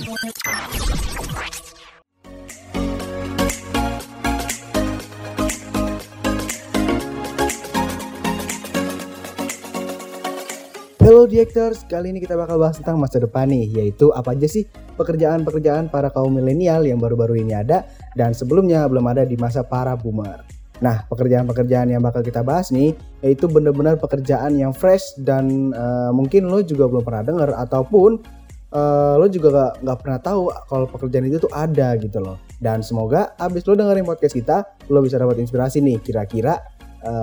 Hello 0.00 0.16
Directors, 11.28 11.84
kali 11.84 12.16
ini 12.16 12.24
kita 12.24 12.32
bakal 12.32 12.56
bahas 12.56 12.80
tentang 12.80 12.96
masa 12.96 13.20
depan 13.20 13.44
nih, 13.52 13.68
yaitu 13.76 14.08
apa 14.16 14.32
aja 14.32 14.48
sih 14.48 14.64
pekerjaan-pekerjaan 14.96 15.92
para 15.92 16.08
kaum 16.08 16.32
milenial 16.32 16.80
yang 16.88 16.96
baru-baru 16.96 17.44
ini 17.44 17.60
ada 17.60 17.84
dan 18.16 18.32
sebelumnya 18.32 18.88
belum 18.88 19.04
ada 19.04 19.28
di 19.28 19.36
masa 19.36 19.68
para 19.68 19.92
boomer. 20.00 20.40
Nah, 20.80 21.04
pekerjaan-pekerjaan 21.12 21.92
yang 21.92 22.00
bakal 22.00 22.24
kita 22.24 22.40
bahas 22.40 22.72
nih, 22.72 22.96
yaitu 23.20 23.52
benar-benar 23.52 24.00
pekerjaan 24.00 24.56
yang 24.56 24.72
fresh 24.72 25.12
dan 25.20 25.76
eh, 25.76 26.10
mungkin 26.16 26.48
lo 26.48 26.64
juga 26.64 26.88
belum 26.88 27.04
pernah 27.04 27.20
dengar 27.20 27.52
ataupun 27.52 28.39
eh, 28.70 29.14
lo 29.18 29.26
juga 29.26 29.48
gak, 29.50 29.72
nggak 29.82 29.98
pernah 29.98 30.18
tahu 30.22 30.40
kalau 30.70 30.86
pekerjaan 30.86 31.26
itu 31.26 31.42
tuh 31.42 31.52
ada 31.52 31.98
gitu 31.98 32.22
loh. 32.22 32.38
Dan 32.56 32.80
semoga 32.86 33.34
abis 33.36 33.66
lo 33.66 33.74
dengerin 33.74 34.06
podcast 34.06 34.34
kita, 34.38 34.56
lo 34.88 35.02
bisa 35.02 35.18
dapat 35.18 35.42
inspirasi 35.42 35.82
nih, 35.82 35.98
kira-kira 36.00 36.58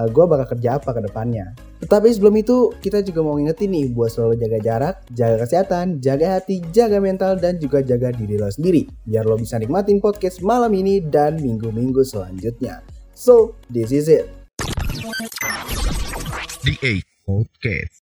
gue 0.09 0.25
bakal 0.25 0.57
kerja 0.57 0.81
apa 0.81 0.89
ke 0.89 1.05
depannya. 1.05 1.53
Tetapi 1.85 2.09
sebelum 2.09 2.33
itu, 2.41 2.73
kita 2.81 3.05
juga 3.05 3.21
mau 3.21 3.37
ngingetin 3.37 3.69
nih 3.69 3.93
buat 3.93 4.09
selalu 4.09 4.41
jaga 4.41 4.57
jarak, 4.57 4.95
jaga 5.13 5.45
kesehatan, 5.45 6.01
jaga 6.01 6.41
hati, 6.41 6.65
jaga 6.73 6.97
mental, 6.97 7.37
dan 7.37 7.61
juga 7.61 7.85
jaga 7.85 8.09
diri 8.09 8.41
lo 8.41 8.49
sendiri. 8.49 8.89
Biar 9.05 9.29
lo 9.29 9.37
bisa 9.37 9.61
nikmatin 9.61 10.01
podcast 10.01 10.41
malam 10.41 10.73
ini 10.73 10.97
dan 11.05 11.37
minggu-minggu 11.37 12.01
selanjutnya. 12.01 12.81
So, 13.13 13.53
this 13.69 13.93
is 13.93 14.09
it. 14.09 14.25
The 16.65 16.73
A 16.81 16.93
Podcast. 17.21 18.06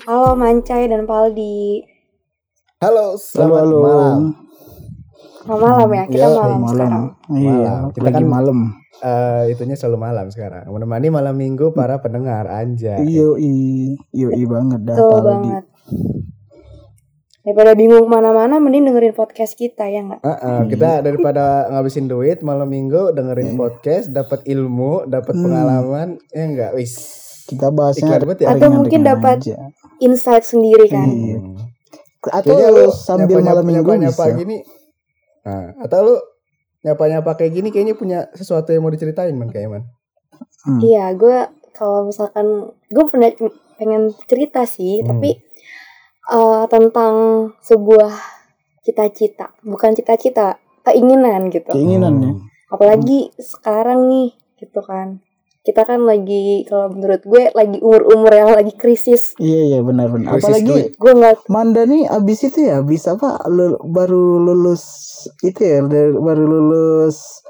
Halo 0.00 0.32
Mancai 0.32 0.88
dan 0.88 1.04
Paldi. 1.04 1.84
Halo, 2.78 3.14
selamat 3.14 3.60
halo. 3.60 3.78
malam. 3.78 4.20
Selamat 5.40 5.60
malam 5.62 5.88
ya, 5.90 6.04
kita 6.06 6.16
Yo, 6.22 6.30
malam, 6.34 6.60
sekarang. 6.64 7.04
Iya, 7.30 7.52
Malam. 7.52 7.80
Kita 7.92 8.04
lagi 8.06 8.16
kan- 8.16 8.28
malam. 8.30 8.58
Eh, 9.00 9.42
itunya 9.50 9.74
selalu 9.74 9.98
malam 9.98 10.26
sekarang. 10.28 10.64
Menemani 10.66 11.08
malam 11.08 11.34
minggu 11.34 11.72
para 11.72 11.98
pendengar 11.98 12.44
anjay. 12.46 13.00
Iyo 13.02 13.36
i, 13.36 13.52
iyo 14.10 14.28
i 14.30 14.44
banget 14.44 14.80
dah. 14.82 14.96
Betul 14.96 15.10
Paldi. 15.10 15.26
banget. 15.26 15.64
Daripada 17.40 17.72
bingung 17.72 18.04
ke 18.04 18.10
mana-mana, 18.10 18.60
mending 18.60 18.84
dengerin 18.86 19.16
podcast 19.16 19.56
kita 19.56 19.88
ya 19.88 20.00
nggak? 20.02 20.20
Heeh, 20.20 20.58
kita 20.68 21.00
daripada 21.00 21.44
ngabisin 21.68 22.04
duit 22.04 22.44
malam 22.44 22.68
minggu 22.68 23.10
dengerin 23.10 23.56
podcast, 23.56 24.12
dapat 24.12 24.44
ilmu, 24.44 25.08
dapat 25.08 25.32
Hmm. 25.32 25.42
pengalaman, 25.42 26.08
ya 26.30 26.42
enggak, 26.44 26.72
wis. 26.76 26.94
Kita 27.42 27.72
bahasnya 27.72 28.14
Iklan 28.14 28.38
ya. 28.38 28.48
Atau 28.54 28.68
mungkin 28.70 29.00
dapat 29.02 29.36
aja. 29.42 29.56
Insight 30.00 30.42
sendiri 30.42 30.86
kan? 30.86 31.06
Iya. 31.06 31.38
Hmm. 31.38 31.56
Atau 32.22 32.52
Kayaknya 32.52 32.68
lu 32.70 32.84
sambil 32.90 33.24
nyapa-nyapa- 33.38 33.46
malam 33.46 33.64
minggu 33.64 33.80
nyapa-nyapa 33.86 34.24
bisa. 34.26 34.36
gini. 34.36 34.56
Nah, 35.40 35.64
atau 35.80 35.98
lu 36.02 36.14
nyapa-nyapa 36.80 37.30
kayak 37.34 37.52
gini 37.54 37.68
kayaknya 37.68 37.94
punya 37.94 38.18
sesuatu 38.32 38.68
yang 38.70 38.80
mau 38.80 38.90
diceritain 38.90 39.32
man 39.32 39.48
kayak 39.48 39.68
man. 39.70 39.82
Hmm. 40.62 40.80
Iya, 40.80 41.12
gue 41.12 41.38
kalau 41.72 42.04
misalkan 42.04 42.46
gue 42.86 43.04
pernah 43.06 43.28
pengen 43.76 44.12
cerita 44.26 44.64
sih, 44.64 45.00
Hmm. 45.00 45.16
tapi 45.16 45.30
eh, 46.22 46.64
tentang 46.66 47.14
sebuah 47.58 48.12
cita-cita, 48.80 49.50
bukan 49.60 49.92
cita-cita, 49.92 50.56
keinginan 50.82 51.48
gitu. 51.48 51.68
Keinginan 51.68 52.14
ya. 52.18 52.32
Apalagi 52.68 53.34
sekarang 53.34 54.06
nih, 54.06 54.30
gitu 54.56 54.78
kan. 54.80 55.18
Kita 55.70 55.86
kan 55.86 56.02
lagi, 56.02 56.66
kalau 56.66 56.90
menurut 56.90 57.22
gue, 57.22 57.54
lagi 57.54 57.78
umur-umur 57.78 58.34
yang 58.34 58.50
lagi 58.50 58.74
krisis. 58.74 59.38
Iya 59.38 59.60
iya 59.70 59.78
benar 59.86 60.10
benar. 60.10 60.34
Krisis 60.34 60.50
Apalagi. 60.50 60.98
Gue 60.98 61.12
nggak 61.14 61.34
Manda 61.46 61.86
nih 61.86 62.10
abis 62.10 62.50
itu 62.50 62.66
ya 62.66 62.82
bisa 62.82 63.14
apa 63.14 63.38
lu- 63.46 63.78
baru 63.86 64.42
lulus 64.42 64.82
itu 65.46 65.62
ya 65.62 65.78
baru 66.18 66.42
lulus 66.42 67.46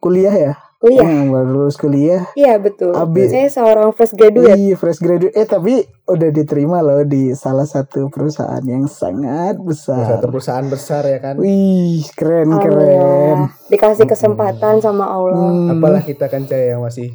kuliah 0.00 0.32
ya? 0.32 0.52
Kuliah. 0.78 1.02
Hmm, 1.02 1.28
baru 1.28 1.48
lulus 1.52 1.74
kuliah. 1.74 2.22
Iya 2.32 2.56
betul. 2.56 2.94
Abis- 2.94 3.28
Saya 3.28 3.48
seorang 3.48 3.90
fresh 3.90 4.14
graduate. 4.14 4.54
Iya 4.54 4.74
fresh 4.74 4.98
graduate. 4.98 5.34
Eh 5.34 5.42
tapi 5.42 5.74
udah 6.04 6.30
diterima 6.30 6.78
loh 6.80 7.02
di 7.02 7.34
salah 7.34 7.64
satu 7.64 8.06
perusahaan 8.06 8.62
yang 8.62 8.86
sangat 8.86 9.54
Salah 9.54 9.66
besar. 9.66 10.02
satu 10.08 10.26
perusahaan 10.28 10.66
besar 10.66 11.02
ya 11.04 11.18
kan. 11.18 11.34
Wih 11.36 12.06
keren 12.12 12.54
keren. 12.54 12.78
Alhamdulillah. 12.78 13.38
Dikasih 13.66 14.06
kesempatan 14.06 14.74
sama 14.78 15.04
Allah. 15.04 15.50
Hmm, 15.50 15.74
Apalah 15.74 16.00
kita 16.00 16.26
kan 16.26 16.42
caya 16.44 16.72
yang 16.72 16.80
masih 16.80 17.10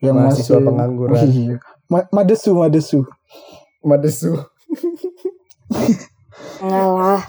yang 0.00 0.16
mahasiswa 0.16 0.56
masih- 0.56 0.66
pengangguran. 0.66 1.22
Iya. 1.22 1.56
Ma- 1.86 2.08
madesu 2.10 2.50
madesu. 2.52 3.04
madesu. 3.82 4.40
Enggak 6.58 6.88
lah. 6.88 7.20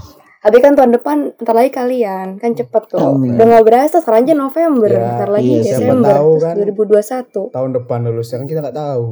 Tapi 0.43 0.57
kan 0.59 0.75
tahun 0.75 0.91
depan 0.93 1.17
bentar 1.33 1.55
lagi 1.55 1.71
kalian 1.71 2.35
kan 2.35 2.51
cepet 2.51 2.83
tuh. 2.85 2.99
Amin. 3.15 3.33
Udah 3.33 3.45
nggak 3.47 3.63
berasa 3.63 3.97
sekarang 3.97 4.27
aja 4.27 4.35
November, 4.35 4.85
Ya, 4.85 4.99
bentar 5.09 5.29
lagi 5.31 5.47
iya, 5.49 5.63
Desember 5.63 6.11
tahu 6.11 6.31
kan. 6.37 6.53
2021. 6.59 7.47
Tahun 7.49 7.71
depan 7.73 7.99
lulusnya 8.03 8.37
kan 8.37 8.47
kita 8.47 8.59
nggak 8.59 8.75
tahu. 8.77 9.07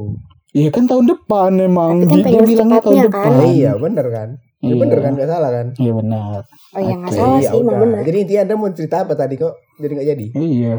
Iya 0.52 0.68
kan 0.68 0.84
tahun 0.84 1.06
depan 1.08 1.52
emang 1.58 1.92
Tapi 1.96 2.04
kan 2.04 2.12
dia, 2.12 2.12
dia 2.12 2.26
pengen 2.28 2.44
bilangnya 2.44 2.76
tahun 2.76 2.92
secepatnya, 2.92 3.06
depan. 3.08 3.24
kan? 3.24 3.40
Ah, 3.40 3.48
iya 3.50 3.72
bener 3.74 4.08
kan. 4.08 4.30
Ya 4.62 4.68
Iya. 4.68 4.76
bener 4.78 4.98
kan 5.00 5.12
nggak 5.16 5.30
salah 5.32 5.52
kan. 5.52 5.68
Iya 5.74 5.92
benar. 5.96 6.40
Oh 6.70 6.80
iya 6.80 6.94
nggak 6.94 7.08
Oke, 7.08 7.18
salah 7.18 7.32
Iya, 7.34 7.50
sih, 7.50 7.58
emang 7.58 7.78
benar. 7.80 8.02
Jadi 8.04 8.18
intinya 8.20 8.42
anda 8.44 8.56
mau 8.56 8.70
cerita 8.70 8.96
apa 9.00 9.14
tadi 9.16 9.36
kok? 9.36 9.54
Jadi 9.80 9.92
nggak 9.96 10.08
jadi. 10.10 10.26
Iya. 10.36 10.74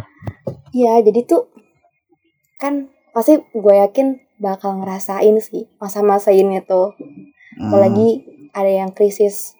Iya, 0.71 0.93
jadi 1.03 1.21
tuh 1.25 1.43
kan 2.59 2.75
pasti 3.11 3.33
gue 3.43 3.75
yakin 3.81 4.07
bakal 4.39 4.77
ngerasain 4.77 5.37
sih 5.39 5.67
masa-masa 5.79 6.31
ini 6.31 6.61
tuh. 6.61 6.93
Hmm. 6.93 7.67
Apalagi 7.67 8.09
ada 8.51 8.69
yang 8.69 8.93
krisis 8.93 9.57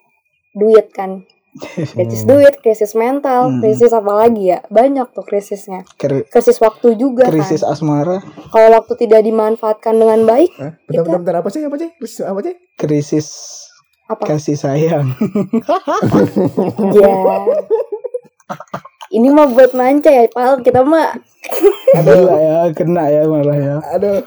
duit 0.53 0.89
kan. 0.89 1.25
Krisis 1.93 2.25
duit, 2.25 2.57
krisis 2.57 2.93
mental, 2.93 3.45
Hmm. 3.47 3.61
krisis 3.61 3.89
apa 3.89 4.09
lagi 4.11 4.49
ya? 4.49 4.65
Banyak 4.67 5.13
tuh 5.13 5.21
krisisnya. 5.21 5.85
Kri- 5.95 6.25
Krisis 6.25 6.57
waktu 6.57 6.95
juga 6.95 7.29
krisis 7.29 7.61
kan. 7.61 7.71
asmara, 7.71 8.17
Kalau 8.49 8.73
waktu 8.73 8.93
tidak 8.99 9.21
dimanfaatkan 9.21 9.93
dengan 9.93 10.25
baik, 10.25 10.49
Hah? 10.55 10.73
Bentar, 10.79 10.89
Kita- 10.89 11.03
bentar, 11.03 11.19
bentar, 11.19 11.35
apa 11.37 11.49
sih? 11.49 11.61
Apa 11.61 11.77
sih? 11.77 11.89
Terus 11.93 12.13
apa 12.19 12.39
sih? 12.41 12.55
krisis 12.73 13.27
apa? 14.03 14.23
kasih 14.27 14.57
sayang. 14.57 15.13
Ya. 16.91 17.13
Ini 19.11 19.29
mah 19.29 19.45
buat 19.47 19.71
manca 19.71 20.09
ya, 20.09 20.25
Pal. 20.27 20.57
Kita 20.59 20.81
mah 20.81 21.13
Gila 21.95 22.33
ya, 22.35 22.57
kena 22.73 23.05
ya 23.07 23.21
malah 23.23 23.53
ya. 23.55 23.75
Aduh, 23.93 24.25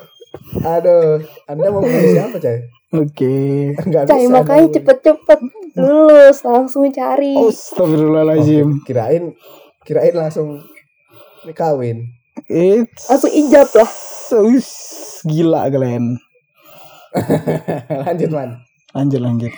aduh. 0.63 1.19
Anda 1.45 1.67
mau 1.69 1.83
siapa, 1.83 2.39
Cay? 2.39 2.71
Oke. 3.03 3.37
Enggak 3.85 4.09
Cai 4.09 4.27
makanya 4.31 4.81
cepet-cepet 4.81 5.41
lulus, 5.77 6.39
langsung 6.41 6.89
cari. 6.89 7.37
Oh, 7.37 7.53
Astagfirullahaladzim. 7.53 8.83
Kirain, 8.87 9.37
kirain 9.85 10.15
langsung 10.17 10.65
kawin. 11.53 12.17
It's 12.49 13.09
Langsung 13.09 13.33
ijab 13.33 13.69
lah. 13.77 13.91
Us, 14.27 14.71
gila 15.23 15.71
kalian. 15.71 16.19
Lanjut, 18.05 18.31
Man. 18.35 18.51
Lanjut 18.93 19.21
lanjut. 19.23 19.53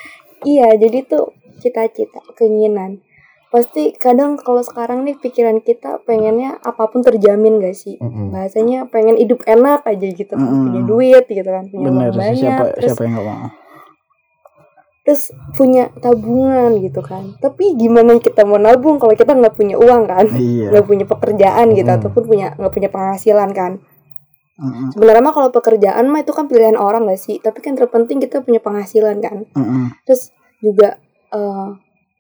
Iya, 0.47 0.79
jadi 0.79 1.03
tuh 1.09 1.35
cita-cita, 1.59 2.23
keinginan. 2.39 3.03
Pasti 3.49 3.97
kadang 3.97 4.37
kalau 4.37 4.61
sekarang 4.61 5.03
nih 5.03 5.17
pikiran 5.17 5.59
kita 5.59 6.05
pengennya 6.05 6.61
apa 6.61 6.85
pun 6.87 7.01
terjamin 7.01 7.59
gak 7.59 7.73
sih? 7.73 7.97
Mm-mm. 7.97 8.29
Bahasanya 8.29 8.85
pengen 8.87 9.17
hidup 9.17 9.41
enak 9.43 9.83
aja 9.83 10.07
gitu 10.07 10.29
kan. 10.31 10.45
Mm-mm. 10.45 10.65
Punya 10.69 10.83
duit 10.85 11.25
gitu 11.25 11.49
kan, 11.49 11.65
punya 11.65 11.89
Bener 11.89 12.13
banyak. 12.13 12.37
siapa 12.37 12.65
terus, 12.73 12.93
siapa 12.93 13.03
yang 13.03 13.15
gak 13.17 13.27
mau? 13.27 13.49
terus 15.01 15.33
punya 15.57 15.89
tabungan 16.05 16.77
gitu 16.85 17.01
kan. 17.01 17.33
Tapi 17.41 17.73
gimana 17.75 18.21
kita 18.21 18.45
mau 18.45 18.61
nabung 18.61 19.01
kalau 19.01 19.17
kita 19.17 19.33
nggak 19.33 19.57
punya 19.57 19.81
uang 19.81 20.05
kan? 20.05 20.29
Iya. 20.29 20.69
nggak 20.69 20.85
punya 20.85 21.05
pekerjaan 21.09 21.67
gitu 21.73 21.89
Mm. 21.89 21.97
ataupun 21.97 22.23
punya 22.29 22.47
nggak 22.53 22.69
punya 22.71 22.91
penghasilan 22.93 23.51
kan 23.57 23.81
Mm-mm, 24.59 24.91
sebenarnya 24.91 25.23
mah 25.23 25.33
kalau 25.33 25.49
pekerjaan 25.49 26.11
mah 26.11 26.21
itu 26.21 26.35
kan 26.35 26.45
pilihan 26.45 26.75
orang 26.75 27.07
gak 27.07 27.17
sih 27.17 27.39
tapi 27.39 27.63
kan 27.63 27.73
terpenting 27.73 28.19
kita 28.19 28.43
punya 28.43 28.59
penghasilan 28.59 29.23
kan 29.23 29.47
mm-mm. 29.49 29.95
terus 30.03 30.29
juga 30.59 30.99
eh, 31.31 31.69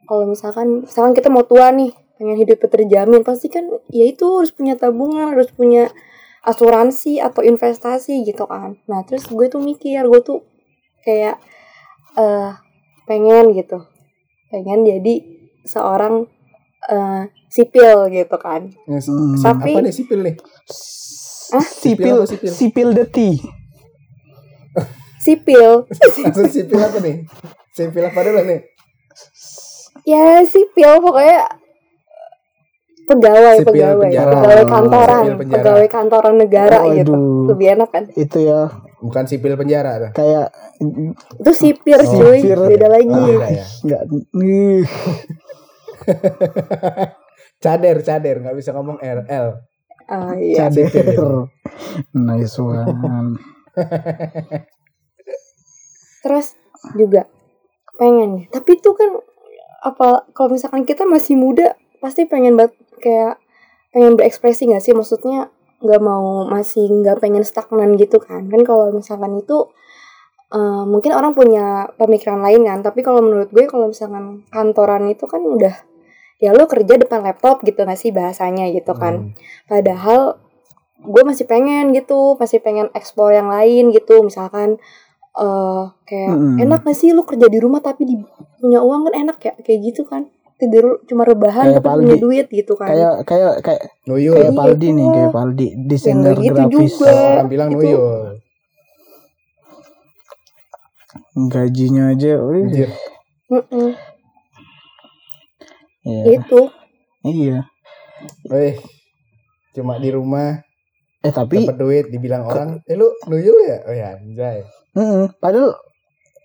kalau 0.08 0.25
misalkan 0.25 0.82
misalkan 0.82 1.12
kita 1.12 1.28
mau 1.28 1.44
tua 1.44 1.69
nih 1.70 1.93
pengen 2.16 2.34
hidup 2.34 2.58
terjamin 2.64 3.22
pasti 3.22 3.46
kan 3.46 3.62
ya 3.87 4.05
itu 4.05 4.25
harus 4.25 4.50
punya 4.50 4.75
tabungan 4.75 5.31
harus 5.31 5.52
punya 5.52 5.93
asuransi 6.40 7.20
atau 7.20 7.43
investasi 7.43 8.25
gitu 8.25 8.43
kan 8.43 8.81
nah 8.84 9.05
terus 9.05 9.22
gue 9.25 9.46
tuh 9.46 9.60
mikir 9.60 10.02
gue 10.02 10.20
tuh 10.20 10.40
kayak 11.00 11.37
eh 12.14 12.50
pengen 13.05 13.52
gitu 13.52 13.84
pengen 14.49 14.82
jadi 14.82 15.14
seorang 15.62 16.25
eh, 16.84 17.22
sipil 17.46 18.08
gitu 18.08 18.37
kan 18.37 18.72
Hmm. 18.84 19.37
Tapi- 19.37 19.76
apa 19.76 19.84
nih 19.84 19.94
sipil 19.94 20.20
nih 20.22 20.34
Hah? 21.49 21.64
Sipil, 21.64 22.16
sipil? 22.26 22.50
sipil 22.50 22.88
deti. 22.93 23.40
sipil 25.19 25.88
sipil 26.52 26.78
apa 26.78 26.99
nih 27.00 27.16
sipil 27.70 28.05
apa 28.05 28.20
dulu 28.20 28.43
nih 28.44 28.60
ya 30.08 30.40
sipil 30.43 30.93
pokoknya 30.99 31.44
pegawai 33.05 33.56
Sipil 33.58 33.69
pegawai 33.69 34.05
penjara. 34.06 34.32
pegawai 34.34 34.58
Oh, 34.58 34.69
kantoran 34.70 35.22
sipil 35.22 35.37
penjara. 35.38 35.55
pegawai 35.58 35.87
kantoran 35.87 36.34
negara 36.37 36.78
Oh, 36.78 36.93
gitu 36.93 37.12
aduh. 37.12 37.44
lebih 37.49 37.66
enak 37.75 37.88
kan 37.88 38.05
Itu 38.14 38.38
ya 38.40 38.60
bukan 38.99 39.25
sipil 39.25 39.52
penjara 39.55 39.93
dah. 39.99 40.10
kayak 40.12 40.49
itu 41.34 41.52
sipir 41.52 41.99
Oh, 41.99 42.08
cuy 42.10 42.38
sipir. 42.38 42.56
beda 42.58 42.87
lagi 42.87 43.08
Oh, 43.08 43.26
ya. 43.44 43.64
nggak 43.82 44.02
nih. 44.34 44.81
cader 47.58 47.96
cader 48.00 48.37
nggak 48.38 48.56
bisa 48.56 48.70
ngomong 48.70 48.96
RL 48.99 49.60
Ah, 50.06 50.32
iya 50.32 50.72
Cader. 50.72 51.52
Nice 52.14 52.56
one. 52.56 53.37
terus 56.19 56.56
juga 56.94 57.28
pengen 57.94 58.49
tapi 58.49 58.75
itu 58.75 58.90
kan 58.90 59.20
apa 59.79 60.27
kalau 60.35 60.55
misalkan 60.55 60.83
kita 60.83 61.07
masih 61.07 61.39
muda 61.39 61.79
pasti 62.03 62.27
pengen 62.27 62.59
banget 62.59 62.75
kayak 62.99 63.39
pengen 63.95 64.19
berekspresi 64.19 64.71
nggak 64.71 64.83
sih? 64.83 64.95
Maksudnya 64.95 65.51
nggak 65.79 66.03
mau 66.03 66.47
masih 66.51 66.91
nggak 66.91 67.23
pengen 67.23 67.47
stagnan 67.47 67.95
gitu 67.95 68.19
kan? 68.19 68.47
Kan 68.51 68.63
kalau 68.67 68.91
misalkan 68.91 69.39
itu 69.39 69.71
eh, 70.51 70.85
mungkin 70.87 71.15
orang 71.15 71.33
punya 71.33 71.91
pemikiran 71.95 72.43
lain 72.43 72.67
kan? 72.67 72.79
Tapi 72.83 73.01
kalau 73.07 73.23
menurut 73.23 73.51
gue 73.55 73.65
kalau 73.71 73.91
misalkan 73.91 74.43
kantoran 74.51 75.07
itu 75.11 75.25
kan 75.31 75.43
udah 75.43 75.75
ya 76.39 76.55
lo 76.55 76.71
kerja 76.71 76.95
depan 76.99 77.27
laptop 77.27 77.67
gitu 77.67 77.83
nggak 77.83 77.99
sih 77.99 78.11
bahasanya 78.15 78.71
gitu 78.71 78.95
kan? 78.95 79.35
Hmm. 79.35 79.35
padahal 79.67 80.39
gue 80.99 81.23
masih 81.23 81.47
pengen 81.47 81.95
gitu 81.95 82.35
masih 82.39 82.59
pengen 82.59 82.91
eksplor 82.95 83.31
yang 83.35 83.47
lain 83.51 83.95
gitu. 83.95 84.23
Misalkan 84.27 84.83
eh 85.38 85.82
kayak 86.05 86.29
Mm-mm. 86.31 86.55
enak 86.61 86.81
gak 86.82 86.93
sih 86.93 87.11
lu 87.11 87.23
kerja 87.23 87.46
di 87.46 87.58
rumah 87.58 87.79
tapi 87.79 88.02
di, 88.02 88.14
punya 88.56 88.81
uang 88.81 89.06
kan 89.06 89.14
enak 89.17 89.37
ya 89.38 89.52
kayak 89.56 89.81
gitu 89.85 90.02
kan 90.02 90.26
tidur 90.55 90.99
cuma 91.06 91.23
rebahan 91.23 91.70
Kayak 91.70 91.79
tapi 91.81 92.02
punya 92.02 92.17
duit 92.19 92.46
gitu 92.49 92.75
kan 92.75 92.88
kayak 92.88 93.14
kayak 93.23 93.52
kayak 93.62 93.82
Nuyul 94.05 94.35
kayak 94.35 94.44
Iya, 94.44 94.58
Paldi 94.58 94.88
nih, 94.88 94.99
itu. 95.00 95.14
kayak 95.14 95.31
Paldi 95.31 95.67
desainer 95.81 96.32
kayak 96.32 96.43
gitu 96.43 96.58
grafis. 96.58 96.93
juga. 96.93 97.12
orang 97.14 97.49
bilang 97.49 97.69
Itu- 97.69 97.79
Nuyul 97.79 98.06
Gajinya 101.49 102.11
aja, 102.11 102.32
wih. 102.43 102.67
Anjir. 102.67 102.91
Mm-mm, 103.49 103.88
Iya. 106.02 106.23
itu 106.34 106.61
Iya. 107.23 107.58
Weh, 108.44 108.75
cuma 109.73 109.96
di 109.96 110.11
rumah 110.11 110.61
Eh 111.19 111.31
tapi 111.31 111.62
dapat 111.62 111.76
duit 111.76 112.05
dibilang 112.08 112.43
orang 112.43 112.69
eh 112.84 112.94
lu 112.94 113.08
Nuyul 113.25 113.58
ya 113.64 113.79
oh 113.82 113.93
ya 113.93 114.08
anjay 114.14 114.62
mm, 114.99 115.39
padahal 115.39 115.79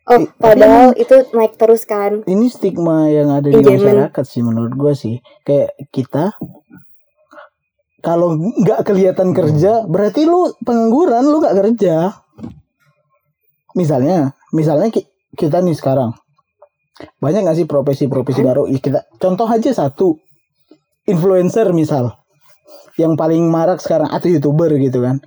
oh 0.03 0.19
I- 0.21 0.29
padahal 0.37 0.93
itu 0.93 1.15
naik 1.33 1.57
terus 1.57 1.89
kan? 1.89 2.21
ini 2.27 2.45
stigma 2.47 3.09
yang 3.09 3.33
ada 3.33 3.49
di 3.49 3.57
Enjoyment. 3.57 4.13
masyarakat 4.13 4.25
sih 4.29 4.41
menurut 4.45 4.73
gue 4.77 4.93
sih. 4.93 5.15
Kayak 5.41 5.73
kita 5.89 6.37
kalau 8.03 8.35
nggak 8.35 8.83
kelihatan 8.83 9.31
kerja 9.31 9.87
berarti 9.87 10.27
lu 10.27 10.51
pengangguran 10.61 11.23
lu 11.23 11.39
nggak 11.39 11.55
kerja. 11.55 11.95
Misalnya 13.73 14.35
misalnya 14.53 14.91
ki- 14.91 15.07
kita 15.33 15.63
nih 15.63 15.73
sekarang 15.73 16.13
banyak 17.17 17.41
nggak 17.41 17.57
sih 17.57 17.67
profesi-profesi 17.67 18.43
baru? 18.43 18.69
Ih, 18.69 18.77
kita 18.77 19.07
contoh 19.17 19.47
aja 19.49 19.71
satu 19.73 20.19
influencer 21.09 21.73
misal 21.73 22.13
yang 22.99 23.17
paling 23.17 23.49
marak 23.49 23.81
sekarang 23.81 24.11
atau 24.13 24.29
youtuber 24.29 24.69
gitu 24.77 25.01
kan. 25.01 25.17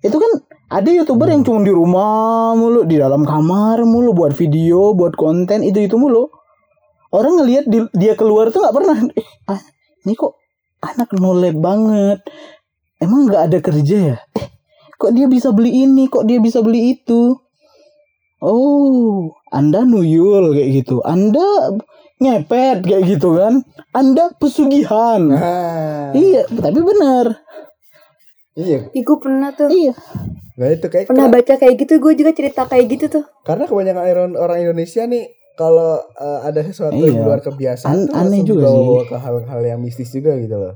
Itu 0.00 0.16
kan 0.16 0.32
ada 0.74 0.90
youtuber 0.90 1.30
yang 1.30 1.46
cuma 1.46 1.62
di 1.62 1.70
rumah 1.70 2.58
mulu 2.58 2.82
di 2.82 2.98
dalam 2.98 3.22
kamar 3.22 3.86
mulu 3.86 4.10
buat 4.10 4.34
video 4.34 4.90
buat 4.90 5.14
konten 5.14 5.62
itu 5.62 5.78
itu 5.86 5.94
mulu. 5.94 6.26
Orang 7.14 7.38
ngelihat 7.38 7.70
di- 7.70 7.94
dia 7.94 8.18
keluar 8.18 8.50
tuh 8.50 8.58
nggak 8.66 8.74
pernah. 8.74 8.98
Eh, 9.14 9.26
ah, 9.46 9.62
ini 10.02 10.18
kok 10.18 10.34
anak 10.82 11.14
nolep 11.14 11.54
banget. 11.54 12.26
Emang 12.98 13.30
nggak 13.30 13.42
ada 13.54 13.58
kerja 13.62 13.96
ya? 14.14 14.18
Eh 14.34 14.46
kok 14.98 15.14
dia 15.14 15.30
bisa 15.30 15.54
beli 15.54 15.86
ini? 15.86 16.10
Kok 16.10 16.26
dia 16.26 16.42
bisa 16.42 16.58
beli 16.58 16.98
itu? 16.98 17.38
Oh 18.42 19.30
anda 19.54 19.86
nuyul 19.86 20.58
kayak 20.58 20.82
gitu. 20.82 21.06
Anda 21.06 21.78
ngepet 22.18 22.82
kayak 22.82 23.02
gitu 23.14 23.38
kan? 23.38 23.62
Anda 23.94 24.34
pesugihan. 24.42 25.22
Ah, 25.30 26.10
iya 26.18 26.42
tapi 26.50 26.82
benar 26.82 27.46
iya. 28.54 28.78
Ih, 28.90 29.02
gue 29.02 29.18
pernah 29.18 29.50
tuh. 29.50 29.68
Iya. 29.68 29.94
Nah 30.54 30.68
itu 30.70 30.86
kayak 30.86 31.10
pernah 31.10 31.26
baca 31.26 31.54
kayak 31.54 31.74
gitu 31.76 31.98
gue 31.98 32.12
juga 32.14 32.30
cerita 32.30 32.62
kayak 32.64 32.86
gitu 32.88 33.06
tuh. 33.10 33.24
Karena 33.42 33.66
kebanyakan 33.66 34.02
orang- 34.04 34.38
orang 34.38 34.58
Indonesia 34.62 35.02
nih 35.04 35.26
kalau 35.54 35.98
eh, 35.98 36.40
ada 36.42 36.60
sesuatu 36.60 36.94
Iya. 36.94 37.10
di 37.10 37.18
luar 37.18 37.40
kebiasaan 37.40 37.90
An- 37.92 38.06
tuh 38.06 38.14
aneh 38.16 38.42
juga 38.42 38.66
sih. 38.66 39.06
ke 39.06 39.16
hal-hal 39.16 39.60
yang 39.64 39.80
mistis 39.80 40.10
juga 40.10 40.34
gitu 40.34 40.54
loh. 40.54 40.74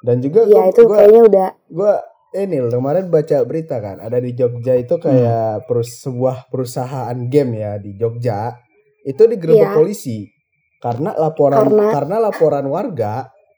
Dan 0.00 0.20
juga 0.20 0.44
ya 0.44 0.60
gua, 0.60 0.70
itu 0.70 0.82
gua, 0.84 0.96
kayaknya 0.96 1.22
udah 1.24 1.48
gua 1.68 1.92
ini 2.34 2.56
loh, 2.58 2.70
kemarin 2.72 3.06
baca 3.08 3.36
berita 3.42 3.78
kan 3.78 3.96
ada 3.98 4.18
di 4.18 4.34
Jogja 4.34 4.74
itu 4.74 4.94
kayak 4.96 5.64
perus- 5.64 6.02
sebuah 6.02 6.50
perusahaan 6.50 7.14
game 7.26 7.52
ya 7.56 7.78
di 7.78 7.94
Jogja 7.94 8.58
itu 9.02 9.22
digerebek 9.24 9.70
Iya. 9.70 9.74
polisi. 9.74 10.18
Karena 10.78 11.14
laporan 11.14 11.64
Karena- 11.64 11.90
karena 11.90 12.16
laporan 12.20 12.66
warga 12.68 13.14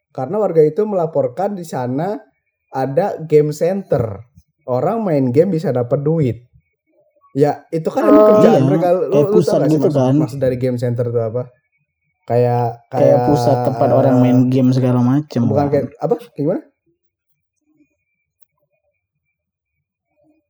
karena 0.09 0.37
warga 0.39 0.63
itu 0.63 0.81
melaporkan 0.83 1.53
di 1.53 1.65
sana 1.65 2.15
ada 2.71 3.19
game 3.23 3.51
center 3.51 4.23
orang 4.67 5.01
main 5.01 5.31
game 5.31 5.51
bisa 5.51 5.71
dapat 5.71 6.01
duit 6.01 6.37
ya 7.33 7.63
itu 7.69 7.87
kan 7.87 8.03
emang 8.05 8.17
Oh. 8.17 8.29
kerjaan 8.35 8.57
Iya, 8.57 8.67
mereka 8.67 8.87
lu, 8.91 9.03
kayak 9.07 9.13
lu 9.23 9.35
pusat 9.35 9.59
gitu 9.67 9.87
maksud, 9.87 9.93
kan. 9.95 10.15
maksud 10.17 10.39
dari 10.41 10.57
game 10.57 10.77
center 10.77 11.05
itu 11.07 11.21
apa 11.21 11.43
kayak 12.25 12.91
kayak 12.91 13.19
pusat 13.29 13.57
tempat 13.65 13.89
eh, 13.89 13.95
orang 13.95 14.17
main 14.19 14.39
game 14.49 14.71
segala 14.73 14.99
macem 14.99 15.45
bukan 15.45 15.67
kayak 15.69 15.87
apa 15.97 16.15
kayak 16.17 16.33
gimana 16.35 16.63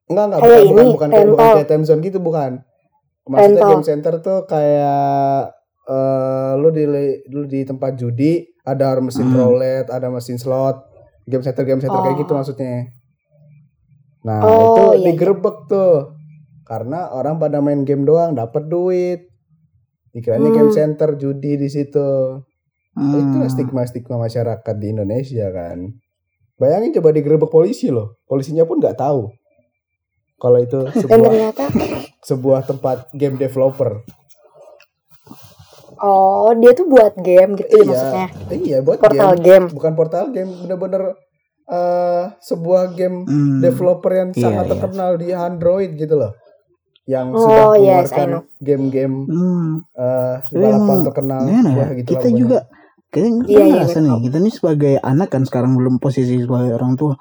Enggak 0.07 0.25
enggak 0.25 0.41
Kayak 0.41 0.55
bukan, 0.63 0.71
bukan 0.71 0.87
bukan 0.87 1.09
kayak 1.11 1.27
bukan 1.27 1.47
kayak 1.51 1.69
time 1.69 1.85
zone 1.85 2.01
gitu 2.01 2.19
bukan. 2.23 2.53
Maksudnya 3.27 3.63
game 3.67 3.83
center 3.85 4.15
tuh 4.23 4.39
kayak 4.47 5.51
eh 5.87 6.53
lu 6.59 6.69
di 6.71 6.85
lu 7.27 7.43
di 7.47 7.61
tempat 7.63 7.99
judi 7.99 8.47
ada 8.63 8.95
mesin 8.99 9.27
Hmm. 9.27 9.35
roulette, 9.35 9.91
ada 9.91 10.07
mesin 10.07 10.39
slot. 10.39 10.86
Game 11.27 11.43
center 11.43 11.67
game 11.67 11.83
center 11.83 12.01
kayak 12.01 12.17
Oh. 12.17 12.21
gitu 12.23 12.33
maksudnya. 12.33 12.95
Nah, 14.23 14.41
Oh, 14.43 14.51
itu 14.51 14.83
iya, 14.83 14.91
iya. 14.95 15.05
digerebek 15.13 15.57
tuh. 15.67 16.15
Karena 16.67 17.15
orang 17.15 17.39
pada 17.39 17.63
main 17.63 17.87
game 17.87 18.03
doang 18.03 18.35
dapat 18.35 18.67
duit. 18.67 19.31
Dikiranya 20.11 20.51
Hmm. 20.51 20.57
game 20.57 20.73
center 20.73 21.15
judi 21.15 21.55
di 21.55 21.69
situ. 21.71 22.43
Hmm. 22.97 23.13
Itu 23.13 23.39
stigma-stigma 23.47 24.17
masyarakat 24.17 24.75
di 24.81 24.87
Indonesia 24.91 25.47
kan. 25.53 25.95
Bayangin 26.57 26.97
coba 26.97 27.13
digerebek 27.13 27.53
polisi 27.53 27.93
loh. 27.93 28.17
Polisinya 28.25 28.65
pun 28.65 28.81
nggak 28.81 28.97
tahu. 28.97 29.29
Kalau 30.37 30.59
itu 30.59 30.79
sebuah 30.91 31.53
sebuah 32.25 32.61
tempat 32.65 33.13
game 33.13 33.37
developer. 33.37 34.01
Oh 36.01 36.51
dia 36.57 36.73
tuh 36.73 36.87
buat 36.87 37.15
game 37.19 37.57
gitu 37.57 37.73
ya 37.73 37.79
iya, 37.79 37.89
maksudnya 37.89 38.27
iya 38.53 38.79
buat 38.81 38.99
portal 38.99 39.33
game. 39.37 39.43
game 39.43 39.67
Bukan 39.73 39.93
portal 39.95 40.25
game, 40.31 40.51
bener-bener 40.63 41.03
eh 41.67 42.25
sebuah 42.41 42.95
game 42.95 43.27
Hmm. 43.27 43.59
developer 43.59 44.13
yang 44.13 44.31
Iya, 44.31 44.41
sangat 44.41 44.65
iya. 44.65 44.73
terkenal 44.77 45.11
di 45.19 45.29
Android 45.33 45.91
gitu 45.95 46.15
loh. 46.15 46.33
Yang 47.07 47.27
Oh, 47.35 47.41
sudah 47.43 47.65
yes, 47.75 48.11
I 48.11 48.27
mengeluarkan 48.27 48.31
game-game 48.59 49.17
Hmm. 49.27 49.69
eh 49.95 50.35
Tapi 50.43 50.59
balapan 50.59 50.99
terkenal. 51.07 51.41
ya? 51.43 51.51
Wah, 51.55 51.63
gitu 51.63 51.75
lah 51.75 51.91
kita 51.97 52.19
pokoknya. 52.27 52.39
juga 52.39 52.59
Iya, 53.17 53.29
kita 53.41 53.61
iya, 53.63 53.65
ngerasa 53.73 53.99
nih 54.03 54.15
kita 54.29 54.37
nih 54.43 54.53
sebagai 54.53 54.95
anak 55.01 55.29
kan 55.33 55.43
sekarang 55.49 55.73
belum 55.79 55.95
posisi 55.97 56.37
sebagai 56.37 56.77
orang 56.77 56.95
tua 56.95 57.15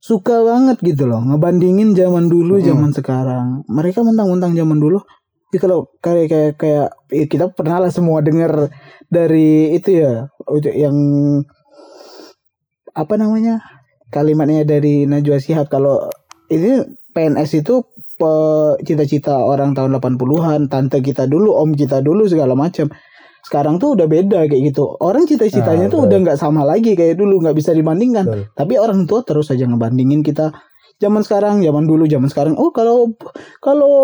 suka 0.00 0.40
banget 0.42 0.80
gitu 0.80 1.04
loh 1.04 1.20
ngebandingin 1.20 1.92
zaman 1.92 2.26
dulu 2.26 2.56
Hmm. 2.58 2.64
zaman 2.64 2.90
sekarang 2.90 3.46
mereka 3.68 4.00
mentang-mentang 4.00 4.56
zaman 4.56 4.80
dulu 4.80 4.98
ya 5.50 5.58
kalau 5.58 5.90
kayak 5.98 6.26
kayak 6.30 6.52
kayak 6.58 6.88
ya 7.10 7.24
kita 7.26 7.46
pernah 7.50 7.82
lah 7.82 7.90
semua 7.90 8.22
dengar 8.22 8.70
dari 9.10 9.74
itu 9.74 9.98
ya 9.98 10.30
yang 10.74 10.96
apa 12.94 13.14
namanya 13.18 13.62
kalimatnya 14.10 14.66
dari 14.66 15.06
Najwa 15.06 15.38
Shihab 15.38 15.70
kalau 15.70 16.10
ini 16.50 16.82
PNS 17.14 17.62
itu 17.62 17.82
cita-cita 18.84 19.32
orang 19.40 19.72
tahun 19.72 19.96
80-an, 19.96 20.68
tante 20.68 21.00
kita 21.00 21.24
dulu, 21.24 21.56
om 21.56 21.72
kita 21.72 22.04
dulu 22.04 22.28
segala 22.28 22.52
macam. 22.52 22.92
Sekarang 23.40 23.80
tuh 23.80 23.96
udah 23.96 24.04
beda 24.04 24.44
kayak 24.44 24.62
gitu. 24.70 24.84
Orang 25.00 25.24
cita-citanya 25.24 25.88
Nah, 25.88 25.92
tuh 25.92 26.04
betul. 26.04 26.08
udah 26.12 26.18
nggak 26.28 26.38
sama 26.38 26.62
lagi 26.68 26.92
kayak 26.92 27.16
dulu, 27.16 27.40
nggak 27.40 27.56
bisa 27.56 27.72
dibandingkan. 27.72 28.28
Betul. 28.28 28.42
Tapi 28.52 28.74
orang 28.76 29.08
tua 29.08 29.24
terus 29.24 29.48
aja 29.48 29.64
ngebandingin 29.64 30.20
kita 30.20 30.52
zaman 31.00 31.24
sekarang, 31.24 31.64
zaman 31.64 31.88
dulu, 31.88 32.04
zaman 32.04 32.28
sekarang. 32.28 32.54
Oh, 32.60 32.70
kalau 32.70 33.16
kalau 33.64 33.96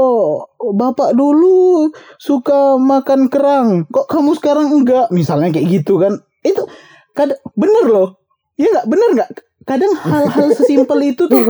bapak 0.59 1.13
dulu 1.13 1.93
suka 2.17 2.81
makan 2.81 3.29
kerang, 3.29 3.85
kok 3.93 4.09
kamu 4.09 4.33
sekarang 4.41 4.73
enggak? 4.73 5.13
Misalnya 5.13 5.53
kayak 5.53 5.69
gitu 5.85 6.01
kan. 6.01 6.19
Itu 6.41 6.65
kadang 7.13 7.39
bener 7.55 7.85
loh. 7.87 8.09
Ya 8.57 8.73
nggak 8.73 8.89
bener 8.89 9.09
nggak? 9.21 9.31
Kadang 9.69 9.93
hal-hal 9.99 10.49
sesimpel 10.57 11.13
itu 11.13 11.29
tuh 11.29 11.43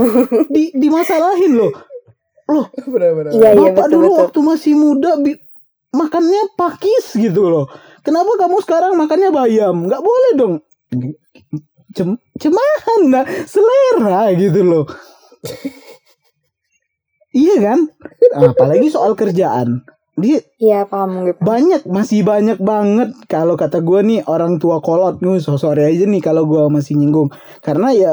di 0.54 0.74
dimasalahin 0.74 1.54
loh. 1.54 1.72
Loh, 2.46 2.66
Benar-benar. 2.74 3.30
Iya 3.34 3.48
iya 3.58 3.70
bapak 3.74 3.86
betul 3.90 3.94
dulu 3.94 4.06
betul. 4.10 4.20
waktu 4.22 4.38
masih 4.42 4.74
muda 4.78 5.10
makannya 5.94 6.42
pakis 6.58 7.14
gitu 7.14 7.42
loh. 7.46 7.66
Kenapa 8.02 8.38
kamu 8.38 8.56
sekarang 8.62 8.92
makannya 8.94 9.30
bayam? 9.34 9.86
Nggak 9.86 10.02
boleh 10.02 10.32
dong. 10.38 10.54
Cem 11.96 12.14
cemahan 12.38 13.00
nah, 13.08 13.24
selera 13.48 14.30
gitu 14.36 14.60
loh. 14.62 14.84
Iya 17.36 17.56
kan? 17.62 17.78
Apalagi 18.34 18.88
soal 18.90 19.14
kerjaan. 19.18 19.84
Dia 20.16 20.40
Iya 20.56 20.88
paham 20.88 21.28
gue. 21.28 21.36
paham. 21.36 21.44
banyak 21.44 21.82
masih 21.84 22.24
banyak 22.24 22.56
banget 22.56 23.12
kalau 23.28 23.52
kata 23.52 23.84
gue 23.84 24.00
nih 24.00 24.20
orang 24.24 24.56
tua 24.56 24.80
kolot 24.80 25.20
nih 25.20 25.44
so 25.44 25.60
sorry 25.60 25.84
aja 25.92 26.08
nih 26.08 26.24
kalau 26.24 26.48
gue 26.48 26.72
masih 26.72 26.96
nyinggung 26.96 27.28
karena 27.60 27.92
ya 27.92 28.12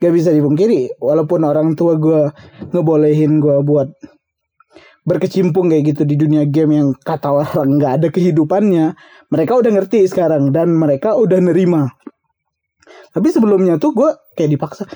gak 0.00 0.16
bisa 0.16 0.32
dipungkiri 0.32 0.96
walaupun 0.96 1.44
orang 1.44 1.76
tua 1.76 2.00
gue 2.00 2.32
ngebolehin 2.72 3.36
gue 3.36 3.60
buat 3.68 3.92
berkecimpung 5.04 5.68
kayak 5.68 5.92
gitu 5.92 6.02
di 6.08 6.16
dunia 6.16 6.48
game 6.48 6.72
yang 6.78 6.88
kata 6.96 7.28
orang 7.28 7.76
nggak 7.76 7.92
ada 8.00 8.08
kehidupannya 8.08 8.96
mereka 9.28 9.52
udah 9.58 9.70
ngerti 9.76 10.08
sekarang 10.08 10.54
dan 10.54 10.72
mereka 10.72 11.18
udah 11.18 11.36
nerima 11.42 11.90
tapi 13.12 13.28
sebelumnya 13.28 13.76
tuh 13.76 13.92
gue 13.92 14.10
kayak 14.38 14.56
dipaksa 14.56 14.88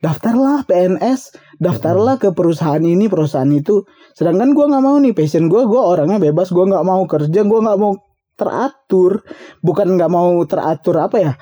daftarlah 0.00 0.64
PNS 0.64 1.36
daftarlah 1.60 2.16
ke 2.16 2.32
perusahaan 2.32 2.80
ini 2.80 3.06
perusahaan 3.06 3.48
itu. 3.52 3.84
Sedangkan 4.16 4.56
gue 4.56 4.64
nggak 4.64 4.82
mau 4.82 4.96
nih 4.96 5.12
passion 5.12 5.46
gue 5.52 5.62
gue 5.68 5.80
orangnya 5.80 6.16
bebas. 6.16 6.50
Gue 6.50 6.64
nggak 6.66 6.84
mau 6.84 7.04
kerja 7.04 7.40
gue 7.44 7.60
nggak 7.60 7.78
mau 7.78 7.92
teratur. 8.34 9.20
Bukan 9.60 9.86
nggak 10.00 10.10
mau 10.10 10.40
teratur 10.48 10.96
apa 11.04 11.16
ya? 11.20 11.32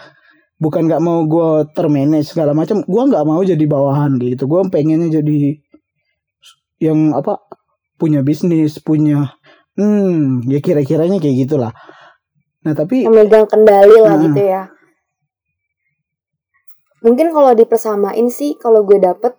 Bukan 0.58 0.90
nggak 0.90 1.02
mau 1.02 1.22
gue 1.24 1.70
termanage 1.70 2.34
segala 2.34 2.50
macam. 2.52 2.82
Gue 2.82 3.02
nggak 3.06 3.24
mau 3.24 3.40
jadi 3.40 3.62
bawahan 3.62 4.18
gitu. 4.18 4.50
Gue 4.50 4.66
pengennya 4.68 5.22
jadi 5.22 5.62
yang 6.82 7.14
apa? 7.14 7.38
Punya 7.98 8.22
bisnis 8.22 8.78
punya 8.78 9.34
hmm 9.78 10.46
ya 10.50 10.58
kira-kiranya 10.58 11.22
kayak 11.22 11.46
gitulah. 11.46 11.72
Nah 12.66 12.74
tapi 12.74 13.06
Memegang 13.06 13.46
kendali 13.46 13.98
lah 14.02 14.18
Nah. 14.18 14.22
gitu 14.26 14.42
ya. 14.42 14.62
Mungkin 16.98 17.30
kalau 17.30 17.52
dipersamain 17.52 18.26
sih 18.28 18.54
kalau 18.54 18.82
gue 18.82 18.98
dapet 18.98 19.32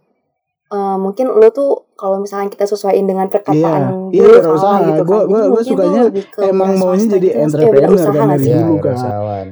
eh, 0.69 0.97
mungkin 0.97 1.27
lo 1.29 1.49
tuh 1.49 1.89
kalau 1.93 2.17
misalnya 2.17 2.47
kita 2.47 2.63
sesuaiin 2.63 3.03
dengan 3.03 3.27
perkataan 3.27 4.13
iya, 4.13 4.23
gue 4.23 4.39
berusaha. 4.39 4.79
gitu 4.85 5.01
kan. 5.01 5.05
Gua- 5.05 5.19
Jadi 5.19 5.27
gua- 5.27 5.49
gua 5.49 5.61
sukanya 5.61 6.01
emang 6.41 6.71
maunya 6.75 7.05
jadi 7.09 7.27
gitu, 7.27 7.35
maksudnya 7.35 7.43
entrepreneur 7.43 8.05
kan 8.13 8.27
dari 8.29 8.39
sih? 8.39 8.49
Iya, 8.49 8.61
dulu 8.61 8.77
kan. 8.79 8.95
usahawan. 8.95 9.47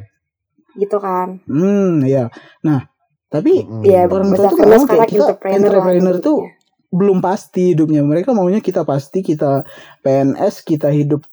gitu 0.77 0.97
kan. 1.01 1.27
hmm 1.43 1.93
ya 2.05 2.25
nah 2.61 2.79
tapi 3.27 3.53
Mm-mm. 3.59 3.81
Iya, 3.81 4.05
orang 4.05 4.29
tua 4.29 4.45
tuh 4.45 4.53
sekarang 4.53 4.83
kayak 4.85 5.07
kita 5.09 5.23
entrepreneur, 5.25 5.57
entrepreneur 5.57 6.13
lah 6.13 6.21
tuh 6.21 6.37
gitu. 6.39 6.93
belum 6.93 7.17
pasti 7.19 7.63
hidupnya 7.73 8.01
mereka 8.01 8.29
maunya 8.31 8.61
kita 8.61 8.85
pasti 8.85 9.19
kita 9.19 9.65
PNS 9.99 10.61
kita 10.61 10.87
hidup 10.87 11.25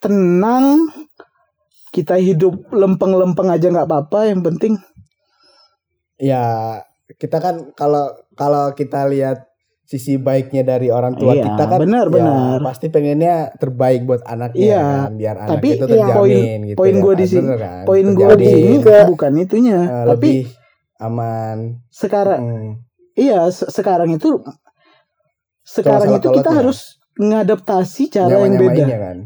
tenang 0.00 0.88
kita 1.90 2.16
hidup 2.16 2.66
lempeng-lempeng 2.70 3.48
aja 3.48 3.68
nggak 3.68 3.86
apa-apa 3.86 4.26
yang 4.26 4.40
penting 4.40 4.80
Ya, 6.18 6.44
kita 7.14 7.38
kan 7.38 7.54
kalau 7.72 8.10
kalau 8.34 8.70
kita 8.72 9.06
lihat 9.06 9.46
sisi 9.82 10.20
baiknya 10.20 10.60
dari 10.62 10.92
orang 10.92 11.16
tua 11.16 11.32
Iya, 11.32 11.48
kita 11.48 11.64
kan 11.64 11.78
benar, 11.80 12.06
ya, 12.06 12.12
benar. 12.12 12.58
pasti 12.60 12.86
pengennya 12.88 13.56
terbaik 13.56 14.04
buat 14.04 14.20
anaknya 14.22 14.60
Iya, 14.60 14.82
kan, 14.84 15.10
biar 15.16 15.36
anak 15.38 15.50
tapi 15.50 15.68
itu 15.70 15.76
iya. 15.78 15.88
terjamin 15.88 16.12
poin- 16.12 16.60
gitu 16.66 16.76
poin 16.76 16.92
ya 16.92 17.00
kan, 17.00 17.16
di 17.16 17.24
sini- 17.24 17.40
bener 17.40 17.58
kan? 17.58 17.84
poin 17.86 18.06
gue 18.06 18.32
di 18.36 18.46
sini 18.46 18.74
bukan 19.06 19.32
itunya 19.38 19.78
eh, 19.80 19.88
tapi 19.88 20.04
lebih 20.12 20.38
aman. 20.98 21.58
sekarang 21.88 22.40
Hmm. 22.42 22.70
iya 23.14 23.40
se- 23.48 23.70
sekarang 23.70 24.12
itu 24.12 24.44
sekarang 25.62 26.10
itu 26.16 26.28
kita 26.32 26.50
harus 26.52 26.78
ngadaptasi 27.14 28.02
cara 28.10 28.36
yang 28.36 28.56
beda 28.56 28.84
kan. 28.90 29.16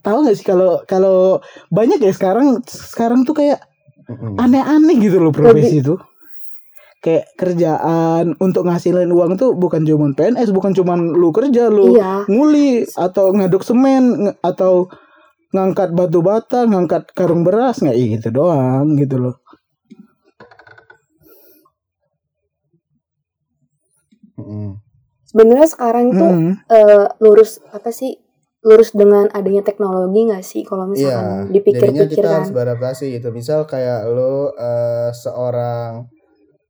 tahu 0.00 0.16
nggak 0.22 0.34
sih 0.34 0.44
kalau 0.44 0.82
kalau 0.84 1.38
banyak 1.68 1.98
ya 1.98 2.10
sekarang 2.10 2.58
sekarang 2.64 3.22
tuh 3.22 3.36
kayak 3.36 3.62
aneh-aneh 4.36 4.98
gitu 4.98 5.18
loh 5.18 5.30
profesi 5.30 5.78
itu 5.78 5.94
kayak 7.00 7.32
kerjaan 7.34 8.36
untuk 8.44 8.68
ngasilin 8.68 9.08
uang 9.08 9.40
tuh 9.40 9.56
bukan 9.56 9.82
cuman 9.88 10.12
PNS 10.12 10.52
bukan 10.52 10.76
cuman 10.76 11.16
lu 11.16 11.32
kerja 11.32 11.72
lu 11.72 11.96
Iya. 11.96 12.28
nguli 12.28 12.84
atau 12.92 13.32
ngaduk 13.32 13.64
semen 13.64 14.36
atau 14.44 14.92
ngangkat 15.50 15.90
batu 15.96 16.20
bata 16.20 16.68
ngangkat 16.68 17.08
karung 17.16 17.42
beras 17.42 17.80
nggak 17.80 17.96
gitu 18.20 18.28
doang 18.30 18.94
gitu 19.00 19.16
loh. 19.16 19.36
Sebenarnya 25.30 25.68
sekarang 25.70 26.10
itu 26.10 26.26
Hmm. 26.26 26.52
eh, 26.66 27.06
lurus 27.22 27.62
apa 27.70 27.94
sih? 27.94 28.18
Lurus 28.60 28.92
dengan 28.92 29.24
adanya 29.32 29.64
teknologi 29.64 30.26
nggak 30.28 30.44
sih? 30.44 30.62
Kalau 30.66 30.84
Iya, 30.84 30.92
misalkan 30.92 31.24
jadinya 31.24 31.52
dipikir-pikir 31.54 32.06
kita 32.12 32.28
harus 32.28 32.50
beradaptasi 32.52 33.04
gitu. 33.16 33.28
Misal 33.32 33.64
kayak 33.64 34.04
lu 34.10 34.50
eh, 34.52 35.10
seorang 35.14 36.10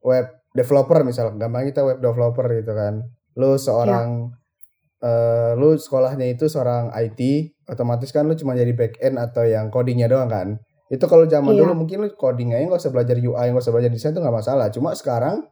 web 0.01 0.27
developer 0.51 1.01
misal, 1.03 1.33
gampang 1.35 1.69
kita 1.69 1.83
web 1.83 1.99
developer 1.99 2.47
gitu 2.51 2.73
kan. 2.73 3.07
Lu 3.37 3.55
seorang 3.55 4.35
eh, 5.01 5.53
lu 5.57 5.77
sekolahnya 5.77 6.27
itu 6.29 6.45
seorang 6.45 6.93
IT, 6.93 7.21
otomatis 7.67 8.11
kan 8.11 8.29
lu 8.29 8.37
cuma 8.37 8.53
jadi 8.53 8.73
back 8.75 9.01
end 9.01 9.17
atau 9.17 9.47
yang 9.47 9.73
codingnya 9.73 10.11
doang 10.11 10.29
kan. 10.29 10.49
Itu 10.91 11.07
kalau 11.07 11.25
zaman 11.25 11.55
Iya. 11.55 11.65
dulu 11.65 11.87
mungkin 11.87 12.03
lu 12.03 12.11
coding 12.13 12.53
aja 12.53 12.67
nggak 12.67 12.83
usah 12.83 12.93
belajar 12.93 13.17
UI, 13.17 13.47
nggak 13.55 13.63
usah 13.63 13.73
belajar 13.73 13.91
desain 13.91 14.13
itu 14.13 14.21
nggak 14.21 14.37
masalah. 14.37 14.67
Cuma 14.69 14.91
sekarang 14.93 15.47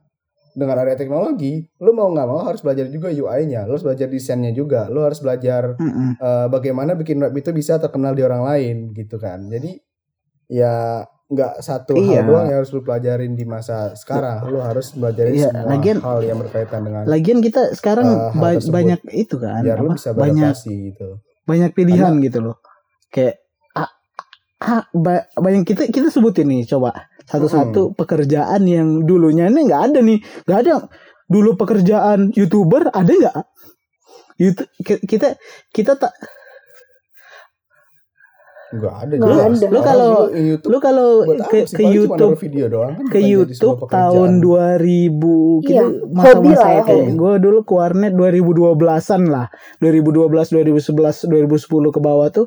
dengan 0.53 0.75
adanya 0.75 0.99
teknologi, 0.99 1.63
lu 1.79 1.95
mau 1.95 2.11
nggak 2.11 2.27
mau 2.27 2.43
harus 2.43 2.59
belajar 2.61 2.91
juga 2.91 3.15
UI-nya, 3.15 3.63
lu 3.65 3.79
harus 3.79 3.87
belajar 3.87 4.11
desainnya 4.11 4.51
juga, 4.51 4.91
lu 4.91 5.07
harus 5.07 5.23
belajar 5.23 5.79
Mm-mm. 5.79 6.19
eh, 6.19 6.47
bagaimana 6.51 6.99
bikin 6.99 7.23
web 7.23 7.31
itu 7.33 7.55
bisa 7.55 7.79
terkenal 7.79 8.19
di 8.19 8.27
orang 8.27 8.43
lain 8.43 8.77
gitu 8.91 9.23
kan. 9.23 9.47
Jadi 9.47 9.79
ya 10.51 11.07
nggak 11.29 11.61
satu 11.61 11.93
Iya. 11.93 12.21
hal 12.21 12.27
doang 12.27 12.47
yang 12.47 12.59
harus 12.59 12.71
lu 12.71 12.81
pelajarin 12.81 13.33
di 13.33 13.45
masa 13.45 13.93
sekarang. 13.93 14.49
Lu 14.49 14.59
harus 14.59 14.91
belajarin 14.91 15.33
Iya, 15.35 15.49
semua 15.51 15.69
lagian- 15.69 16.01
hal 16.01 16.19
yang 16.23 16.39
berkaitan 16.39 16.81
dengan 16.83 17.03
lagian 17.05 17.39
kita 17.39 17.63
sekarang 17.73 18.09
hal 18.09 18.33
ba- 18.33 18.57
tersebut. 18.57 18.73
banyak 18.73 19.01
itu 19.13 19.35
kan 19.37 19.61
biar 19.61 19.77
lu 19.77 19.87
apa, 19.87 19.95
bisa 19.95 20.11
banyak 20.11 20.55
gitu. 20.57 21.09
banyak 21.45 21.71
pilihan 21.71 22.13
gitu 22.19 22.39
loh 22.43 22.57
kayak 23.09 23.45
ah, 23.73 23.89
ah, 24.59 24.83
ba- 24.91 25.29
banyak 25.35 25.65
kita 25.65 25.87
kita 25.87 26.09
sebutin 26.09 26.45
nih 26.45 26.65
coba 26.67 27.09
satu-satu 27.25 27.93
pekerjaan 27.95 28.65
yang 28.65 28.89
dulunya 29.03 29.47
ini 29.47 29.65
nggak 29.65 29.83
ada 29.87 30.01
nih 30.01 30.19
nggak 30.45 30.59
ada 30.63 30.73
dulu 31.25 31.57
pekerjaan 31.57 32.33
youtuber 32.33 32.89
ada 32.89 33.05
nggak 33.07 33.37
YouTube 34.37 34.71
kita 35.03 35.37
kita 35.69 35.93
tak 35.95 36.13
Nggak 38.69 38.95
ada 38.95 39.13
Nggak 39.15 39.29
jelas. 39.31 39.49
ada. 39.59 39.67
Lu 39.67 39.81
kalau- 39.81 40.29
YouTube 40.31 40.69
lu 40.69 40.79
kalau 40.79 41.09
ke, 41.47 41.59
ke 41.67 41.83
YouTube 41.85 42.37
video 42.39 42.67
doang 42.69 42.93
kan 42.95 43.07
ke 43.09 43.19
YouTube 43.23 43.79
tahun 43.87 44.31
pekerjaan. 44.37 44.77
2000 44.77 45.65
Iya, 45.65 45.65
gitu 45.65 45.87
hobi 46.07 46.15
masa-masa 46.15 46.61
lah 46.61 46.71
ya, 46.71 46.83
kayak 46.85 47.07
gue 47.15 47.33
dulu 47.39 47.59
ke 47.63 47.73
warnet 47.73 48.13
2012-an 48.13 49.23
lah 49.27 49.47
2012 49.79 50.53
2011 50.53 50.85
2010 51.25 51.49
ke 51.91 51.99
bawah 51.99 52.29
tuh 52.29 52.47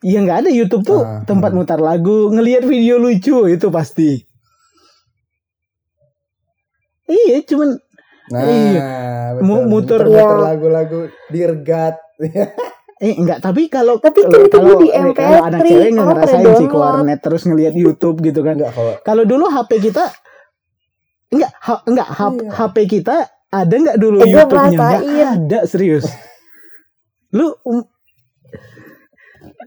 ya 0.00 0.18
nggak 0.18 0.38
ada 0.42 0.50
YouTube 0.50 0.82
tuh 0.82 1.00
Ah, 1.00 1.22
tempat 1.22 1.50
hmm. 1.50 1.58
mutar 1.60 1.78
lagu 1.78 2.28
ngelihat 2.28 2.62
video 2.64 2.98
lucu 2.98 3.46
itu 3.46 3.66
pasti 3.68 4.26
iya 7.06 7.38
cuman 7.42 7.78
Nah, 8.28 8.44
Iya. 8.44 8.88
betul. 9.32 9.46
Mu- 9.46 9.66
muter- 9.66 10.04
muter 10.04 10.12
Iya. 10.12 10.44
lagu-lagu 10.44 11.00
Dirgat. 11.28 11.96
eh 12.98 13.14
enggak 13.14 13.38
tapi 13.38 13.66
kalau 13.66 13.96
Tapi 13.96 14.20
kan 14.20 14.28
kalau- 14.28 14.44
itu 14.44 14.50
kalau 14.52 14.74
di 14.76 14.88
kalau 14.88 15.06
MP3, 15.08 15.46
anak 15.46 15.60
cewek 15.60 15.88
nggak 15.88 16.02
orang 16.02 16.18
ngerasain 16.18 16.54
sih 16.56 16.68
warnet 16.68 17.20
terus 17.20 17.42
ngelihat 17.44 17.74
YouTube 17.74 18.16
gitu 18.20 18.40
kan 18.40 18.54
Enggak 18.54 18.72
kalau 18.72 18.94
Kalau 19.00 19.22
dulu 19.22 19.44
HP 19.46 19.70
kita 19.80 20.04
enggak 21.28 21.52
ha- 21.58 21.84
enggak 21.84 22.08
H- 22.08 22.34
Iya. 22.34 22.50
HP 22.50 22.76
kita 22.90 23.16
ada 23.48 23.74
enggak 23.74 23.96
dulu 23.96 24.16
Eh, 24.18 24.28
YouTube-nya? 24.28 24.68
Enggak 24.68 25.00
ada 25.30 25.58
serius. 25.64 26.04
Lu 27.30 27.52
um, 27.62 27.84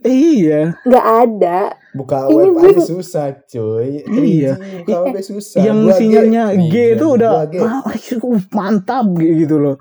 iya, 0.02 0.74
Nggak 0.82 1.06
ada. 1.22 1.58
buka 1.92 2.24
Ini 2.24 2.34
web 2.34 2.48
gue- 2.54 2.72
aja 2.72 2.82
susah, 2.82 3.26
cuy. 3.44 4.00
Iya. 4.02 4.56
3G 4.56 4.82
buka 4.82 4.98
web 5.04 5.16
susah. 5.20 5.60
yang 5.60 5.78
2G, 5.82 5.92
sinyalnya 5.94 6.42
G 6.50 6.74
iya, 6.74 6.84
itu 6.90 7.04
udah 7.06 7.32
2G. 7.44 7.54
ah, 7.60 7.82
mantap 8.56 9.06
gitu 9.14 9.56
loh. 9.56 9.76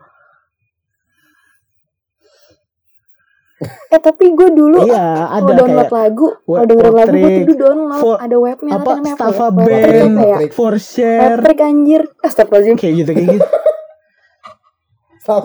Eh 3.62 4.00
tapi 4.00 4.26
gue 4.32 4.50
dulu 4.50 4.84
Iya, 4.84 5.06
ada 5.30 5.42
kalau 5.44 5.54
download 5.56 5.86
kayak 5.86 5.94
lagu, 5.94 6.28
web 6.42 6.58
kalau 6.58 6.66
dengerin 6.66 6.92
lagu 6.92 7.14
gue 7.14 7.46
tuh 7.46 7.58
download 7.60 8.02
for- 8.02 8.20
ada 8.20 8.38
webnya 8.40 8.72
apa 8.74 8.90
namanya 8.92 9.16
Staffa 9.16 9.30
ya? 9.38 9.50
Web 9.52 9.56
Band, 9.62 10.14
apa 10.16 10.26
ya? 10.26 10.38
For 10.50 10.74
share 10.76 11.22
Patrick 11.38 11.60
anjir. 11.62 12.02
Astagfirullahaladzim. 12.20 12.76
kayak 12.76 12.94
gitu 12.98 13.12
kayak 13.12 13.28
gitu. 13.32 13.48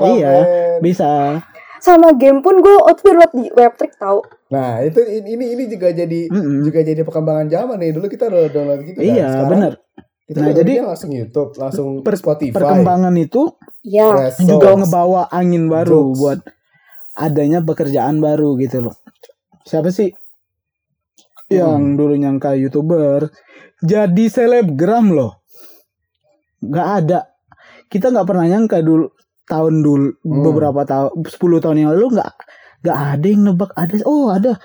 Iya. 0.08 0.32
men. 0.32 0.80
bisa 0.80 1.10
Sama 1.76 2.08
game 2.14 2.40
pun 2.40 2.58
gue 2.58 2.74
waktu 2.74 3.00
download 3.04 3.32
di 3.32 3.44
webtrick 3.52 3.92
tau. 3.94 4.24
Nah, 4.48 4.80
itu 4.80 4.96
ini 5.04 5.52
ini 5.52 5.64
juga 5.66 5.92
jadi 5.92 6.20
Mm-mm. 6.26 6.64
juga 6.64 6.80
jadi 6.80 6.98
perkembangan 6.98 7.46
zaman 7.46 7.76
nih. 7.78 7.92
Dulu 7.92 8.06
kita 8.06 8.26
download 8.26 8.50
download 8.50 8.80
gitu 8.82 8.96
kan. 8.96 9.06
iya 9.06 9.26
Sekarang 9.28 9.50
benar 9.52 9.72
Kita 10.26 10.38
Nah, 10.40 10.50
jadi- 10.50 10.82
langsung 10.82 11.10
YouTube, 11.12 11.50
langsung 11.54 11.88
Per- 12.00 12.16
Spotify. 12.16 12.50
perkembangan 12.50 13.14
itu 13.14 13.52
Ya. 13.84 14.32
Juga 14.40 14.74
ngebawa 14.74 15.30
angin 15.30 15.68
baru 15.68 16.10
Jokes. 16.10 16.18
buat 16.18 16.38
adanya 17.16 17.64
pekerjaan 17.64 18.20
baru 18.20 18.54
gitu 18.60 18.84
loh. 18.88 18.94
Siapa 19.64 19.88
sih 19.90 20.12
yang 21.48 21.94
dulu 21.96 22.14
nyangka 22.18 22.54
youtuber 22.58 23.30
jadi 23.80 24.24
selebgram 24.28 25.14
loh? 25.14 25.40
Gak 26.60 26.88
ada. 27.02 27.20
Kita 27.86 28.10
nggak 28.10 28.26
pernah 28.26 28.46
nyangka 28.50 28.82
dulu 28.82 29.06
tahun 29.46 29.74
dulu 29.80 30.08
Hmm. 30.26 30.42
beberapa 30.42 30.82
tahun 30.82 31.22
10 31.22 31.62
tahun 31.62 31.76
yang 31.86 31.90
lalu 31.94 32.18
nggak 32.18 32.32
nggak 32.82 32.98
ada 33.14 33.26
yang 33.30 33.42
nebak 33.46 33.70
ada 33.78 33.94
oh 34.02 34.26
ada 34.34 34.58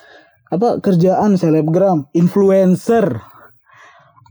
apa 0.49 0.81
kerjaan 0.81 1.37
selebgram 1.37 2.09
influencer 2.17 3.21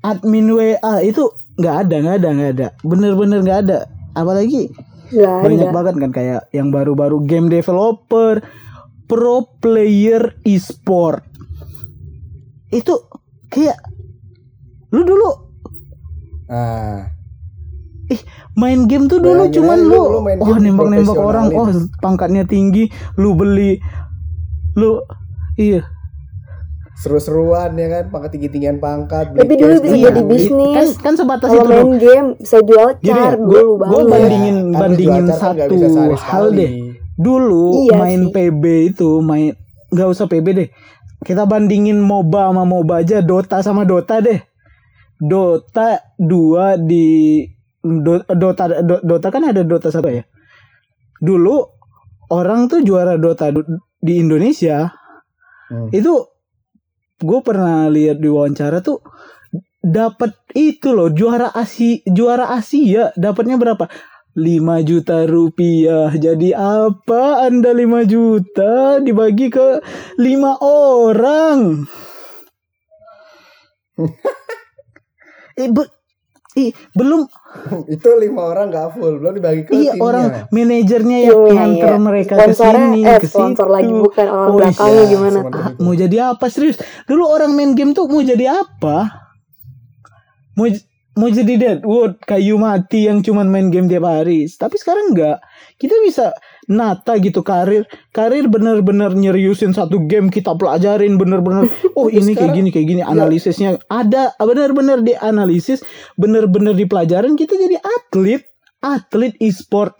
admin 0.02 0.50
WA 0.50 0.94
itu 1.06 1.22
nggak 1.54 1.76
ada 1.86 1.94
nggak 2.02 2.16
ada 2.18 2.28
nggak 2.34 2.50
ada 2.58 2.68
bener-bener 2.82 3.38
nggak 3.46 3.58
ada 3.68 3.78
apalagi 4.18 4.74
Gak 5.10 5.42
banyak 5.42 5.68
ada. 5.70 5.74
banget 5.74 5.94
kan 5.98 6.10
kayak 6.14 6.42
yang 6.54 6.70
baru-baru 6.70 7.22
game 7.26 7.50
developer, 7.50 8.40
pro 9.10 9.46
player 9.58 10.38
e-sport. 10.46 11.26
Itu 12.70 13.10
kayak 13.50 13.78
lu 14.90 15.02
dulu 15.06 15.30
Nah, 16.50 17.06
main 18.58 18.90
game 18.90 19.06
tuh 19.06 19.22
dulu 19.22 19.46
Bayangin 19.46 19.54
cuman 19.62 19.78
lu, 19.86 19.94
lu- 19.94 20.22
main 20.26 20.38
oh 20.42 20.58
nembak-nembak 20.58 21.14
orang, 21.14 21.46
oh 21.54 21.70
pangkatnya 22.02 22.42
tinggi, 22.42 22.90
lu 23.14 23.38
beli 23.38 23.78
lu 24.74 24.98
iya. 25.54 25.86
Seru-seruan 27.00 27.72
ya 27.74 27.88
kan, 27.90 28.04
pangkat 28.08 28.30
tinggi-tinggian 28.32 28.76
pangkat. 28.76 29.32
beli 29.32 29.40
Tapi 29.40 29.54
dulu 29.56 29.74
bisa 29.80 29.96
jadi 29.98 30.22
bisnis. 30.22 30.74
Kan 30.76 30.88
kan 31.00 31.14
sebatas 31.16 31.48
Kalau 31.48 31.58
itu 31.58 31.66
main 31.66 31.80
dong. 31.80 31.92
game 31.96 32.28
bisa 32.36 32.58
jual 32.60 32.88
Gini 32.94 33.08
car 33.10 33.32
ya, 33.32 33.36
dulu 33.36 33.48
gua- 33.48 33.64
gua 33.80 33.80
banget. 33.80 34.10
bandingin 34.12 34.56
Kan 34.68 34.78
bandingin 34.78 35.24
kan 35.26 35.26
satu 35.34 35.74
hal 36.14 36.44
deh. 36.52 36.70
Dulu 37.16 37.64
Iya 37.82 37.92
main 37.96 38.20
sih. 38.22 38.32
PB 38.32 38.62
itu 38.86 39.10
main 39.20 39.52
nggak 39.88 40.08
usah 40.08 40.26
PB 40.26 40.46
deh. 40.50 40.68
Kita 41.20 41.44
bandingin 41.44 42.00
MOBA 42.00 42.48
sama 42.48 42.64
MOBA 42.64 42.94
aja, 42.98 43.20
Dota 43.20 43.60
sama 43.60 43.84
Dota 43.84 44.20
deh. 44.20 44.40
Dota 45.16 46.00
2 46.16 46.80
di 46.80 47.44
Do- 47.80 48.24
Dota 48.26 48.64
Do- 48.80 49.00
Dota 49.00 49.28
kan 49.28 49.44
ada 49.46 49.60
Dota 49.60 49.88
satu 49.88 50.08
ya. 50.08 50.24
Dulu 51.16 51.60
orang 52.30 52.68
tuh 52.68 52.80
juara 52.80 53.16
Dota 53.16 53.52
di 53.98 54.16
Indonesia 54.16 54.88
Hmm. 55.68 55.88
itu 55.90 56.12
gue 57.20 57.40
pernah 57.44 57.86
lihat 57.92 58.18
di 58.18 58.28
wawancara 58.28 58.80
tuh 58.80 59.04
dapat 59.80 60.36
itu 60.52 60.92
loh 60.92 61.08
juara 61.12 61.48
Asia 61.52 62.04
juara 62.08 62.52
Asia 62.52 63.12
dapatnya 63.16 63.56
berapa? 63.56 63.88
5 64.30 64.86
juta 64.86 65.26
rupiah. 65.26 66.14
Jadi 66.14 66.54
apa 66.54 67.50
anda 67.50 67.74
5 67.74 68.06
juta 68.06 69.02
dibagi 69.02 69.50
ke 69.50 69.82
lima 70.22 70.54
orang? 70.62 71.82
Eh, 75.60 75.68
be- 75.68 75.92
ih, 76.56 76.70
belum 76.92 77.26
itu 77.94 78.08
lima 78.16 78.42
orang 78.46 78.70
nggak 78.70 78.88
full, 78.94 79.18
belum 79.18 79.34
dibagi 79.36 79.62
ke 79.66 79.74
iya 79.74 79.94
timnya. 79.94 80.00
orang 80.00 80.26
manajernya 80.50 81.18
yang 81.26 81.40
Iya, 81.46 81.54
nganter 81.54 81.92
iya. 81.92 81.98
mereka 81.98 82.36
ke 82.40 82.52
sini 82.52 83.02
eh 83.02 83.18
ke 83.18 83.26
sponsor 83.26 83.68
situ. 83.68 83.68
lagi 83.68 83.92
bukan 83.94 84.26
orang 84.28 84.50
Oh, 84.50 84.54
belakangnya 84.54 85.04
iya, 85.04 85.04
gimana? 85.06 85.40
Ah, 85.50 85.70
itu. 85.70 85.78
mau 85.78 85.94
jadi 85.94 86.16
apa 86.30 86.46
serius? 86.48 86.78
Dulu 87.06 87.24
orang 87.26 87.52
main 87.52 87.72
game 87.74 87.92
tuh 87.92 88.06
mau 88.06 88.22
jadi 88.22 88.46
apa? 88.62 88.96
Mau 90.54 90.66
mau 91.14 91.28
jadi 91.28 91.54
Deadwood 91.56 92.22
kayu 92.22 92.56
mati 92.56 93.06
yang 93.06 93.20
cuman 93.20 93.46
main 93.46 93.68
game 93.68 93.86
tiap 93.86 94.06
hari. 94.06 94.46
Tapi 94.48 94.76
sekarang 94.76 95.12
enggak. 95.12 95.38
Kita 95.76 95.94
bisa 96.00 96.32
nata 96.70 97.18
gitu 97.18 97.42
karir 97.42 97.82
karir 98.14 98.46
bener-bener 98.46 99.10
nyeriusin 99.10 99.74
satu 99.74 100.06
game 100.06 100.30
kita 100.30 100.54
pelajarin 100.54 101.18
bener-bener. 101.18 101.66
Oh 101.98 102.06
ini 102.06 102.32
kayak 102.38 102.54
gini 102.54 102.70
kayak 102.70 102.86
gini 102.86 103.02
analisisnya 103.02 103.82
ada 103.90 104.30
bener-bener 104.38 105.02
dianalisis 105.02 105.82
bener-bener 106.14 106.72
dipelajarin 106.78 107.34
kita 107.34 107.58
jadi 107.58 107.82
atlet 107.82 108.46
atlet 108.78 109.34
e-sport. 109.42 109.98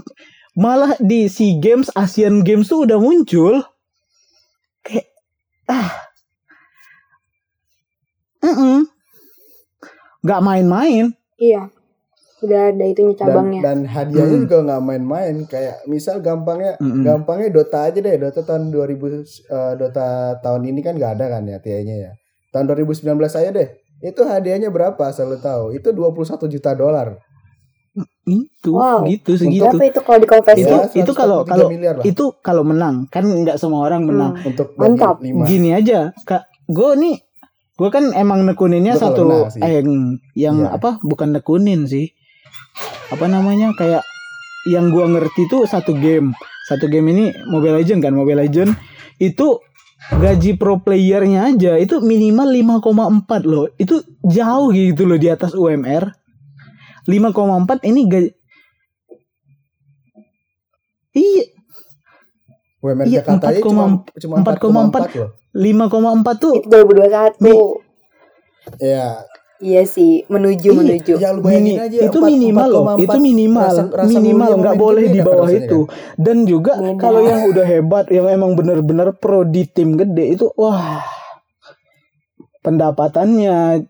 Malah 0.54 0.94
di 1.02 1.26
SEA 1.26 1.58
Games 1.58 1.90
Asian 1.98 2.46
Games 2.46 2.70
tuh 2.70 2.86
udah 2.86 2.98
muncul. 3.02 3.66
Kayak 4.86 5.10
ah. 5.66 5.90
Mm-mm. 8.40 8.88
nggak 10.24 10.40
main-main. 10.40 11.12
Iya. 11.36 11.79
Udah 12.40 12.60
ada 12.68 12.84
itunya 12.84 13.12
dan, 13.12 13.20
cabangnya. 13.20 13.60
dan 13.60 13.78
hadiahnya 13.84 14.32
Hmm. 14.32 14.44
juga 14.44 14.56
nggak 14.62 14.82
main-main 14.82 15.34
kayak 15.44 15.76
misal 15.84 16.18
gampangnya 16.18 16.74
Mm-mm. 16.76 17.02
gampangnya 17.02 17.48
Dota 17.50 17.84
aja 17.84 17.98
deh 17.98 18.16
Dota 18.16 18.40
tahun 18.40 18.68
2000 18.68 19.12
eh, 19.46 19.72
Dota 19.74 20.08
tahun 20.38 20.62
ini 20.66 20.80
kan 20.80 20.94
nggak 20.94 21.12
ada 21.14 21.26
kan 21.30 21.42
ya 21.44 21.58
TI-nya 21.58 21.96
ya 21.98 22.12
tahun 22.50 22.64
2019 22.66 23.04
aja 23.30 23.50
deh 23.50 23.68
itu 24.00 24.20
hadiahnya 24.22 24.68
berapa 24.68 24.96
asal 25.02 25.28
lu 25.28 25.38
tahu 25.38 25.70
itu 25.70 25.88
21 25.90 26.16
juta 26.48 26.72
dolar 26.72 27.20
itu 28.24 28.70
Wow. 28.70 29.02
gitu 29.04 29.34
segitu 29.34 29.66
Berapa 29.66 29.84
itu 29.84 30.00
kalau 30.00 30.18
dikonversi? 30.18 30.62
itu 30.62 30.76
Ya, 30.94 31.02
itu 31.02 31.12
kalau 31.12 31.38
143 31.42 31.50
kalau 31.50 31.66
itu 32.02 32.24
kalau 32.40 32.62
menang 32.62 32.96
kan 33.06 33.24
nggak 33.24 33.56
semua 33.56 33.84
orang 33.84 34.06
menang 34.06 34.32
Hmm. 34.34 34.48
untuk 34.48 34.72
Mantap. 34.74 35.18
gini 35.20 35.70
aja 35.70 36.14
kak 36.22 36.40
gue 36.66 36.90
nih 36.96 37.16
gue 37.74 37.88
kan 37.88 38.12
emang 38.14 38.44
nekuninnya 38.44 38.94
kalau 38.94 39.50
satu 39.50 39.58
eh 39.58 39.72
yang, 39.76 39.88
yang 40.34 40.56
Iya. 40.62 40.76
apa 40.76 41.00
bukan 41.02 41.32
nekunin 41.32 41.84
sih 41.84 42.12
apa 43.10 43.26
namanya 43.26 43.74
kayak 43.74 44.06
yang 44.66 44.94
gua 44.94 45.10
ngerti 45.10 45.50
tuh 45.50 45.66
satu 45.66 45.94
game. 45.98 46.34
Satu 46.66 46.86
game 46.86 47.10
ini 47.10 47.34
Mobile 47.50 47.82
Legend 47.82 48.06
kan 48.06 48.14
Mobile 48.14 48.46
Legend 48.46 48.70
itu 49.18 49.58
gaji 50.16 50.56
pro 50.56 50.80
playernya 50.80 51.52
aja 51.52 51.76
itu 51.76 52.00
minimal 52.00 52.48
5,4 52.80 53.50
loh. 53.50 53.66
Itu 53.76 54.06
jauh 54.22 54.70
gitu 54.70 55.02
loh 55.04 55.18
di 55.18 55.28
atas 55.28 55.52
UMR 55.52 56.14
5,4 57.08 57.88
ini 57.88 58.00
gaji 58.06 58.30
iya. 61.16 61.44
UMR 62.80 63.04
Iya, 63.04 63.20
Jakarta 63.20 63.52
aja 63.52 63.60
cuma 63.60 63.84
4,4 64.08 64.56
cuma 64.62 64.88
4,4 64.88 65.10
4,4 65.10 65.20
loh. 65.20 65.30
5,4 65.50 66.38
tuh 66.40 66.54
Itu 66.62 66.70
2021. 66.70 67.82
ya 68.78 69.26
Iya 69.60 69.84
sih, 69.84 70.24
menuju 70.24 70.72
Iya. 70.72 70.78
menuju. 70.80 71.12
ya 71.20 71.28
lu 71.30 71.44
bayangin 71.44 71.76
Mini- 71.76 71.78
aja 71.78 71.98
itu 72.08 72.16
4 72.16 72.32
minimal 72.32 72.68
loh 72.72 72.84
4,4 72.88 73.04
itu 73.04 73.18
minimal 73.20 73.68
rasa- 73.68 73.90
rasa 73.92 74.08
minimal 74.08 74.50
nggak 74.56 74.76
boleh 74.80 75.04
di 75.06 75.20
bawah 75.20 75.44
kan 75.44 75.52
rasanya 75.52 75.68
itu 75.68 75.80
dan 76.16 76.36
juga 76.44 76.72
Beda. 76.74 76.96
kalau 76.96 77.20
yang 77.20 77.42
udah 77.44 77.66
hebat 77.68 78.04
yang 78.08 78.26
emang 78.26 78.56
bener-bener 78.56 79.12
pro 79.12 79.44
di 79.44 79.68
tim 79.68 80.00
gede 80.00 80.24
itu 80.32 80.48
wah 80.56 81.04
pendapatannya 82.60 83.84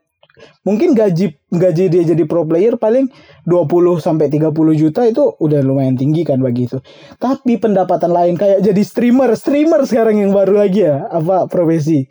mungkin 0.64 0.96
gaji 0.96 1.36
gaji 1.50 1.84
dia 1.86 2.02
jadi 2.02 2.22
pro 2.24 2.42
player 2.42 2.74
paling 2.74 3.06
20 3.44 4.00
sampai 4.00 4.26
30 4.26 4.50
juta 4.72 5.04
itu 5.04 5.36
udah 5.36 5.60
lumayan 5.60 5.94
tinggi 5.94 6.24
kan 6.24 6.40
bagi 6.40 6.64
itu 6.64 6.80
tapi 7.16 7.60
pendapatan 7.60 8.08
lain 8.08 8.34
kayak 8.34 8.58
jadi 8.58 8.82
streamer 8.82 9.36
streamer 9.36 9.84
sekarang 9.84 10.18
yang 10.18 10.32
baru 10.32 10.64
lagi 10.64 10.82
ya 10.82 11.06
apa 11.06 11.44
profesi 11.46 12.08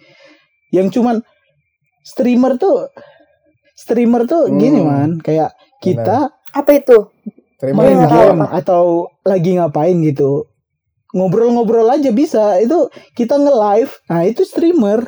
yang 0.69 0.87
cuman 0.87 1.25
streamer 2.05 2.55
tuh 2.55 2.87
streamer 3.79 4.27
tuh 4.27 4.51
gini 4.51 4.79
Hmm. 4.79 4.87
man. 4.87 5.11
Kayak 5.19 5.51
kita 5.79 6.35
Apa 6.51 6.71
itu? 6.75 7.07
main 7.61 7.99
game. 8.01 8.39
apa? 8.41 8.55
atau 8.57 8.83
lagi 9.21 9.55
ngapain 9.55 9.95
gitu. 10.01 10.47
Ngobrol-ngobrol 11.09 11.87
aja 11.87 12.11
bisa. 12.11 12.55
Itu 12.57 12.87
kita 13.13 13.35
nge-live. 13.35 13.91
Nah 14.05 14.21
itu 14.23 14.43
streamer. 14.43 15.07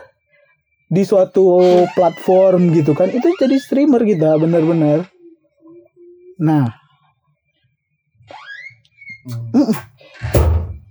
Di 0.88 1.04
suatu 1.04 1.60
platform 1.96 2.72
gitu 2.72 2.92
kan 2.92 3.08
itu 3.08 3.28
jadi 3.36 3.56
streamer 3.58 4.02
kita 4.02 4.36
bener-bener 4.36 5.08
nah. 6.38 6.74
Hmm. 9.24 9.72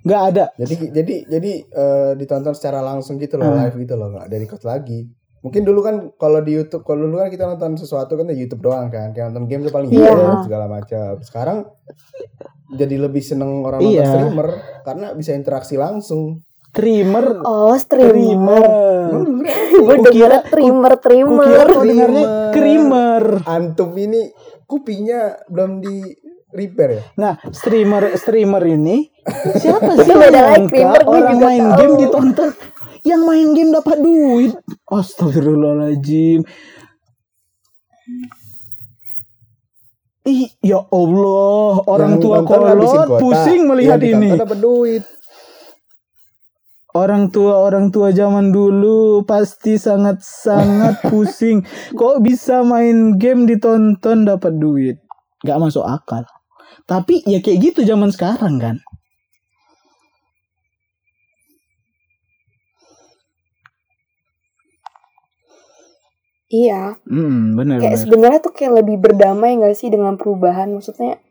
nggak 0.00 0.22
ada. 0.30 0.44
Jadi 0.56 0.74
jadi 0.90 1.14
jadi 1.28 1.52
eh, 1.66 2.10
ditonton 2.14 2.54
secara 2.54 2.80
langsung 2.80 3.18
gitu 3.18 3.36
loh 3.36 3.50
Hmm. 3.50 3.58
live 3.60 3.76
gitu 3.76 3.94
loh 3.94 4.08
nggak 4.10 4.26
dari 4.26 4.44
record 4.44 4.64
lagi 4.64 5.10
mungkin 5.40 5.62
dulu 5.62 5.80
kan 5.80 5.96
kalau 6.14 6.38
di 6.38 6.52
YouTube 6.52 6.82
kalau 6.82 7.02
dulu 7.02 7.16
kan 7.18 7.28
kita 7.28 7.44
nonton 7.46 7.74
sesuatu 7.74 8.12
kan 8.12 8.24
di 8.24 8.36
YouTube 8.36 8.60
doang 8.60 8.86
kan 8.86 9.10
kayak 9.10 9.30
nonton 9.30 9.44
game 9.46 9.62
tuh 9.62 9.72
paling 9.72 9.88
Iya. 9.88 10.10
YouTube 10.10 10.44
segala 10.44 10.66
macam 10.66 11.12
sekarang 11.20 11.58
jadi 12.70 12.96
lebih 13.00 13.20
seneng 13.20 13.62
orang 13.62 13.80
nonton 13.80 13.96
Iya. 13.96 14.06
streamer 14.06 14.48
karena 14.82 15.06
bisa 15.12 15.30
interaksi 15.32 15.74
langsung 15.74 16.44
streamer 16.70 17.42
Oh, 17.42 17.74
streamer. 17.74 18.62
Gue 19.72 19.96
Kukira 19.98 20.38
trimmer. 20.44 20.94
kau 21.66 21.82
dengarnya 21.82 22.24
creamer 22.52 23.24
antum 23.42 23.90
ini 23.96 24.30
kupingnya 24.64 25.20
belum 25.46 25.80
di 25.80 25.98
repair 26.48 26.90
ya. 26.92 27.02
Nah, 27.16 27.32
streamer 27.48 28.14
streamer 28.14 28.62
ini 28.68 29.06
siapa 29.62 29.98
sih 29.98 30.10
Beda 30.10 30.30
yang 30.30 30.46
lagi, 30.46 30.66
streamer 30.68 31.00
gue 31.00 31.10
orang 31.10 31.26
juga 31.28 31.42
main 31.44 31.62
tahu. 31.64 31.76
game 31.76 31.94
ditonton 31.96 32.50
yang 33.06 33.22
main 33.24 33.52
game 33.56 33.72
dapat 33.72 33.98
duit. 34.00 34.52
Astagfirullahaladzim. 34.88 36.44
Ih, 40.20 40.52
ya 40.60 40.84
Allah, 40.92 41.72
orang 41.88 42.20
Yang 42.20 42.22
tua 42.28 42.38
kolot 42.44 43.08
pusing 43.18 43.64
melihat 43.64 43.98
yang 44.04 44.20
ini. 44.20 44.36
dapat 44.36 44.58
duit. 44.60 45.02
Orang 46.90 47.30
tua 47.30 47.54
orang 47.70 47.94
tua 47.94 48.10
zaman 48.10 48.50
dulu 48.50 49.22
pasti 49.22 49.78
sangat 49.78 50.20
sangat 50.26 50.98
pusing. 51.10 51.62
Kok 51.94 52.18
bisa 52.20 52.66
main 52.66 53.14
game 53.14 53.46
ditonton 53.46 54.26
dapat 54.26 54.58
duit? 54.58 54.98
Gak 55.46 55.56
masuk 55.62 55.86
akal. 55.86 56.26
Tapi 56.90 57.22
ya 57.30 57.38
kayak 57.38 57.72
gitu 57.72 57.86
zaman 57.86 58.10
sekarang 58.10 58.58
kan. 58.58 58.76
Iya, 66.50 66.98
Hmm, 67.06 67.54
benar 67.58 67.78
kayak 67.78 67.94
benar. 67.94 68.02
sebenarnya 68.02 68.40
tuh 68.42 68.52
kayak 68.52 68.82
lebih 68.82 68.96
berdamai 68.98 69.54
gak 69.62 69.78
sih 69.78 69.86
dengan 69.86 70.18
perubahan? 70.18 70.74
Maksudnya 70.74 71.22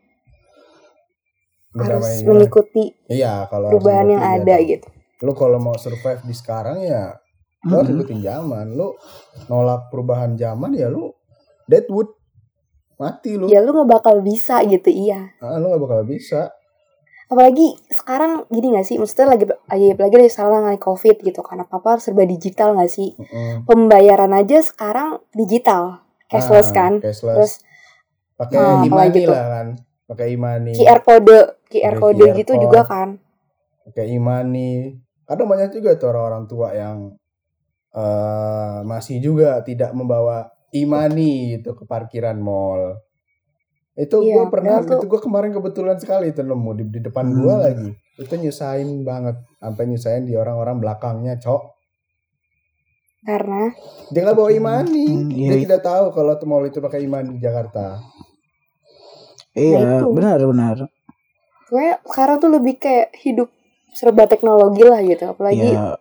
Berdamai 1.70 2.10
harus 2.10 2.24
gimana? 2.24 2.28
mengikuti 2.28 2.84
Iya, 3.06 3.32
kalau 3.52 3.66
harus 3.76 3.84
perubahan 3.84 4.06
yang 4.10 4.22
ngikutin 4.24 4.40
ada 4.40 4.56
ya. 4.56 4.68
gitu. 4.76 4.88
Lu 5.20 5.32
kalau 5.36 5.58
mau 5.60 5.76
survive 5.76 6.24
di 6.24 6.34
sekarang 6.34 6.80
ya 6.82 7.14
lu 7.68 7.76
harus 7.76 7.92
Mm-mm. 7.92 8.00
ikutin 8.00 8.20
zaman. 8.24 8.66
Lu 8.72 8.96
nolak 9.52 9.92
perubahan 9.92 10.32
zaman 10.40 10.72
ya 10.74 10.88
lu 10.88 11.12
deadwood. 11.68 12.08
Mati 13.00 13.36
lu. 13.36 13.48
Ya 13.48 13.60
lu 13.64 13.72
gak 13.72 13.88
bakal 14.00 14.20
bisa 14.24 14.60
gitu, 14.68 14.88
iya. 14.92 15.32
Ah, 15.40 15.56
lu 15.60 15.72
gak 15.72 15.82
bakal 15.84 16.02
bisa. 16.04 16.52
Apalagi 17.30 17.78
sekarang 17.86 18.50
gini 18.50 18.74
gak 18.74 18.86
sih? 18.90 18.98
Maksudnya 18.98 19.38
lagi 19.38 19.46
lagi 19.46 19.94
lagi 19.94 20.14
dari 20.18 20.26
sekarang 20.26 20.66
lagi 20.66 20.82
covid 20.82 21.22
gitu 21.22 21.46
kan 21.46 21.62
apa 21.62 21.78
apa 21.78 22.02
serba 22.02 22.26
digital 22.26 22.74
gak 22.74 22.90
sih? 22.90 23.14
Mm-mm. 23.14 23.70
Pembayaran 23.70 24.34
aja 24.34 24.58
sekarang 24.66 25.22
digital, 25.30 26.02
cashless 26.26 26.74
Ah, 26.74 26.74
kan. 26.74 26.92
Cashless. 26.98 27.36
Terus 27.38 27.52
pakai 28.34 28.58
Ah, 28.58 28.82
imani 28.82 28.90
apalagi 28.90 29.20
tuh? 29.22 29.30
lah 29.30 29.44
kan. 29.46 29.66
Pakai 30.10 30.26
imani. 30.34 30.72
QR 30.74 31.00
code, 31.06 31.38
QR 31.70 31.94
code 32.02 32.18
QR 32.18 32.34
gitu 32.34 32.52
code. 32.58 32.62
juga 32.66 32.80
kan. 32.82 33.08
Pakai 33.86 34.10
imani. 34.10 34.98
Kadang 35.22 35.46
banyak 35.46 35.70
juga 35.70 35.94
tuh 35.94 36.10
orang-orang 36.10 36.44
tua 36.50 36.68
yang 36.74 36.98
eh 37.90 38.78
masih 38.82 39.22
juga 39.22 39.62
tidak 39.62 39.94
membawa 39.94 40.50
imani 40.74 41.58
gitu 41.58 41.78
ke 41.78 41.86
parkiran 41.86 42.38
mall. 42.42 42.98
Itu 43.92 44.22
Iya, 44.22 44.34
gue 44.36 44.44
pernah, 44.48 44.80
tuh- 44.80 44.96
itu 44.96 45.06
gue 45.06 45.20
kemarin 45.20 45.50
kebetulan 45.50 45.96
sekali 45.96 46.30
itu 46.30 46.40
nemu 46.40 46.70
di, 46.72 46.84
di 46.88 47.00
depan 47.02 47.26
Hmm. 47.26 47.36
gua 47.36 47.54
lagi. 47.60 47.90
Itu 48.16 48.34
nyusahin 48.34 49.02
banget, 49.02 49.36
sampai 49.56 49.84
nyusahin 49.86 50.24
di 50.24 50.34
orang-orang 50.34 50.78
belakangnya, 50.78 51.36
cok. 51.36 51.62
Karena 53.20 53.68
Dia 54.08 54.20
nggak 54.24 54.34
bawa 54.34 54.50
imani, 54.50 55.06
Hmm, 55.06 55.30
iya, 55.30 55.48
dia 55.48 55.56
iya. 55.56 55.64
tidak 55.68 55.82
tahu 55.84 56.04
kalau 56.10 56.32
tuh 56.34 56.46
mall 56.46 56.64
itu 56.64 56.78
pakai 56.78 57.04
imani 57.04 57.36
di 57.36 57.40
Jakarta. 57.40 58.00
Iya, 59.52 59.78
Nah, 59.78 59.98
itu. 59.98 60.06
benar 60.10 60.38
benar. 60.40 60.76
gue 61.66 61.86
sekarang 62.02 62.42
tuh 62.42 62.50
lebih 62.50 62.74
kayak 62.76 63.14
hidup 63.16 63.46
serba 63.92 64.26
teknologi 64.26 64.82
lah 64.82 64.98
gitu. 65.00 65.22
Apalagi 65.28 65.70
Ya, 65.70 65.94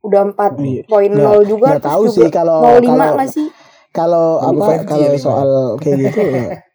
udah 0.00 0.22
4.0 0.26 0.82
Iya. 1.06 1.38
juga 1.44 1.68
nggak 1.72 1.84
tahu 1.84 2.02
juga 2.04 2.14
sih 2.16 2.28
kalau 2.28 2.58
05 2.74 2.90
kalau 2.96 3.14
nggak 3.14 3.30
sih? 3.30 3.46
kalau 3.90 4.26
apa 4.40 4.64
5G 4.76 4.82
kalau 4.84 5.06
ya, 5.06 5.16
soal 5.16 5.50
kayak 5.78 5.98
gitu 6.04 6.20
ya, 6.20 6.46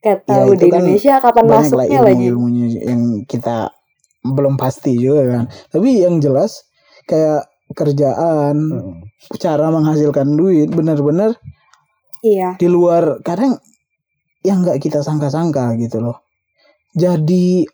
Gak 0.00 0.24
Ya, 0.24 0.32
tahu 0.32 0.56
itu 0.56 0.64
di 0.64 0.68
kan 0.72 0.80
Indonesia 0.80 1.14
kapan 1.20 1.44
masuknya 1.44 1.98
ilmu 2.00 2.08
lagi. 2.08 2.24
ilmunya 2.32 2.66
yang 2.80 3.02
kita 3.28 3.56
belum 4.24 4.54
pasti 4.56 4.96
juga 4.96 5.22
kan. 5.28 5.44
Tapi 5.68 5.88
yang 6.00 6.16
jelas 6.18 6.64
kayak 7.04 7.44
kerjaan, 7.72 8.56
Hmm. 8.56 9.04
cara 9.36 9.68
menghasilkan 9.68 10.34
duit 10.34 10.72
benar-benar 10.72 11.36
Iya. 12.24 12.56
di 12.56 12.66
luar 12.66 13.20
kadang 13.20 13.60
yang 14.40 14.64
nggak 14.64 14.80
kita 14.80 15.04
sangka-sangka 15.04 15.76
gitu 15.76 16.00
loh. 16.00 16.24
Jadi 16.96 17.68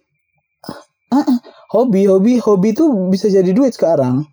ah, 1.08 1.22
ah, 1.22 1.38
hobi 1.72 2.10
hobi 2.10 2.42
hobi 2.42 2.74
tuh 2.74 2.90
bisa 3.06 3.30
jadi 3.30 3.54
duit 3.54 3.70
sekarang. 3.72 4.26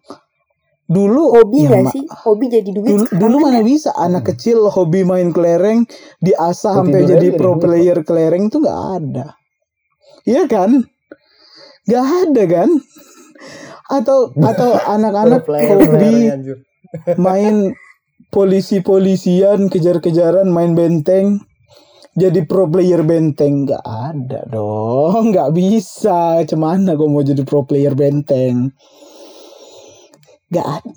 Dulu 0.84 1.40
Hobi 1.40 1.64
ya, 1.64 1.80
gak 1.80 1.96
sih? 1.96 2.04
Hobi 2.12 2.52
jadi 2.52 2.70
duit 2.70 2.92
Dulu, 2.92 3.06
dulu 3.16 3.36
kan 3.40 3.44
mana 3.48 3.60
ya? 3.60 3.64
bisa 3.64 3.90
anak 3.96 4.24
kecil 4.36 4.68
hobi 4.68 5.08
main 5.08 5.32
kelereng 5.32 5.88
diasah 6.20 6.84
sampai 6.84 7.08
jadi 7.08 7.40
pro 7.40 7.56
duit, 7.56 7.64
player 7.64 7.98
kelereng 8.04 8.52
tuh 8.52 8.60
nggak 8.68 8.82
ada. 9.00 9.28
Iya 10.28 10.44
kan? 10.52 10.84
Nggak 11.88 12.06
ada 12.28 12.44
kan? 12.52 12.70
Atau 13.88 14.18
atau 14.52 14.70
anak-anak 14.76 15.48
hobi 15.48 16.36
main 17.26 17.74
polisi-polisian 18.34 19.72
kejar-kejaran 19.72 20.50
main 20.52 20.76
benteng 20.76 21.46
jadi 22.14 22.46
pro 22.46 22.70
player 22.70 23.02
benteng 23.02 23.66
nggak 23.66 23.82
ada 23.82 24.46
dong 24.50 25.34
nggak 25.34 25.54
bisa 25.54 26.46
cuman 26.46 26.86
gue 26.94 27.10
mau 27.10 27.26
jadi 27.26 27.42
pro 27.42 27.66
player 27.66 27.98
benteng 27.98 28.74
nggak 30.54 30.68
ada 30.70 30.92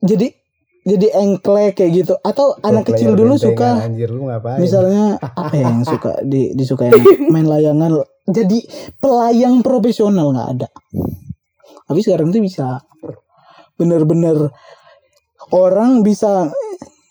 jadi 0.00 0.32
jadi 0.80 1.06
engklek 1.14 1.76
kayak 1.76 1.92
gitu 1.94 2.14
atau 2.18 2.56
anak 2.60 2.88
kecil 2.88 3.12
dulu 3.12 3.36
suka 3.36 3.84
anjir 3.84 4.08
lu 4.08 4.24
ngapain? 4.26 4.56
misalnya 4.56 5.20
apa 5.20 5.52
ya 5.52 5.68
yang 5.68 5.84
suka 5.84 6.24
di 6.24 6.56
disukain 6.56 6.96
main 7.28 7.44
layangan 7.44 8.00
jadi 8.24 8.58
pelayang 8.96 9.60
profesional 9.60 10.32
nggak 10.32 10.48
ada 10.56 10.68
tapi 11.84 12.00
sekarang 12.00 12.32
tuh 12.32 12.40
bisa 12.40 12.80
bener-bener 13.76 14.48
orang 15.50 16.00
bisa 16.00 16.48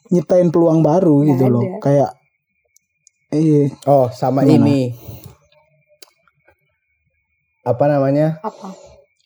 nyiptain 0.09 0.49
peluang 0.49 0.81
baru 0.81 1.21
Nggak 1.21 1.29
gitu 1.29 1.45
loh 1.47 1.61
ada. 1.61 1.77
kayak 1.79 2.09
eh 3.29 3.69
Oh, 3.85 4.09
sama 4.09 4.41
Gimana? 4.41 4.65
ini. 4.65 4.79
Apa 7.61 7.85
namanya? 7.85 8.41
Apa? 8.41 8.73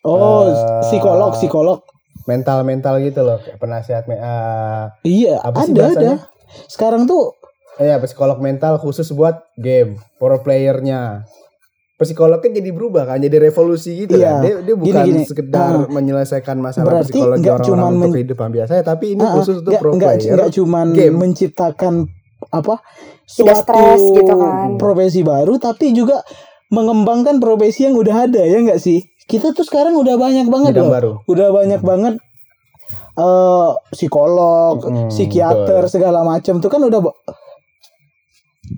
Oh 0.04 0.46
Eh, 0.46 0.56
psikolog 0.84 1.32
psikolog 1.34 1.80
Mental-mental 2.24 3.04
gitu 3.04 3.20
loh, 3.20 3.36
kayak 3.38 3.58
penasihat 3.58 4.04
me- 4.06 4.16
ah, 4.16 4.96
iya 5.02 5.36
apa 5.38 5.60
sih 5.62 5.72
ada 5.72 5.92
ada 5.92 6.12
sekarang 6.68 7.04
tuh 7.04 7.36
Iya, 7.76 7.98
psikolog 8.00 8.38
mental 8.38 8.78
khusus 8.78 9.10
buat 9.10 9.34
game, 9.56 9.98
pro 10.16 10.38
playernya. 10.38 11.26
Psikolognya 11.96 12.54
jadi 12.54 12.70
berubah 12.70 13.04
kan, 13.06 13.18
jadi 13.18 13.38
revolusi 13.42 13.98
gitu 14.00 14.14
Iya. 14.16 14.30
kan. 14.30 14.42
Dia, 14.42 14.56
dia 14.62 14.76
bukan 14.76 15.04
gini. 15.04 15.24
sekedar 15.24 15.72
Ah. 15.80 15.88
menyelesaikan 15.88 16.58
masalah 16.58 17.02
Berarti 17.02 17.12
psikologi 17.12 17.44
orang-orang 17.44 17.66
cuman 17.66 17.90
untuk 17.90 18.00
men- 18.00 18.14
kehidupan 18.14 18.50
biasa, 18.52 18.72
tapi 18.84 19.06
ini 19.12 19.22
ah, 19.22 19.34
khusus 19.34 19.56
untuk 19.58 19.74
pro 19.76 19.92
player. 19.92 20.34
nggak 20.34 20.52
cuman 20.54 20.88
game. 20.92 21.16
menciptakan 21.18 21.94
apa 22.46 22.76
Tidak 23.26 23.56
suatu 23.56 23.62
stres 23.64 24.02
gitu 24.12 24.34
kan. 24.34 24.76
profesi 24.76 25.22
baru 25.22 25.58
tapi 25.58 25.92
juga 25.92 26.22
mengembangkan 26.70 27.38
profesi 27.38 27.84
yang 27.84 27.96
udah 27.96 28.28
ada 28.28 28.42
ya 28.42 28.58
nggak 28.60 28.78
sih 28.78 29.00
kita 29.26 29.52
tuh 29.52 29.64
sekarang 29.64 29.96
udah 29.96 30.16
banyak 30.16 30.46
banget 30.46 30.72
Bidang 30.74 30.84
loh 30.84 30.94
baru. 30.94 31.12
udah 31.26 31.48
banyak 31.52 31.82
banget 31.82 32.14
eh 33.14 33.70
psikolog 33.92 34.76
Hmm, 34.82 35.08
psikiater 35.08 35.86
betul. 35.86 35.92
segala 35.92 36.22
macam 36.22 36.58
tuh 36.58 36.68
kan 36.68 36.82
udah 36.82 37.00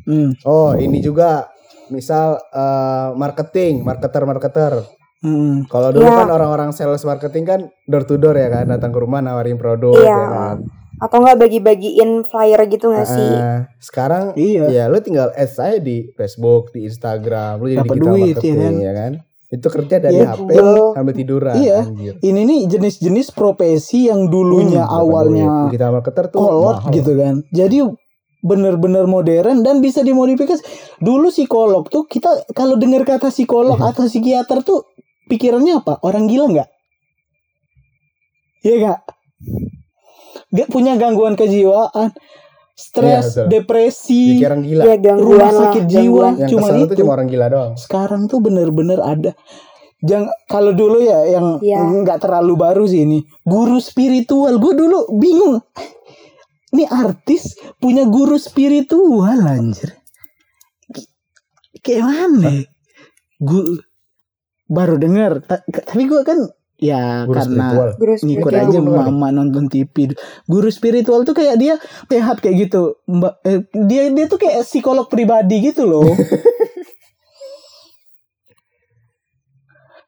hmm, 0.06 0.44
Oh, 0.44 0.76
ini 0.76 1.00
juga 1.00 1.48
misal 1.88 2.38
eh, 2.52 3.10
marketing, 3.14 3.82
marketer-marketer. 3.82 4.84
hmm. 5.22 5.66
Kalau 5.66 5.90
dulu 5.90 6.04
Iya. 6.04 6.20
kan 6.20 6.30
orang-orang 6.30 6.70
sales 6.72 7.02
marketing 7.02 7.44
kan 7.44 7.60
door 7.84 8.04
to 8.04 8.16
door 8.16 8.34
ya 8.34 8.50
kan, 8.52 8.66
datang 8.68 8.92
ke 8.92 9.00
rumah 9.00 9.22
nawarin 9.22 9.56
produk 9.56 9.96
Iya. 9.96 10.12
ya 10.12 10.28
kan. 10.28 10.58
Atau 10.96 11.18
nggak 11.22 11.38
bagi-bagiin 11.38 12.24
flyer 12.24 12.62
gitu 12.66 12.88
nggak 12.88 13.04
sih? 13.06 13.32
Ah, 13.36 13.68
sekarang 13.78 14.32
iya 14.36 14.66
ya 14.70 14.84
lu 14.88 15.00
tinggal 15.00 15.28
add 15.34 15.48
saya 15.50 15.76
di 15.78 16.08
Facebook, 16.12 16.72
di 16.72 16.88
Instagram, 16.88 17.60
lu 17.60 17.68
jadi 17.68 17.84
Dapat 17.84 17.96
digital 17.96 18.08
duit, 18.10 18.24
marketing 18.34 18.56
ya 18.56 18.62
kan? 18.62 18.76
ya 18.80 18.94
kan. 18.94 19.12
Itu 19.48 19.68
kerja 19.68 20.00
dari 20.00 20.18
Iya, 20.18 20.34
HP 20.34 20.50
betul. 20.50 20.78
sambil 20.92 21.14
tiduran 21.14 21.56
Iya. 21.56 21.80
anjir. 21.84 22.14
ini 22.20 22.42
nih 22.44 22.62
jenis-jenis 22.68 23.30
profesi 23.30 24.10
yang 24.10 24.26
dulunya 24.26 24.82
Hmm, 24.82 24.98
awalnya 24.98 25.46
duit. 25.46 25.66
digital 25.70 25.90
marketer 25.94 26.26
tuh 26.28 26.40
kolot 26.40 26.78
mahal. 26.80 26.92
gitu 26.92 27.12
kan. 27.14 27.36
Jadi 27.50 27.78
bener-bener 28.42 29.06
modern 29.06 29.62
dan 29.62 29.80
bisa 29.80 30.02
dimodifikasi. 30.02 30.62
Dulu 30.98 31.30
psikolog 31.30 31.86
tuh 31.88 32.06
kita 32.06 32.30
kalau 32.52 32.74
dengar 32.76 33.02
kata 33.04 33.30
psikolog 33.30 33.76
Mhm. 33.76 33.86
atau 33.88 34.04
psikiater 34.04 34.62
tuh 34.62 34.86
pikirannya 35.26 35.80
apa? 35.80 36.02
Orang 36.02 36.26
gila 36.26 36.46
nggak? 36.48 36.70
Iya 38.62 38.76
nggak? 38.80 39.00
Gak 40.48 40.70
punya 40.70 40.96
gangguan 40.96 41.36
kejiwaan, 41.36 42.14
stres, 42.76 43.40
Iya, 43.40 43.48
depresi, 43.48 44.36
Pikiran 44.36 44.60
gila. 44.60 44.84
Ya 44.84 44.96
gangguan 45.00 45.40
rumah 45.40 45.52
sakit 45.52 45.84
jiwa. 45.88 46.28
Yang 46.36 46.50
kesel 46.52 46.76
itu. 46.78 46.86
tuh 46.86 46.98
cuma 47.00 47.12
orang 47.16 47.28
gila 47.28 47.46
doang. 47.48 47.74
sekarang 47.76 48.22
tuh 48.28 48.40
bener-bener 48.40 49.00
ada. 49.00 49.32
Jangan 50.00 50.28
kalau 50.46 50.72
dulu 50.72 51.00
ya 51.00 51.24
yang 51.26 51.58
Iya. 51.58 51.82
nggak 51.82 52.20
terlalu 52.22 52.54
baru 52.54 52.84
sih 52.84 53.02
ini 53.02 53.24
guru 53.42 53.80
spiritual. 53.80 54.60
Gue 54.60 54.76
dulu 54.76 55.08
bingung. 55.16 55.64
Ini 56.70 56.84
artis 56.86 57.56
punya 57.80 58.04
guru 58.04 58.36
spiritual 58.36 59.40
anjir. 59.42 59.96
kayak 61.80 62.02
mana 62.02 62.66
gue 63.38 63.64
baru 64.66 64.98
denger 64.98 65.46
Ta- 65.46 65.62
tapi 65.62 66.10
gue 66.10 66.26
kan 66.26 66.50
ya 66.78 67.24
Guru 67.24 67.34
karena 67.34 67.66
spiritual. 67.66 67.90
Guru 67.96 68.14
ngikut 68.18 68.26
spiritual. 68.52 68.68
aja 68.68 68.80
Guru 68.82 68.96
mama 68.98 69.28
nonton 69.32 69.66
TV 69.66 69.96
guru 70.44 70.68
spiritual 70.68 71.20
tuh 71.22 71.32
kayak 71.34 71.56
dia 71.56 71.76
sehat 72.06 72.38
kayak 72.38 72.68
gitu 72.68 73.00
mbak 73.06 73.40
eh, 73.42 73.60
dia 73.82 74.08
dia 74.10 74.26
tuh 74.26 74.36
kayak 74.38 74.62
psikolog 74.62 75.06
pribadi 75.06 75.64
gitu 75.64 75.84
loh 75.84 76.04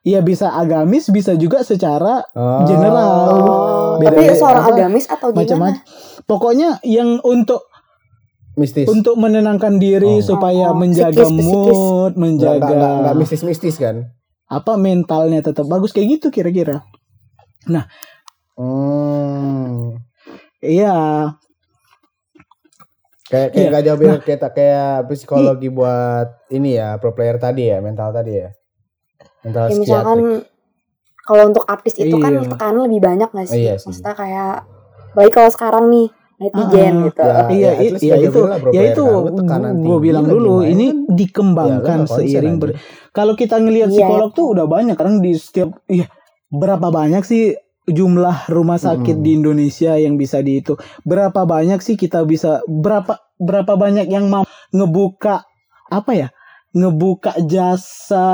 Iya 0.00 0.22
bisa 0.22 0.48
agamis 0.50 1.10
bisa 1.10 1.34
juga 1.34 1.60
secara 1.60 2.24
Oh. 2.32 2.64
general. 2.64 3.12
Beda- 3.98 4.08
Tapi 4.10 4.20
beda- 4.22 4.38
seorang 4.38 4.64
apa, 4.64 4.72
agamis 4.72 5.04
atau 5.04 5.28
gimana? 5.28 5.38
macam-macam. 5.38 5.82
Pokoknya 6.24 6.68
yang 6.82 7.20
untuk 7.22 7.60
mistis. 8.54 8.88
untuk 8.88 9.14
menenangkan 9.14 9.76
diri 9.76 10.16
Oh. 10.16 10.24
supaya 10.24 10.72
Oh, 10.72 10.74
menjaga 10.74 11.12
psikis, 11.18 11.44
psikis. 11.44 11.76
Mood, 11.76 12.12
menjaga 12.16 12.64
nggak- 12.64 12.96
nggak 13.02 13.16
mistis-mistis 13.16 13.76
kan? 13.76 14.08
Apa 14.48 14.72
mentalnya 14.74 15.44
tetap 15.44 15.68
bagus 15.68 15.92
kayak 15.92 16.18
gitu 16.18 16.32
kira-kira. 16.32 16.82
Hmm. 18.58 20.00
Iya, 20.58 20.96
Kayak 23.28 23.48
kayak 23.52 23.68
Iya. 23.68 23.80
jauh 23.84 23.98
beda 24.00 24.16
kayak 24.24 24.40
kayak 24.56 24.92
psikologi 25.12 25.68
buat 25.68 26.48
ini 26.48 26.80
ya 26.80 26.96
pro 26.96 27.12
player 27.12 27.36
tadi 27.36 27.68
ya 27.68 27.76
mental 27.84 28.08
tadi 28.08 28.40
ya 28.40 28.48
mental 29.44 29.68
Ya, 29.68 29.76
misalkan 29.76 30.18
kalau 31.28 31.44
untuk 31.52 31.68
artis 31.68 32.00
itu 32.00 32.16
kan 32.16 32.40
Iya. 32.40 32.48
tekanan 32.48 32.88
lebih 32.88 33.00
banyak 33.04 33.28
gak 33.28 33.46
sih? 33.52 33.68
Iya 33.68 33.76
sih. 33.76 33.92
Maksudnya 33.92 34.14
kayak 34.16 34.54
baik 35.12 35.32
kalau 35.36 35.50
sekarang 35.52 35.84
nih 35.92 36.08
netizen 36.40 36.94
Ah, 36.96 37.04
gitu. 37.04 37.20
ya. 37.20 37.44
iya, 37.52 37.70
least 37.76 38.00
iya 38.00 38.14
itu, 38.16 38.24
jauh 38.32 38.32
beda 38.32 38.48
lah 38.48 38.58
pro 38.64 38.70
ya 38.72 38.82
itu 38.88 39.04
kan. 39.44 39.62
Gue 39.76 39.98
bilang 40.00 40.24
dulu 40.24 40.54
ini 40.64 40.86
kan. 40.88 40.98
dikembangkan 41.12 41.98
Ya, 42.00 42.08
seiring 42.08 42.56
aja. 42.56 42.62
ber. 42.64 42.70
Kalau 43.18 43.34
kita 43.34 43.58
ngelihat 43.58 43.90
Iya. 43.90 43.98
psikolog 43.98 44.30
tuh 44.30 44.46
udah 44.54 44.70
banyak 44.70 44.94
karena 44.94 45.18
di 45.18 45.34
setiap, 45.34 45.74
iya 45.90 46.06
berapa 46.54 46.94
banyak 46.94 47.26
sih 47.26 47.58
jumlah 47.90 48.46
rumah 48.46 48.78
sakit 48.78 49.18
Mm-mm. 49.18 49.26
di 49.26 49.30
Indonesia 49.34 49.98
yang 49.98 50.14
bisa 50.14 50.38
dihitung? 50.38 50.78
Berapa 51.02 51.42
banyak 51.42 51.82
sih 51.82 51.98
kita 51.98 52.22
bisa 52.22 52.62
berapa 52.70 53.18
berapa 53.42 53.74
banyak 53.74 54.06
yang 54.06 54.30
mau 54.30 54.46
ngebuka 54.70 55.42
apa 55.90 56.12
ya? 56.14 56.28
Ngebuka 56.78 57.42
jasa 57.42 58.28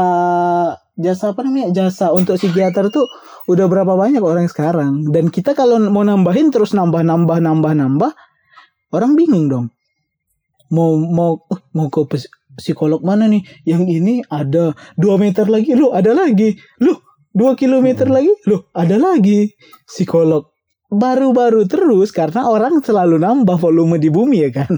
jasa 1.00 1.24
apa 1.32 1.40
namanya? 1.40 1.72
Jasa 1.72 2.12
untuk 2.12 2.36
psikiater 2.36 2.92
tuh 2.92 3.08
udah 3.48 3.64
berapa 3.64 3.96
banyak 3.96 4.20
orang 4.20 4.48
sekarang 4.52 5.08
dan 5.12 5.32
kita 5.32 5.56
kalau 5.56 5.80
mau 5.88 6.04
nambahin 6.04 6.52
terus 6.52 6.76
nambah 6.76 7.00
nambah 7.00 7.40
nambah 7.40 7.72
nambah 7.72 8.12
orang 8.92 9.12
bingung 9.18 9.46
dong 9.52 9.66
mau 10.72 10.96
mau 10.96 11.44
oh, 11.44 11.60
mau 11.76 11.92
ke 11.92 12.00
pes- 12.08 12.32
psikolog 12.58 13.02
mana 13.02 13.26
nih? 13.30 13.42
Yang 13.66 13.82
ini 13.90 14.14
ada 14.26 14.72
dua 14.98 15.18
meter 15.18 15.46
lagi. 15.46 15.74
Loh 15.74 15.92
ada 15.94 16.14
lagi. 16.14 16.54
Loh 16.82 17.02
dua 17.34 17.58
kilometer 17.58 18.06
lagi. 18.10 18.30
Loh 18.46 18.70
ada 18.74 18.96
lagi. 18.98 19.50
Psikolog. 19.86 20.50
Baru-baru 20.94 21.66
terus 21.66 22.14
karena 22.14 22.46
orang 22.46 22.78
selalu 22.78 23.18
nambah 23.18 23.58
volume 23.58 23.98
di 23.98 24.10
bumi 24.12 24.46
ya 24.46 24.50
kan? 24.54 24.72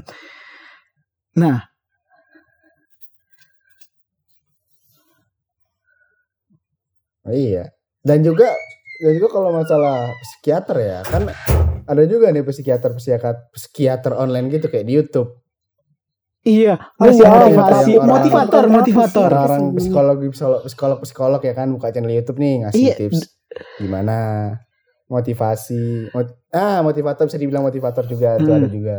Nah. 1.36 1.60
Iya. 7.26 7.74
Dan 8.06 8.22
juga 8.22 8.54
dan 9.02 9.12
juga 9.12 9.28
kalau 9.28 9.50
masalah 9.52 10.08
psikiater 10.24 10.76
ya 10.80 10.98
kan 11.04 11.28
ada 11.84 12.02
juga 12.08 12.32
nih 12.32 12.40
psikiater 12.40 12.96
psikiater 12.96 13.52
psikiater 13.52 14.12
online 14.16 14.48
gitu 14.48 14.72
kayak 14.72 14.86
di 14.88 14.94
YouTube. 14.96 15.45
Iya 16.46 16.74
Oh 16.96 17.04
masih 17.04 17.18
iya, 17.18 17.28
motivasi 17.28 17.90
orang- 17.92 18.08
motivator 18.08 18.60
orang- 18.60 18.72
motivator 18.72 19.28
orang- 19.28 19.74
psikolog 19.74 20.16
psikolog 20.24 20.60
psikolog 20.62 20.98
psikolog 21.00 21.40
ya 21.40 21.52
kan 21.52 21.66
buka 21.68 21.90
channel 21.90 22.12
YouTube 22.12 22.38
nih 22.38 22.54
ngasih 22.62 22.80
Iya. 22.80 22.94
tips 22.96 23.18
gimana 23.76 24.16
motivasi 25.06 26.10
mot- 26.10 26.34
ah 26.52 26.80
motivator 26.80 27.24
bisa 27.24 27.36
dibilang 27.36 27.62
motivator 27.62 28.02
juga 28.04 28.34
itu 28.36 28.46
Hmm. 28.46 28.58
ada 28.58 28.68
juga. 28.68 28.96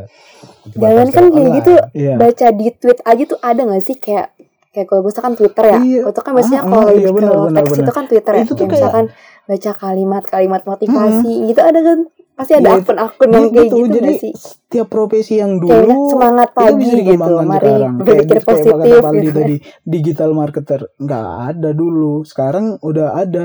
Motivator 0.64 0.88
Jangan 0.88 1.08
kan 1.10 1.26
kayak 1.30 1.50
gitu 1.58 1.72
iya 1.94 2.14
baca 2.16 2.48
di 2.50 2.68
tweet 2.74 3.00
aja 3.02 3.24
tuh 3.26 3.40
ada 3.42 3.62
gak 3.66 3.82
sih 3.82 3.96
kayak 3.98 4.28
kayak 4.70 4.86
kalau 4.86 5.02
misalkan 5.02 5.34
Twitter 5.34 5.64
ya, 5.66 5.80
Iya. 5.80 6.02
itu 6.06 6.22
kan 6.22 6.32
biasanya 6.32 6.60
Ah, 6.60 6.66
kalau 6.66 6.78
ah, 6.78 6.86
lebih 6.86 7.02
iya, 7.02 7.10
teks 7.10 7.18
benar. 7.66 7.82
itu 7.82 7.92
kan 7.92 8.06
Twitter 8.06 8.32
ya, 8.32 8.38
Itu 8.38 8.48
tuh 8.48 8.56
kayak 8.56 8.70
kayak- 8.70 8.78
misalkan 8.78 9.06
baca 9.44 9.72
kalimat-kalimat 9.76 10.62
motivasi 10.64 11.32
gitu 11.46 11.62
ada 11.62 11.80
kan 11.82 12.00
pasti 12.38 12.54
ada 12.54 12.70
Iya, 12.70 12.80
akun-akun 12.80 13.28
yang 13.28 13.46
kayak 13.48 13.66
Gitu, 13.66 13.76
gitu 13.76 13.90
jadi 13.92 14.12
sih? 14.16 14.32
setiap 14.32 14.88
profesi 14.88 15.34
yang 15.36 15.58
Kayak 15.58 15.82
dulu 15.84 15.96
semangat 16.08 16.48
itu 16.48 16.58
pagi 16.60 16.78
bisa 16.78 16.98
gitu, 17.04 17.34
mari 17.36 17.66
sekarang. 17.66 17.94
Kayak 17.98 17.98
berpikir 17.98 18.14
gitu, 18.16 18.46
kayak 18.46 18.46
positif 18.48 19.02
Paldi 19.02 19.20
gitu. 19.24 19.34
tadi 19.36 19.56
digital 19.84 20.30
marketer 20.32 20.82
nggak 20.96 21.26
ada 21.48 21.70
dulu 21.72 22.14
sekarang 22.24 22.66
udah 22.80 23.08
ada 23.16 23.44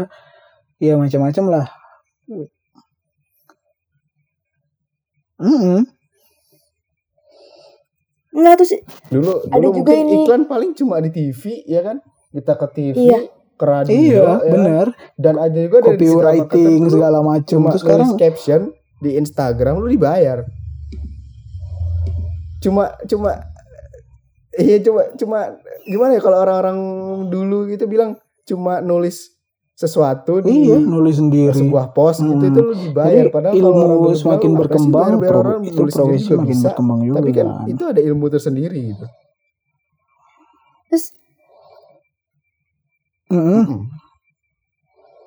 ya 0.78 0.94
macam-macam 0.94 1.44
lah 1.50 1.66
Mm-mm. 5.38 5.80
Nah 8.34 8.52
terus 8.54 8.72
Dulu 9.08 9.32
Ada 9.44 9.58
dulu 9.58 9.68
juga 9.74 9.92
ini- 9.94 10.22
iklan 10.22 10.42
paling 10.44 10.72
cuma 10.72 10.96
di 10.98 11.10
TV 11.10 11.42
ya 11.66 11.82
kan? 11.82 11.98
Kita 12.28 12.54
ke 12.54 12.66
TV, 12.70 12.96
Iya. 13.02 13.20
ke 13.52 13.64
radio 13.66 13.92
iya 13.94 14.24
ya. 14.40 14.48
benar 14.48 14.86
Dan 15.14 15.34
ada 15.36 15.52
juga 15.54 15.78
marketer 15.78 15.98
copywriting 15.98 16.80
segala 16.88 17.18
macam 17.20 17.58
terus 17.64 17.78
sekarang 17.78 18.10
caption 18.16 18.60
di 19.02 19.18
Instagram 19.18 19.76
lu 19.76 19.90
dibayar. 19.90 20.46
Cuma 22.62 22.94
cuma 23.04 23.42
iya 24.54 24.78
cuma 24.78 25.02
cuma 25.12 25.38
gimana 25.82 26.14
ya 26.14 26.22
kalau 26.22 26.38
orang-orang 26.38 26.78
dulu 27.26 27.66
gitu 27.66 27.84
bilang 27.84 28.14
cuma 28.44 28.78
nulis 28.78 29.34
sesuatu 29.72 30.38
di 30.38 30.68
iya 30.68 30.78
nulis 30.78 31.16
sendiri 31.16 31.50
sebuah 31.50 31.90
post 31.90 32.20
gitu 32.20 32.38
Hmm. 32.38 32.50
itu 32.52 32.60
lu 32.60 32.74
dibayar 32.76 33.24
Jadi 33.24 33.34
padahal 33.34 33.54
ilmu 33.56 33.72
kalau 33.72 33.96
orang 33.98 34.14
semakin 34.14 34.20
bilang, 34.22 34.30
"Apa 34.38 34.38
sih 34.46 34.60
berkembang, 34.62 35.10
pro- 35.18 35.40
orang 35.42 35.60
itu 35.64 35.74
nulis 35.74 35.92
sendiri 35.92 36.06
profesi 36.12 36.22
juga 36.22 36.36
makin 36.36 36.50
bisa." 36.52 36.66
berkembang 36.68 37.00
juga. 37.02 37.16
Tapi 37.18 37.30
kan 37.32 37.46
itu 37.66 37.82
ada 37.82 38.00
ilmu 38.00 38.26
tersendiri 38.28 38.80
gitu. 38.94 39.06
terus. 40.86 41.06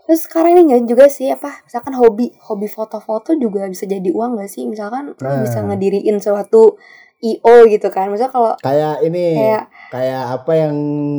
Terus 0.06 0.22
sekarang 0.22 0.54
ini 0.54 0.62
nggak 0.68 0.84
juga 0.86 1.06
sih 1.08 1.28
apa 1.28 1.62
misalkan 1.62 1.94
hobi 1.94 2.30
hobi 2.40 2.68
foto-foto 2.68 3.34
juga 3.34 3.66
bisa 3.66 3.84
jadi 3.84 4.06
uang 4.08 4.38
gak 4.38 4.48
sih 4.48 4.64
misalkan 4.64 5.14
Nah. 5.16 5.42
bisa 5.42 5.60
ngediriin 5.60 6.18
suatu 6.18 6.78
io 7.18 7.56
gitu 7.66 7.88
kan 7.90 8.08
misalnya 8.08 8.30
kalau 8.30 8.54
Kayak 8.60 9.02
ini 9.02 9.34
kayak 9.34 9.64
kayak 9.90 10.24
apa 10.32 10.52
yang 10.54 10.76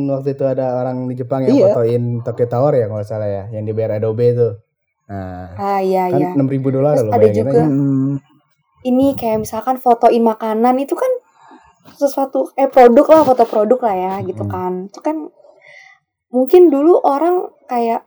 waktu 0.09 0.29
itu 0.31 0.45
ada 0.45 0.77
orang 0.77 1.03
di 1.05 1.15
Jepang 1.15 1.43
yang 1.43 1.51
Iya. 1.53 1.65
fotoin 1.69 2.03
Tokyo 2.23 2.47
Tower 2.47 2.73
ya 2.73 2.87
kalau 2.87 3.03
salah 3.03 3.27
ya, 3.27 3.45
yang 3.51 3.65
dibayar 3.65 3.97
Adobe 3.97 4.27
itu. 4.29 4.49
Nah, 5.07 5.51
ah 5.57 5.79
iya 5.81 6.07
kan 6.07 6.19
iya 6.19 6.29
enam 6.33 6.47
ribu 6.47 6.69
dolar 6.69 6.95
loh 6.97 7.11
ada 7.11 7.27
juga- 7.29 7.51
aja. 7.53 7.63
Mm. 7.65 8.19
ini 8.85 9.07
kayak 9.15 9.39
misalkan 9.41 9.77
fotoin 9.77 10.19
makanan 10.21 10.79
itu 10.79 10.95
kan 10.95 11.11
sesuatu 11.93 12.51
eh 12.55 12.67
produk 12.67 13.07
lah 13.09 13.23
foto 13.25 13.43
produk 13.45 13.79
lah 13.81 13.95
ya 13.97 14.15
gitu 14.23 14.43
Hmm. 14.43 14.53
kan 14.53 14.73
itu 14.85 15.01
kan 15.01 15.17
mungkin 16.29 16.69
dulu 16.69 16.99
orang 17.01 17.39
kayak 17.65 18.03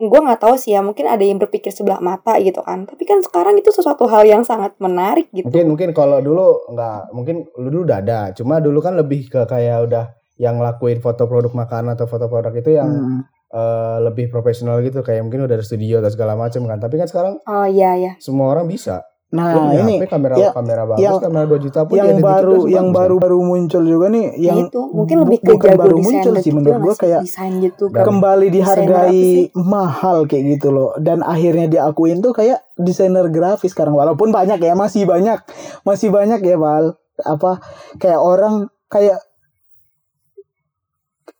gue 0.00 0.20
nggak 0.24 0.40
tahu 0.40 0.56
sih 0.56 0.72
ya 0.72 0.80
mungkin 0.80 1.04
ada 1.04 1.20
yang 1.20 1.36
berpikir 1.36 1.68
sebelah 1.68 2.00
mata 2.00 2.40
gitu 2.40 2.64
kan 2.64 2.88
tapi 2.88 3.04
kan 3.04 3.20
sekarang 3.20 3.60
itu 3.60 3.68
sesuatu 3.68 4.08
hal 4.08 4.24
yang 4.24 4.40
sangat 4.40 4.72
menarik 4.80 5.28
gitu 5.30 5.44
Mungkin 5.44 5.68
mungkin 5.68 5.90
kalau 5.92 6.24
dulu 6.24 6.72
nggak 6.72 7.12
mungkin 7.12 7.44
lu 7.60 7.68
dulu 7.68 7.82
udah 7.84 7.98
ada, 8.00 8.20
cuma 8.32 8.64
dulu 8.64 8.80
kan 8.80 8.96
lebih 8.96 9.28
ke 9.28 9.44
kayak 9.44 9.84
udah 9.84 10.08
yang 10.40 10.56
ngelakuin 10.56 11.04
foto 11.04 11.28
produk 11.28 11.52
makanan 11.52 12.00
atau 12.00 12.08
foto 12.08 12.24
produk 12.32 12.48
itu 12.56 12.72
yang 12.80 12.88
Mm. 12.88 13.20
eh, 13.52 13.98
lebih 14.06 14.30
profesional 14.32 14.80
gitu 14.80 15.02
kayak 15.04 15.20
mungkin 15.26 15.44
udah 15.44 15.58
ada 15.58 15.66
studio 15.66 16.00
atau 16.00 16.08
segala 16.08 16.32
macam 16.38 16.64
kan. 16.64 16.78
Tapi 16.80 16.96
kan 16.96 17.10
sekarang 17.10 17.34
oh 17.44 17.66
iya 17.68 17.92
ya 17.98 18.12
semua 18.22 18.54
orang 18.56 18.64
bisa. 18.70 19.04
Nah 19.30 19.54
ini 19.72 20.02
HP, 20.02 20.10
kamera 20.10 20.34
ya, 20.34 20.50
kamera 20.50 20.82
bagus, 20.84 20.98
yang- 21.00 21.22
kamera 21.22 21.44
2 21.46 21.60
juta 21.60 21.80
pun 21.86 21.94
yang 21.94 22.08
dikit 22.12 22.26
baru 22.26 22.56
yang 22.66 22.86
bagus, 22.88 22.98
baru 22.98 23.14
baru 23.16 23.38
muncul 23.40 23.82
juga 23.84 24.06
nih 24.08 24.26
yang 24.34 24.42
yang 24.42 24.58
itu 24.66 24.80
mungkin 24.90 25.16
lebih 25.22 25.38
ke 25.38 25.50
bukan 25.54 25.70
baru 25.72 25.96
muncul 25.96 26.34
sih 26.34 26.42
juga 26.44 26.56
menurut 26.58 26.80
gua 26.82 26.94
kayak 26.96 27.20
desain 27.22 27.52
gitu 27.56 27.84
kan. 27.88 28.02
kembali 28.02 28.46
dihargai 28.50 29.22
mahal 29.54 30.26
kayak 30.26 30.44
gitu 30.50 30.68
loh. 30.68 30.90
Dan 30.96 31.22
akhirnya 31.22 31.66
diakuin 31.68 32.18
tuh 32.18 32.32
kayak 32.32 32.58
desainer 32.74 33.26
grafis 33.28 33.70
sekarang 33.70 33.94
walaupun 33.94 34.30
banyak 34.30 34.58
ya 34.58 34.74
masih 34.74 35.06
banyak 35.06 35.38
masih 35.82 36.10
banyak 36.10 36.40
ya 36.40 36.56
Val 36.56 36.98
apa 37.16 37.62
kayak 37.96 38.18
orang 38.18 38.54
kayak 38.88 39.22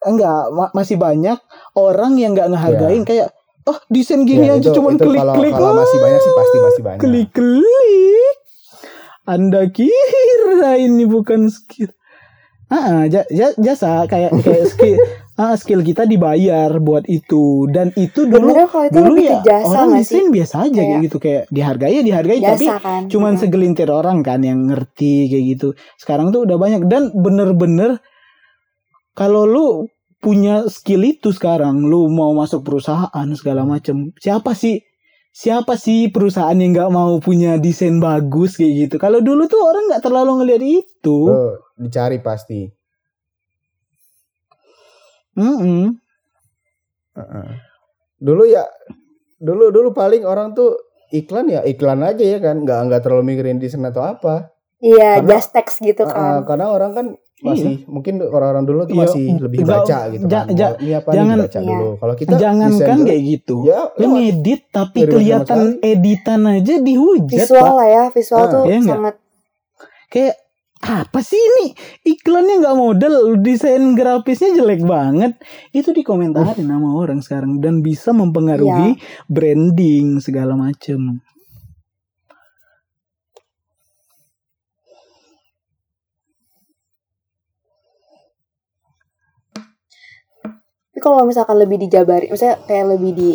enggak 0.00 0.48
ma- 0.48 0.72
masih 0.72 0.96
banyak 0.96 1.36
orang 1.74 2.14
yang 2.14 2.32
nggak 2.32 2.48
ngehargain 2.48 3.02
kayak 3.04 3.34
oh 3.62 3.78
desain 3.86 4.22
gini 4.22 4.46
Ya, 4.46 4.54
aja 4.54 4.66
itu- 4.66 4.74
cuman 4.74 4.94
itu 4.94 5.04
klik 5.04 5.18
kalau, 5.18 5.34
klik 5.34 5.52
kalau 5.52 5.72
masih 5.74 5.98
banyak 5.98 6.20
sih 6.20 6.32
pasti 6.32 6.56
masih 6.58 6.82
banyak. 6.82 7.00
klik 7.00 7.28
klik 7.30 8.36
anda 9.24 9.62
kira 9.68 10.72
ini 10.76 11.04
bukan 11.04 11.46
skill. 11.46 11.90
Ah 12.66 13.02
ja- 13.04 13.26
jasa 13.56 14.04
kayak 14.04 14.30
kayak 14.40 14.66
skill. 14.66 14.96
Ah, 15.32 15.56
skill 15.56 15.80
kita 15.80 16.04
dibayar 16.04 16.68
buat 16.76 17.08
itu. 17.08 17.64
Dan 17.66 17.96
itu 17.96 18.28
dulu 18.28 18.52
Sebenarnya 18.52 18.68
kalau 18.68 18.84
itu 18.84 18.98
dulu 18.98 19.14
ya 19.16 19.38
jasa 19.40 19.72
orang 19.72 19.90
desain 19.96 20.28
biasa 20.28 20.54
aja 20.58 20.68
kayak 20.68 20.84
Kayak- 20.84 21.00
gitu 21.02 21.16
kayak 21.16 21.42
dihargai 21.48 21.94
ya 21.94 22.02
dihargai 22.02 22.38
tapi 22.38 22.60
jasa 22.60 22.76
kan. 22.76 23.02
cuman 23.08 23.30
Heeh. 23.30 23.40
segelintir 23.40 23.88
orang 23.88 24.20
kan 24.20 24.40
yang 24.40 24.60
ngerti 24.62 25.14
kayak 25.26 25.44
gitu. 25.50 25.68
Sekarang 25.96 26.28
tuh 26.28 26.44
udah 26.44 26.56
banyak 26.56 26.84
dan 26.84 27.08
bener-bener 27.14 28.04
kalau 29.12 29.44
lu 29.44 29.68
punya 30.20 30.68
skill 30.68 31.00
itu 31.02 31.32
sekarang 31.32 31.80
lu 31.82 32.06
mau 32.08 32.32
masuk 32.32 32.60
perusahaan 32.60 33.28
segala 33.32 33.64
macam 33.64 34.12
siapa 34.16 34.52
sih 34.52 34.84
siapa 35.30 35.74
sih 35.74 36.10
perusahaan 36.10 36.52
yang 36.52 36.72
nggak 36.72 36.90
mau 36.90 37.16
punya 37.18 37.56
desain 37.56 37.96
bagus 37.96 38.54
kayak 38.54 38.72
gitu 38.84 38.94
kalau 38.96 39.18
dulu 39.18 39.46
tuh 39.46 39.60
orang 39.60 39.88
nggak 39.88 40.02
terlalu 40.02 40.32
ngeliat 40.38 40.62
itu 40.62 41.18
Lo 41.24 41.56
dicari 41.74 42.20
pasti. 42.20 42.68
Mm-mm. 45.32 45.96
Heeh. 47.16 47.48
Dulu 48.18 48.44
ya 48.44 48.66
dulu 49.40 49.72
dulu 49.72 49.88
paling 49.90 50.22
orang 50.22 50.52
tuh 50.52 50.76
iklan 51.10 51.48
ya 51.48 51.64
iklan 51.64 52.04
aja 52.04 52.20
ya 52.20 52.38
kan 52.38 52.60
nggak 52.60 52.80
nggak 52.86 53.00
terlalu 53.00 53.32
mikirin 53.32 53.56
desain 53.56 53.80
atau 53.82 54.04
apa 54.04 54.52
Iya, 54.80 55.20
Karena- 55.20 55.28
just 55.30 55.52
text 55.52 55.76
gitu 55.80 56.04
kan. 56.04 56.40
karena 56.42 56.66
orang 56.68 56.92
kan 56.92 57.06
masih 57.40 57.74
mungkin 57.84 58.20
orang-orang 58.20 58.64
dulu 58.64 58.80
tuh 58.84 58.94
Iya, 58.94 59.02
masih 59.02 59.24
lebih 59.40 59.58
nggak- 59.60 59.72
baca 59.80 59.98
gitu 60.08 60.24
ja- 60.24 60.44
kan. 60.44 60.54
ja- 60.54 60.74
ini 60.76 60.92
apa 60.92 61.08
jangan- 61.10 61.36
nih 61.36 61.44
baca 61.44 61.58
Iya. 61.58 61.66
dulu 61.66 61.88
kalau 61.96 62.14
kita 62.14 62.34
jangan 62.36 62.70
kan 62.76 62.96
dulu, 62.96 63.06
kayak 63.06 63.22
gitu. 63.26 63.56
Ya 63.64 63.80
lu 63.90 64.06
ngedit 64.12 64.60
tapi 64.68 64.98
kelihatan 65.04 65.60
editan 65.80 66.40
aja 66.44 66.74
dihujat 66.78 67.38
Visual 67.40 67.60
pak 67.60 67.72
lah 67.74 67.88
ya, 67.88 68.04
visual 68.08 68.40
Ah, 68.40 68.48
tuh 68.48 68.62
iya 68.64 68.78
sangat 68.80 69.14
kayak 70.06 70.36
apa 70.80 71.20
sih 71.20 71.36
ini? 71.36 71.76
Iklannya 72.06 72.54
nggak 72.58 72.72
model 72.74 73.14
desain 73.36 73.92
grafisnya 73.92 74.54
jelek 74.54 74.80
banget. 74.80 75.36
Itu 75.70 75.92
dikomentarin 75.92 76.56
sama 76.62 76.94
orang 76.94 77.20
sekarang 77.20 77.60
dan 77.60 77.80
bisa 77.80 78.12
mempengaruhi 78.12 78.96
branding 79.26 80.18
segala 80.18 80.56
macem 80.56 81.20
Tapi 91.00 91.08
kalau 91.08 91.24
misalkan 91.24 91.56
lebih 91.56 91.80
dijabari, 91.80 92.28
misalnya 92.28 92.60
kayak 92.68 92.92
lebih 92.92 93.16
di 93.16 93.30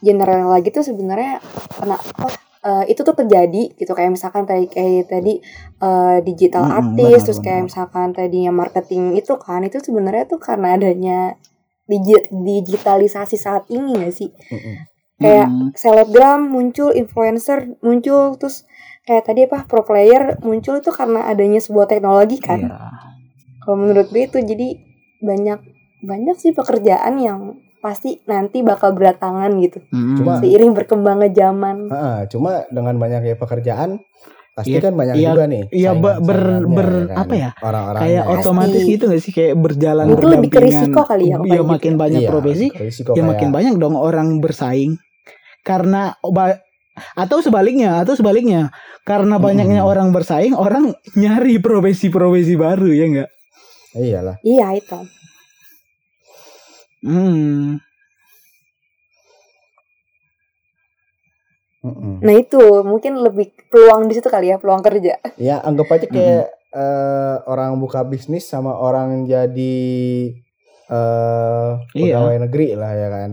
general 0.00 0.48
lagi 0.48 0.72
tuh 0.72 0.80
sebenarnya 0.80 1.36
kena 1.76 2.00
apa 2.00 2.32
eh, 2.64 2.84
itu 2.88 3.04
tuh 3.04 3.12
terjadi 3.12 3.76
gitu 3.76 3.92
kayak 3.92 4.16
misalkan 4.16 4.48
tadi 4.48 4.64
kayak 4.64 5.12
tadi 5.12 5.36
eh, 5.84 6.18
digital 6.24 6.64
Mm-mm, 6.64 6.76
artist 6.80 6.96
benar, 6.96 7.26
terus 7.28 7.40
kayak 7.44 7.60
benar. 7.60 7.68
misalkan 7.68 8.06
tadinya 8.16 8.52
marketing 8.56 9.20
itu 9.20 9.36
kan 9.36 9.60
itu 9.60 9.76
sebenarnya 9.84 10.24
tuh 10.24 10.40
karena 10.40 10.80
adanya 10.80 11.36
digi- 11.84 12.32
digitalisasi 12.32 13.36
saat 13.36 13.68
ini 13.68 14.00
gak 14.00 14.16
sih 14.16 14.32
Mm-mm. 14.32 14.74
kayak 15.20 15.48
Hmm. 15.52 15.68
selebgram 15.76 16.48
muncul 16.48 16.96
influencer 16.96 17.76
muncul 17.84 18.40
terus 18.40 18.64
kayak 19.04 19.28
tadi 19.28 19.44
apa 19.44 19.68
pro 19.68 19.84
player 19.84 20.40
muncul 20.40 20.80
itu 20.80 20.88
karena 20.88 21.28
adanya 21.28 21.60
sebuah 21.60 21.84
teknologi 21.84 22.40
kan 22.40 22.64
Iya. 22.64 22.88
kalau 23.60 23.76
menurut 23.76 24.08
gue 24.08 24.24
itu 24.24 24.40
jadi 24.40 24.80
banyak 25.20 25.60
banyak 26.00 26.36
sih 26.36 26.52
pekerjaan 26.52 27.14
yang 27.16 27.40
pasti 27.78 28.20
nanti 28.24 28.60
bakal 28.60 28.92
berdatangan 28.92 29.48
gitu 29.58 29.80
Mm-mm. 29.86 30.16
Cuma- 30.16 30.36
seiring 30.38 30.72
berkembangnya 30.72 31.30
zaman 31.30 31.88
Ah, 31.88 32.20
cuma 32.26 32.68
dengan 32.68 32.96
banyaknya 32.96 33.34
pekerjaan 33.34 34.00
pasti 34.52 34.74
Iya, 34.74 34.80
kan 34.82 34.92
banyak 34.92 35.14
iya, 35.16 35.30
juga 35.30 35.44
nih 35.46 35.62
iya, 35.70 35.90
ber- 35.94 36.20
ber- 36.20 36.36
saingan-saingannya, 36.60 36.76
ber- 36.76 37.06
kan? 37.06 37.16
apa 37.16 37.34
ya, 37.34 37.50
orang-orangnya 37.56 38.02
kayak 38.02 38.22
Pasti. 38.22 38.36
otomatis 38.36 38.82
gitu 38.84 39.04
gak 39.06 39.22
sih 39.22 39.32
kayak 39.32 39.54
berjalan 39.56 40.04
Mungkin 40.06 40.28
lebih 40.30 40.50
ke 40.50 40.60
risiko 40.60 41.00
kali 41.02 41.24
ya, 41.24 41.36
Iya, 41.38 41.44
gitu. 41.56 41.64
makin 41.64 41.92
banyak 41.96 42.20
Iya, 42.20 42.28
profesi 42.28 42.66
ya 42.66 42.76
kayak- 43.06 43.24
makin 43.26 43.48
banyak 43.50 43.74
dong 43.76 43.94
orang 43.94 44.28
bersaing 44.38 44.92
karena 45.60 46.02
oba- 46.20 46.60
atau 47.14 47.38
sebaliknya 47.38 47.96
atau 47.98 48.12
sebaliknya 48.12 48.68
karena 49.02 49.36
Hmm. 49.36 49.44
banyaknya 49.46 49.80
orang 49.80 50.10
bersaing 50.10 50.52
orang 50.52 50.92
nyari 51.14 51.56
profesi-profesi 51.56 52.54
baru 52.54 52.90
ya 52.90 53.04
enggak 53.06 53.30
iyalah 53.94 54.36
iya 54.42 54.74
itu 54.74 54.98
hmm. 57.02 57.80
Mm-mm. 61.80 62.20
nah 62.20 62.34
itu. 62.36 62.60
Mungkin 62.84 63.16
lebih 63.24 63.56
peluang 63.72 64.04
di 64.04 64.12
situ 64.12 64.28
kali 64.28 64.52
ya 64.52 64.60
peluang 64.60 64.84
kerja. 64.84 65.16
Ya 65.40 65.64
anggap 65.64 65.88
aja 65.88 66.06
kayak 66.06 66.46
eh, 66.76 67.36
orang 67.48 67.80
buka 67.80 68.04
bisnis 68.04 68.44
sama 68.44 68.76
orang 68.76 69.24
jadi 69.24 69.80
eh 70.90 71.70
Iya. 71.96 72.20
pegawai 72.20 72.36
negeri 72.44 72.68
lah 72.76 72.92
ya 72.92 73.08
kan. 73.08 73.30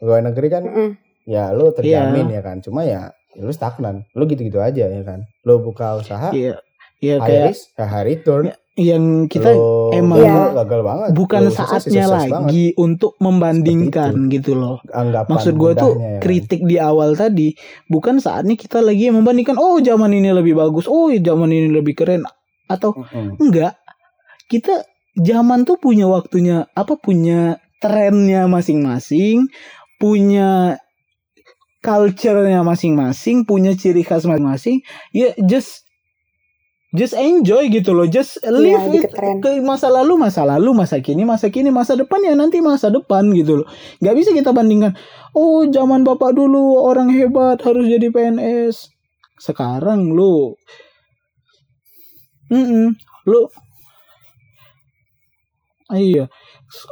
Pegawai 0.00 0.22
negeri 0.32 0.46
kan 0.48 0.62
Mm-mm. 0.64 0.88
ya 1.28 1.52
lu 1.52 1.68
terjamin 1.76 2.32
Iya. 2.32 2.40
ya 2.40 2.42
kan. 2.42 2.56
Cuma 2.64 2.88
ya, 2.88 3.12
ya 3.36 3.42
lu 3.44 3.52
stagnan. 3.52 4.08
Lu 4.16 4.24
gitu-gitu 4.24 4.64
aja 4.64 4.88
ya 4.88 5.02
kan. 5.04 5.28
Lu 5.44 5.60
buka 5.60 6.00
usaha 6.00 6.32
iya 6.32 6.56
iya 7.04 7.16
high 7.16 7.28
kayak 7.28 7.44
risk 7.50 7.64
ya 7.74 7.84
high 7.84 8.06
return 8.06 8.44
yang 8.74 9.04
kita 9.28 9.54
Lu- 9.54 9.94
emang 9.94 10.18
Iya. 10.18 10.50
gagal 10.56 10.80
banget 10.82 11.08
bukan 11.14 11.42
sukses, 11.46 11.86
saatnya 11.86 12.04
sukses 12.04 12.10
banget. 12.10 12.32
lagi 12.34 12.64
untuk 12.74 13.12
membandingkan 13.18 14.12
gitu 14.28 14.52
loh 14.52 14.82
anggapan 14.90 15.30
Maksud 15.30 15.54
gue 15.54 15.72
tuh 15.76 15.92
ya 15.94 16.02
kan. 16.02 16.18
kritik 16.18 16.60
di 16.64 16.76
awal 16.76 17.14
tadi 17.14 17.54
bukan 17.86 18.18
saatnya 18.18 18.56
kita 18.56 18.80
lagi 18.80 19.08
membandingkan 19.08 19.54
oh 19.56 19.78
zaman 19.78 20.10
ini 20.10 20.32
lebih 20.32 20.56
bagus, 20.56 20.88
oh 20.88 21.06
zaman 21.12 21.48
ini 21.48 21.70
lebih 21.70 21.94
keren 21.94 22.26
atau 22.66 22.96
Mm-mm. 22.96 23.38
enggak. 23.38 23.78
Kita 24.44 24.82
zaman 25.14 25.62
tuh 25.62 25.78
punya 25.78 26.04
waktunya 26.04 26.66
apa 26.72 26.98
punya 26.98 27.60
trennya 27.78 28.44
masing-masing, 28.46 29.46
punya 29.96 30.80
culture-nya 31.78 32.64
masing-masing, 32.64 33.44
punya 33.44 33.76
ciri 33.76 34.02
khas 34.02 34.24
masing-masing. 34.24 34.80
Ya 35.12 35.36
just 35.38 35.83
just 36.94 37.14
enjoy 37.18 37.66
gitu 37.68 37.90
loh, 37.90 38.06
just 38.06 38.38
live 38.46 38.86
Iya, 38.86 38.86
it 38.86 38.92
dikit 38.94 39.12
tren. 39.18 39.36
ke 39.42 39.58
masa 39.60 39.90
lalu, 39.90 40.14
masa 40.14 40.46
lalu, 40.46 40.70
masa 40.72 41.02
kini, 41.02 41.26
masa 41.26 41.50
kini, 41.50 41.74
masa 41.74 41.98
depan 41.98 42.22
ya 42.22 42.38
nanti 42.38 42.62
masa 42.62 42.88
depan 42.88 43.34
gitu 43.34 43.62
loh. 43.62 43.68
Nggak 43.98 44.14
bisa 44.14 44.30
kita 44.30 44.54
bandingkan. 44.54 44.94
Oh 45.34 45.66
zaman 45.66 46.06
bapak 46.06 46.32
dulu 46.38 46.78
orang 46.78 47.10
hebat 47.10 47.58
harus 47.66 47.84
jadi 47.90 48.08
PNS. 48.14 48.94
Sekarang 49.42 50.14
lu, 50.14 50.54
Mm-mm, 52.54 52.94
lu, 53.26 53.50
Ah, 55.92 56.00
iya 56.00 56.32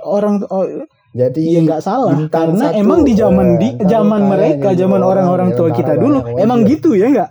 orang 0.04 0.44
oh, 0.52 0.68
jadi 1.16 1.40
Iya 1.40 1.60
nggak 1.64 1.80
salah 1.80 2.28
karena 2.28 2.72
satu, 2.72 2.76
emang 2.76 3.00
di 3.08 3.16
zaman 3.16 3.56
di 3.56 3.68
zaman 3.88 4.20
mereka 4.28 4.76
zaman 4.76 5.00
orang, 5.00 5.24
orang-orang 5.28 5.48
ya, 5.52 5.56
tua 5.56 5.68
kita 5.72 5.96
dulu 5.96 6.18
emang 6.36 6.68
gitu 6.68 6.92
ya 6.92 7.08
nggak 7.08 7.30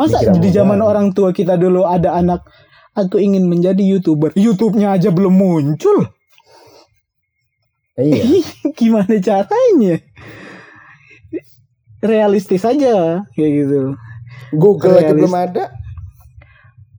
masa 0.00 0.16
Pikiran 0.24 0.40
di 0.40 0.48
zaman 0.48 0.80
orang 0.80 1.12
tua 1.12 1.28
kita 1.30 1.60
dulu 1.60 1.84
ada 1.84 2.16
anak 2.16 2.40
aku 2.96 3.20
ingin 3.20 3.44
menjadi 3.44 3.84
youtuber 3.84 4.32
YouTube-nya 4.32 4.96
aja 4.96 5.12
belum 5.12 5.36
muncul 5.36 6.08
iya 8.00 8.24
gimana 8.78 9.20
caranya 9.20 10.00
realistis 12.00 12.64
aja 12.64 13.24
kayak 13.36 13.50
gitu 13.60 13.92
Google 14.56 14.96
aja 14.96 15.12
Realis- 15.12 15.20
belum 15.20 15.36
ada 15.36 15.64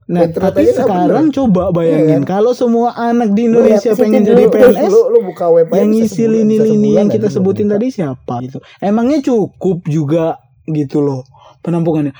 nah 0.02 0.28
Internet 0.28 0.44
tapi 0.44 0.62
aja 0.66 0.74
sekarang 0.82 1.26
coba 1.30 1.62
bayangin 1.72 2.20
Iya 2.22 2.28
kalau 2.28 2.52
semua 2.52 2.92
anak 2.92 3.32
di 3.32 3.48
Lu 3.48 3.62
Indonesia 3.64 3.94
ke 3.94 4.02
pengen 4.02 4.26
jadi. 4.26 4.44
PNS 4.50 4.90
lu 4.90 5.02
lu 5.08 5.18
buka 5.24 5.46
web 5.48 5.66
aja 5.70 5.78
yang 5.78 5.88
ngisi 5.94 6.24
lini-lini 6.26 6.90
yang 6.98 7.08
aja 7.08 7.16
kita 7.16 7.28
lu 7.30 7.34
sebutin 7.38 7.66
buka. 7.70 7.74
tadi 7.78 7.86
siapa 7.88 8.34
gitu. 8.44 8.58
Emangnya 8.82 9.22
cukup 9.22 9.86
juga 9.86 10.36
gitu 10.66 11.00
loh 11.00 11.22
penampungannya. 11.62 12.12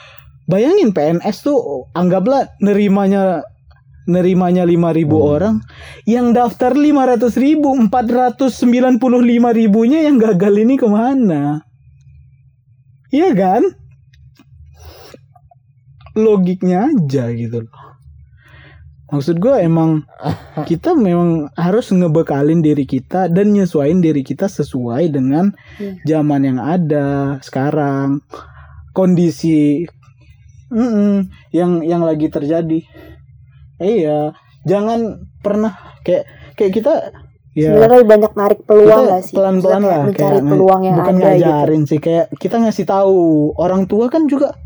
Bayangin 0.53 0.93
PNS 0.93 1.49
tuh 1.49 1.89
anggaplah 1.97 2.45
nerimanya 2.61 3.41
nerimanya 4.05 4.69
5000 4.69 5.17
Hmm. 5.17 5.33
orang. 5.33 5.57
Yang 6.05 6.27
daftar 6.37 6.77
500 6.77 7.41
ribu 7.41 7.73
495 7.73 9.49
ribunya 9.57 10.05
yang 10.05 10.21
gagal 10.21 10.53
ini 10.61 10.77
ke 10.77 10.85
mana? 10.85 11.65
Iya 13.09 13.33
kan? 13.33 13.63
Logiknya 16.13 16.93
aja 16.93 17.33
gitu 17.33 17.65
loh. 17.65 17.81
Maksud 19.13 19.41
gue 19.41 19.57
emang 19.61 20.05
kita 20.69 20.93
memang 20.93 21.49
harus 21.57 21.93
ngebekalin 21.93 22.61
diri 22.61 22.85
kita 22.85 23.29
dan 23.29 23.53
nyesuaiin 23.57 24.05
diri 24.05 24.21
kita 24.21 24.49
sesuai 24.49 25.09
dengan 25.09 25.53
Hmm. 25.81 25.97
zaman 26.05 26.43
yang 26.45 26.59
ada 26.61 27.39
sekarang. 27.41 28.21
Kondisi 28.93 29.89
mm-mm, 30.73 31.29
yang 31.53 31.85
yang 31.85 32.03
lagi 32.03 32.33
terjadi. 32.33 32.81
Iya. 33.77 34.33
Jangan 34.65 35.29
pernah 35.45 35.77
kayak 36.07 36.25
kayak 36.57 36.73
kita 36.73 36.93
ya. 37.53 37.77
Sebenarnya 37.77 38.03
banyak 38.09 38.33
narik 38.33 38.61
peluang 38.65 39.05
gak 39.11 39.23
sih? 39.27 39.35
Pelan-pelan 39.37 39.61
Maksudnya 39.61 39.85
kayak 39.85 39.93
lah 39.93 40.07
mencari 40.09 40.39
kayak 40.39 40.49
peluang 40.49 40.81
yang 40.83 40.97
bukan 40.97 41.15
ada 41.15 41.21
gitu. 41.21 41.27
ngajarin 41.29 41.83
sih 41.85 42.01
kayak 42.01 42.27
kita 42.41 42.57
ngasih 42.63 42.87
tahu. 42.89 43.21
Orang 43.61 43.83
tua 43.85 44.07
kan 44.09 44.25
juga 44.25 44.57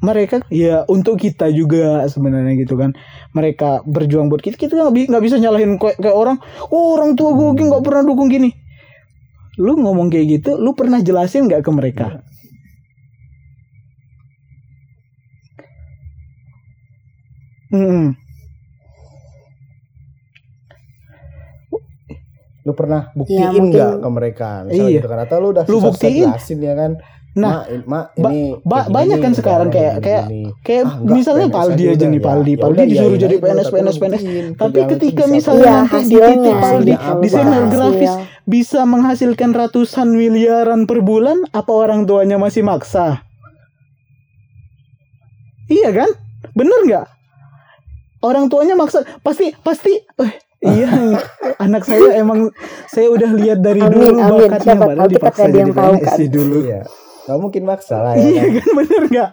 mereka 0.00 0.40
ya 0.48 0.88
untuk 0.88 1.20
kita 1.20 1.52
juga 1.52 2.06
sebenarnya 2.06 2.54
gitu 2.62 2.78
kan. 2.78 2.94
Mereka 3.34 3.84
berjuang 3.88 4.30
buat 4.30 4.40
kita 4.44 4.56
kita 4.56 4.72
nggak 4.76 4.92
bi- 4.94 5.08
nggak 5.10 5.24
bisa 5.24 5.36
nyalahin 5.36 5.76
kayak, 5.76 5.98
kayak 5.98 6.16
orang 6.16 6.36
oh 6.70 6.96
orang 6.96 7.18
tua 7.18 7.34
gue 7.34 7.58
nggak 7.58 7.84
pernah 7.84 8.06
dukung 8.06 8.30
gini. 8.30 8.54
Lu 9.60 9.76
ngomong 9.76 10.08
kayak 10.08 10.40
gitu 10.40 10.56
lu 10.56 10.72
pernah 10.72 11.02
jelasin 11.04 11.48
nggak 11.48 11.60
ke 11.60 11.70
mereka 11.72 12.06
Mm-mm. 17.70 18.06
lu 22.60 22.76
pernah 22.76 23.08
buktiin 23.14 23.40
Iya, 23.40 23.48
mungkin- 23.50 23.72
nggak 23.72 23.92
ke 23.96 24.08
mereka? 24.12 24.48
Misalnya 24.62 24.84
Iya. 24.84 24.98
gitu 25.00 25.08
kan 25.08 25.18
atau 25.20 25.36
lu 25.40 25.48
udah 25.50 25.64
Lu 25.64 25.78
susah 25.80 25.86
buktiin. 25.90 26.28
jelasin 26.28 26.58
ya 26.60 26.74
kan? 26.76 26.92
Nah, 27.30 27.52
mak 27.86 28.04
ba- 28.12 28.28
ini 28.28 28.42
ba- 28.60 28.84
gini 28.84 28.92
banyak 28.92 29.18
kan 29.18 29.32
sekarang 29.32 29.68
kayak- 29.70 29.96
gini, 29.96 30.04
kayak- 30.04 30.26
kayak 30.60 30.84
Ah, 30.84 30.94
enggak, 30.98 31.14
misalnya 31.16 31.46
PNS 31.46 31.56
Paldi 31.56 31.84
aja 31.88 32.04
nih 32.04 32.20
ya. 32.20 32.26
Paldi. 32.26 32.50
Ya 32.50 32.58
Paldi 32.58 32.82
disuruh 32.84 33.10
ya, 33.10 33.22
jadi 33.22 33.34
ya, 33.34 33.40
PNS 33.40 33.68
PNS 33.70 33.96
PNS 33.96 34.22
tapi 34.58 34.80
ketika 34.88 35.22
misalnya 35.24 35.62
Iya, 35.62 35.72
nanti 35.72 35.88
di 35.88 35.96
hasilnya 35.96 36.28
titik 36.28 36.56
Paldi 36.58 36.92
desainer 37.22 37.64
grafis 37.66 38.12
bisa 38.44 38.80
menghasilkan 38.84 39.50
ratusan 39.50 40.08
miliaran 40.10 40.80
per 40.84 40.98
bulan 41.00 41.38
apa 41.48 41.72
orang 41.72 42.04
tuanya 42.04 42.34
masih 42.36 42.60
maksa? 42.60 43.22
Iya 45.64 45.96
kan? 45.96 46.10
Bener 46.52 46.76
nggak 46.84 47.06
orang 48.20 48.46
tuanya 48.46 48.74
maksa 48.74 49.00
pasti 49.20 49.52
pasti 49.58 49.96
eh, 49.96 50.32
iya 50.60 51.16
anak 51.58 51.82
saya 51.82 52.16
emang 52.16 52.52
saya 52.86 53.08
udah 53.08 53.30
lihat 53.32 53.58
dari 53.58 53.80
Amin, 53.80 53.92
dulu 53.94 54.08
amin. 54.14 54.28
bakatnya 54.46 54.74
Siapa 54.74 54.86
padahal 54.86 55.08
dipaksa 55.08 55.42
jadi 55.46 55.58
yang 55.58 55.70
tahu, 55.72 55.94
kan? 55.98 56.20
dulu 56.26 56.56
iya 56.62 56.80
nggak 57.20 57.38
mungkin 57.38 57.62
maksa 57.64 57.96
lah 57.98 58.12
ya 58.14 58.22
iya 58.22 58.42
kan? 58.42 58.52
kan 58.56 58.70
bener 58.76 59.02
nggak 59.06 59.30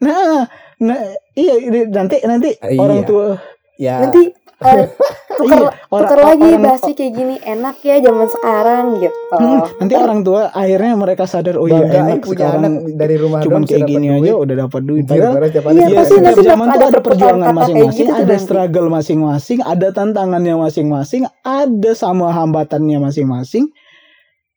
nah 0.00 0.48
nah 0.80 1.00
iya 1.34 1.54
ini 1.60 1.80
nanti 1.88 2.16
nanti 2.24 2.50
Iya. 2.56 2.80
orang 2.80 3.00
tua 3.04 3.36
ya 3.76 4.00
Nanti 4.00 4.32
eh, 4.60 4.86
tuker, 5.32 5.46
Iya, 5.46 5.70
orang- 5.86 6.02
tuker 6.02 6.18
lagi 6.20 6.42
orang- 6.44 6.62
bahasnya 6.62 6.92
kayak 6.92 7.12
gini 7.12 7.34
enak 7.38 7.76
ya 7.80 7.96
zaman 8.00 8.26
sekarang 8.26 8.84
gitu. 8.98 9.16
Hmm, 9.30 9.58
nanti 9.76 9.94
orang 9.94 10.20
tua 10.20 10.42
akhirnya 10.50 10.92
mereka 10.94 11.24
sadar 11.24 11.54
oh 11.54 11.64
iya 11.64 11.80
bangga 11.80 11.98
enak 12.00 12.10
eh, 12.10 12.20
punya 12.20 12.34
sekarang. 12.36 12.60
anak 12.60 12.72
dari 12.94 13.16
rumah 13.16 13.38
cuman 13.40 13.62
kayak 13.62 13.82
gini 13.84 14.06
dapet 14.06 14.16
aja 14.16 14.22
duit. 14.26 14.42
udah 14.42 14.56
dapat 14.58 14.82
duit. 14.82 15.04
Padahal 15.04 15.32
Iya, 15.70 15.86
pasti 15.94 16.10
setiap 16.10 16.24
nanti 16.26 16.42
zaman 16.42 16.66
tuh 16.68 16.82
ada 16.84 17.00
perjuangan 17.00 17.48
masing-masing 17.52 17.96
gitu 18.02 18.12
ada 18.12 18.24
nanti. 18.26 18.42
struggle 18.42 18.88
masing-masing 18.88 19.58
ada 19.62 19.88
tantangannya 19.90 20.54
masing-masing 20.58 21.22
ada 21.40 21.90
sama 21.94 22.26
hambatannya 22.30 22.98
masing-masing. 23.00 23.64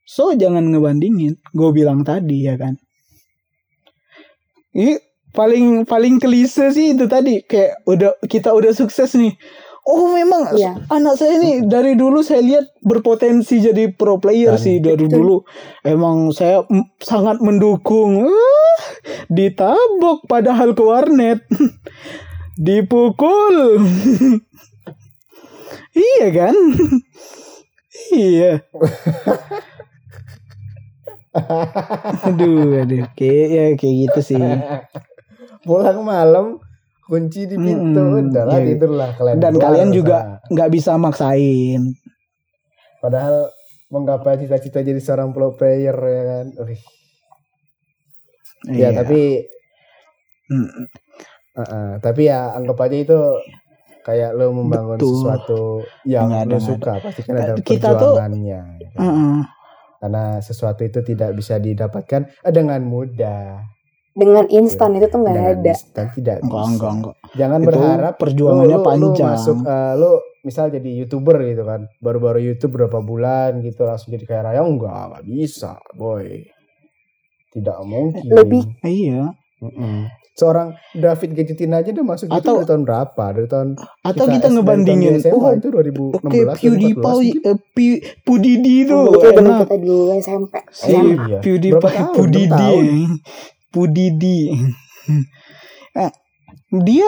So 0.03 0.33
jangan 0.33 0.67
ngebandingin. 0.67 1.39
Gue 1.49 1.69
bilang 1.71 2.01
tadi 2.01 2.43
ya 2.43 2.57
kan? 2.57 2.75
Ini 4.73 4.97
paling 5.31 5.85
paling 5.85 6.17
klise 6.17 6.69
sih 6.69 6.91
itu 6.91 7.05
tadi. 7.05 7.39
Kayak 7.41 7.85
udah 7.85 8.11
kita 8.23 8.51
udah 8.51 8.71
sukses 8.71 9.13
nih 9.13 9.37
oh 9.83 10.15
memang. 10.15 10.55
Iya. 10.55 10.79
anak 10.87 11.19
saya 11.19 11.37
nih 11.37 11.67
dari 11.67 11.93
dulu 11.93 12.23
saya 12.23 12.39
lihat 12.39 12.71
berpotensi 12.79 13.59
jadi 13.59 13.91
pro 13.91 14.17
player 14.17 14.55
Dan- 14.55 14.63
sih. 14.63 14.75
Dari 14.79 15.05
dulu 15.07 15.43
emang 15.83 16.31
saya 16.31 16.63
sangat 16.99 17.43
mendukung. 17.43 18.23
Ah, 18.25 18.79
ditabok 19.27 20.23
padahal 20.25 20.71
ke 20.71 20.83
warnet. 20.83 21.39
Dipukul. 22.65 23.57
Iya 25.93 26.27
kan? 26.33 26.55
Iya. 28.13 28.65
Aduh 32.25 32.81
aduh. 32.81 33.05
Kayak 33.13 33.47
ya 33.49 33.65
kayak 33.77 33.95
gitu 34.09 34.19
sih. 34.33 34.41
Pulang 35.61 36.01
malam 36.01 36.61
kunci 37.03 37.43
di 37.43 37.55
pintu 37.55 37.99
Mm-mm, 37.99 38.31
udah 38.31 38.43
lah 38.45 38.57
iya. 38.57 38.67
tidurlah 38.69 39.09
kalian 39.13 39.35
dan 39.37 39.53
kalian 39.55 39.89
juga 39.89 40.17
nggak 40.47 40.69
bisa 40.69 40.95
maksain 40.95 41.81
padahal 42.97 43.51
menggapai 43.87 44.39
cita-cita 44.39 44.79
jadi 44.79 44.97
seorang 44.97 45.29
pro 45.29 45.51
player 45.51 45.93
ya 45.93 46.23
kan 46.25 46.45
Wih. 46.61 46.81
ya 48.69 48.89
Iya. 48.89 48.89
tapi 48.95 49.21
Mm, 50.45 50.69
uh-uh, 51.55 51.89
tapi 51.97 52.21
ya 52.25 52.51
anggap 52.51 52.75
aja 52.81 52.97
itu 52.99 53.19
kayak 54.01 54.31
lo 54.33 54.51
membangun 54.51 54.95
Betul. 54.95 55.07
sesuatu 55.15 55.61
yang 56.03 56.27
Nggak 56.27 56.35
ada, 56.37 56.45
lo 56.45 56.51
nggak 56.51 56.67
suka 56.67 56.91
pasti 56.99 57.21
kan 57.21 57.33
ada 57.37 57.53
Kita 57.55 57.87
tuh- 57.89 58.11
perjuangannya 58.11 58.59
ya 58.77 58.89
kan? 58.91 59.01
uh-uh. 59.01 59.37
karena 59.97 60.23
sesuatu 60.37 60.81
itu 60.81 60.99
tidak 61.01 61.31
bisa 61.31 61.55
didapatkan 61.57 62.21
dengan 62.45 62.81
mudah 62.81 63.63
Dengan 64.13 64.45
instan 64.47 64.93
itu 64.93 65.07
tuh 65.07 65.19
nggak 65.19 65.35
ada. 65.57 65.71
instan 65.71 66.05
tidak 66.11 66.35
enggak 66.39 66.53
bisa. 66.55 66.69
enggak 66.69 66.91
enggak 66.93 67.15
jangan 67.33 67.59
Itu 67.59 67.67
berharap 67.67 68.13
perjuangannya 68.15 68.69
lu, 68.69 68.77
lu, 68.77 68.85
panjang. 68.85 69.09
Lu 69.25 69.33
masuk 69.33 69.57
eh, 69.63 69.93
lu 69.95 70.11
misal 70.43 70.65
jadi 70.67 70.89
youtuber 70.93 71.37
gitu 71.41 71.63
kan, 71.63 71.81
baru-baru 71.97 72.39
YouTube 72.43 72.75
berapa 72.75 72.99
bulan 72.99 73.59
gitu 73.59 73.81
langsung 73.81 74.11
jadi 74.11 74.23
kaya 74.23 74.41
raya 74.43 74.61
enggak, 74.61 74.91
enggak 75.09 75.23
bisa, 75.25 75.71
boy. 75.91 76.45
Tidak 77.49 77.77
mungkin. 77.81 78.21
Lebih- 78.23 78.69
iya 78.83 79.29
Mm-mm. 79.59 80.09
Seorang 80.33 80.73
David 80.91 81.37
Gadgetin 81.37 81.69
aja 81.71 81.87
udah 81.87 82.05
masuk 82.07 82.25
Atau- 82.27 82.57
dari 82.57 82.65
tahun 82.65 82.83
berapa? 82.83 83.23
Dari 83.31 83.45
tahun 83.47 83.67
atau 84.03 84.25
kita 84.25 84.33
kita, 84.35 84.47
ngebandingin 84.51 85.13
SMA 85.15 85.37
oh 85.37 85.53
itu 85.53 85.67
2016 85.69 86.09
oke 86.17 86.37
PewDiePie 86.57 87.29
eh, 87.39 87.57
Pi- 87.69 88.01
Pudidi 88.19 88.77
tuh 88.83 89.13
itu 89.13 89.17
zaman 89.21 89.45
enak 89.45 89.57
kita 89.63 89.75
dulu 89.79 90.03
SMP. 90.15 90.53
si 90.67 90.89
Iya. 90.89 91.37
PewDiePie? 91.37 92.01
Pudidi 92.11 92.73
Pudidi. 93.73 94.53
Eh, 95.93 96.09
dia 96.73 97.05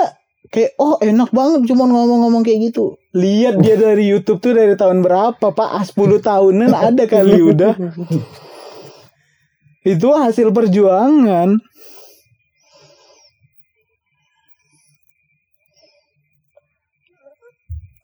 kayak 0.54 0.78
oh 0.78 1.02
enak 1.02 1.34
banget 1.34 1.66
cuma 1.66 1.90
ngomong-ngomong 1.90 2.46
kayak 2.46 2.70
gitu. 2.70 3.02
Lihat 3.18 3.58
dia 3.58 3.82
dari 3.82 4.06
YouTube 4.06 4.38
tuh 4.38 4.54
dari 4.54 4.78
tahun 4.78 5.02
berapa 5.02 5.42
pak? 5.42 5.70
Ah, 5.74 5.82
10 5.82 6.22
tahunan 6.22 6.70
ada 6.94 7.04
kali 7.10 7.42
udah. 7.42 7.74
Itu 9.90 10.14
hasil 10.14 10.54
perjuangan. 10.54 11.58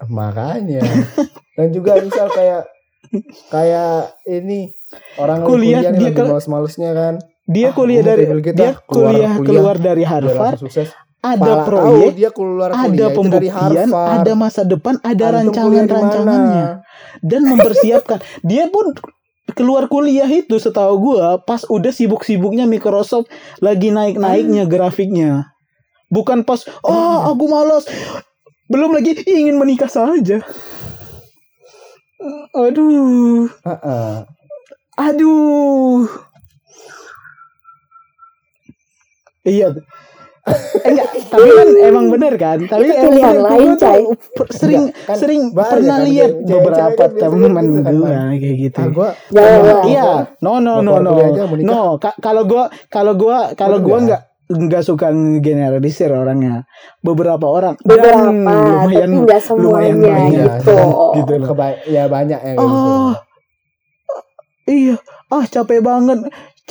Makanya. 0.09 0.81
Dan 1.53 1.67
juga 1.69 2.01
misal 2.01 2.25
kayak 2.33 2.65
kayak 3.53 4.17
ini 4.25 4.71
orang 5.19 5.45
Kuliah, 5.45 5.83
kuliah, 5.83 5.91
dia 5.93 6.07
lagi 6.09 6.17
ke- 6.17 6.25
males-malesnya 6.25 6.91
kan. 6.95 7.15
Dia 7.49 7.69
Ah, 7.69 7.73
kuliah 7.73 8.03
dari 8.05 8.23
begitu, 8.29 8.57
dia 8.57 8.71
ah, 8.71 8.75
keluar 8.85 9.13
kuliah 9.13 9.33
keluar 9.41 9.75
dari 9.81 10.03
Harvard. 10.05 10.61
ada 11.21 11.37
Pala 11.37 11.65
proyek 11.69 12.13
dia 12.17 12.31
keluar 12.33 12.69
ada 12.73 12.85
kuliah. 12.89 13.09
Pembuktian 13.13 13.89
Harvard. 13.89 14.09
ada 14.21 14.31
masa 14.33 14.61
depan 14.65 14.95
ada 15.01 15.25
rancangan-rancangannya. 15.37 16.65
dan 17.21 17.41
mempersiapkan. 17.45 18.19
Dia 18.49 18.71
pun 18.73 18.95
keluar 19.53 19.85
kuliah 19.85 20.25
itu 20.25 20.57
setahu 20.57 20.97
gua 20.97 21.37
pas 21.43 21.61
udah 21.67 21.93
sibuk-sibuknya 21.93 22.65
Microsoft 22.65 23.29
lagi 23.61 23.93
naik-naiknya 23.93 24.65
grafiknya. 24.65 25.53
Bukan 26.09 26.41
pas 26.47 26.65
oh 26.81 27.29
aku 27.29 27.45
malas 27.51 27.85
belum 28.71 28.95
lagi 28.95 29.17
ingin 29.27 29.59
menikah 29.59 29.91
saja. 29.91 30.41
Aduh. 32.53 33.49
Heeh. 33.65 34.15
aduh 34.99 36.05
iya 39.43 39.69
Eh, 40.41 40.57
enggak 40.89 41.05
tapi 41.29 41.53
kan 41.53 41.69
emang 41.85 42.09
bener 42.09 42.33
kan 42.33 42.57
tapi 42.65 42.89
Itu 42.89 42.97
emang 42.97 43.13
bener, 43.13 43.35
lain, 43.45 43.69
Cai. 43.77 44.01
sering 44.49 44.83
Enggak, 44.89 45.05
kan 45.05 45.15
sering 45.15 45.41
pernah 45.53 45.69
kan, 45.95 46.07
lihat 46.09 46.31
beberapa 46.41 46.97
kan 46.97 47.09
teman 47.13 47.65
gitu 47.69 47.81
kan, 47.85 47.93
Man. 47.93 48.33
kayak 48.33 48.55
gitu 48.57 48.79
Ah, 48.81 48.87
gua 48.89 49.09
emang- 49.29 49.61
lah. 49.61 49.83
Iya, 49.85 50.05
no 50.41 50.53
no 50.57 50.73
no 50.81 50.93
no. 50.97 51.13
No, 51.61 51.81
ka- 51.95 52.17
kalau 52.17 52.49
gua 52.49 52.73
kalau 52.89 53.13
gua 53.13 53.53
kalau 53.53 53.77
gua 53.79 53.97
enggak? 54.01 54.21
nggak 54.49 54.81
suka 54.81 55.13
generalisir 55.37 56.09
orangnya. 56.09 56.65
Beberapa 56.99 57.45
orang 57.45 57.77
Beberapa, 57.79 58.09
dan 58.09 58.41
lumayan 58.41 59.09
tapi 59.21 59.21
lumayan 59.21 59.39
semuanya 59.39 59.93
banyak. 59.93 60.47
gitu. 60.57 60.77
gitu 61.15 61.33
loh. 61.37 61.47
Keba- 61.47 61.79
ya 61.85 62.03
banyak 62.09 62.39
yang 62.41 62.55
kayak 62.57 62.65
gitu. 62.67 62.89
Oh, 62.89 63.13
iya, 64.65 64.95
ah 65.29 65.45
capek 65.45 65.79
banget, 65.79 66.19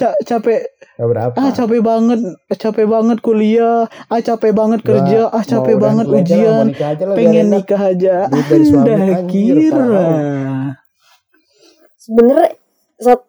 Ca- 0.00 0.16
capek, 0.22 0.64
berapa? 0.96 1.36
ah 1.36 1.52
capek 1.52 1.80
banget, 1.80 2.20
capek 2.54 2.86
banget 2.86 3.18
kuliah, 3.20 3.84
ah 4.06 4.18
capek 4.18 4.50
banget 4.50 4.80
kerja, 4.80 5.28
ah 5.28 5.44
capek 5.44 5.76
banget 5.76 6.06
ujian, 6.08 6.72
pengen 7.12 7.52
nikah 7.52 7.82
aja. 7.86 8.24
Anda 8.26 9.20
kira. 9.30 10.00
Sebenarnya 11.98 12.56
saat 12.96 13.20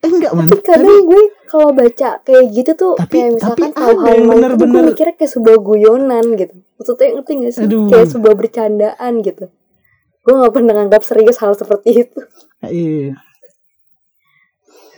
Eh, 0.00 0.10
enggak 0.10 0.32
man. 0.34 0.50
tapi 0.50 0.62
kadang 0.66 1.06
gue 1.06 1.22
kalau 1.46 1.70
baca 1.70 2.18
kayak 2.18 2.44
gitu 2.50 2.74
tuh 2.74 2.92
Tapi- 2.98 3.22
kayak 3.22 3.30
misalkan 3.38 3.70
tapi 3.70 3.78
hal 3.78 3.94
yang 4.02 4.26
bener-bener- 4.26 4.86
mikirnya 4.90 5.14
kayak 5.14 5.30
sebuah 5.30 5.58
guyonan 5.62 6.24
gitu 6.34 6.54
maksudnya 6.74 7.06
ngerti 7.14 7.32
gak 7.38 7.52
sih 7.54 7.62
Aduh. 7.62 7.86
kayak 7.86 8.08
sebuah 8.10 8.34
bercandaan 8.34 9.12
gitu 9.22 9.46
gue 10.22 10.34
gak 10.36 10.52
pernah 10.52 10.72
nganggap 10.76 11.02
serius 11.02 11.36
hal 11.36 11.52
seperti 11.52 12.02
itu 12.02 12.20
Iya. 12.60 13.18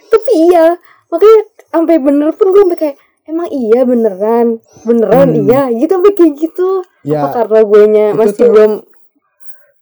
tapi 0.06 0.30
iya 0.44 0.76
makanya 1.08 1.38
sampai 1.66 1.96
bener 1.98 2.30
pun 2.30 2.46
gue 2.48 2.62
sampai 2.62 2.78
kayak 2.78 2.96
emang 3.24 3.48
iya 3.48 3.80
beneran 3.82 4.46
beneran 4.82 5.28
Hmm. 5.28 5.40
iya 5.42 5.62
gitu 5.70 5.90
sampai 5.90 6.12
kayak 6.12 6.32
gitu 6.38 6.68
Ya 7.02 7.20
apa 7.20 7.28
karena 7.34 7.60
gue 7.62 7.82
nya 7.86 8.06
masih 8.12 8.32
tuh- 8.34 8.48
belum 8.48 8.72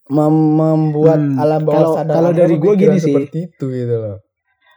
mem- 0.05 0.53
membuat 0.53 1.19
Hmm, 1.21 1.35
alam 1.37 1.61
bawah 1.61 1.75
kalau- 1.77 1.95
sadar 1.97 2.13
kalau 2.13 2.29
Anda 2.29 2.39
dari 2.41 2.55
gua 2.55 2.63
berpikiran 2.69 2.87
gini 2.89 2.97
sih. 2.97 3.05
seperti 3.09 3.37
itu 3.45 3.65
gitu 3.67 3.95
loh. 3.97 4.17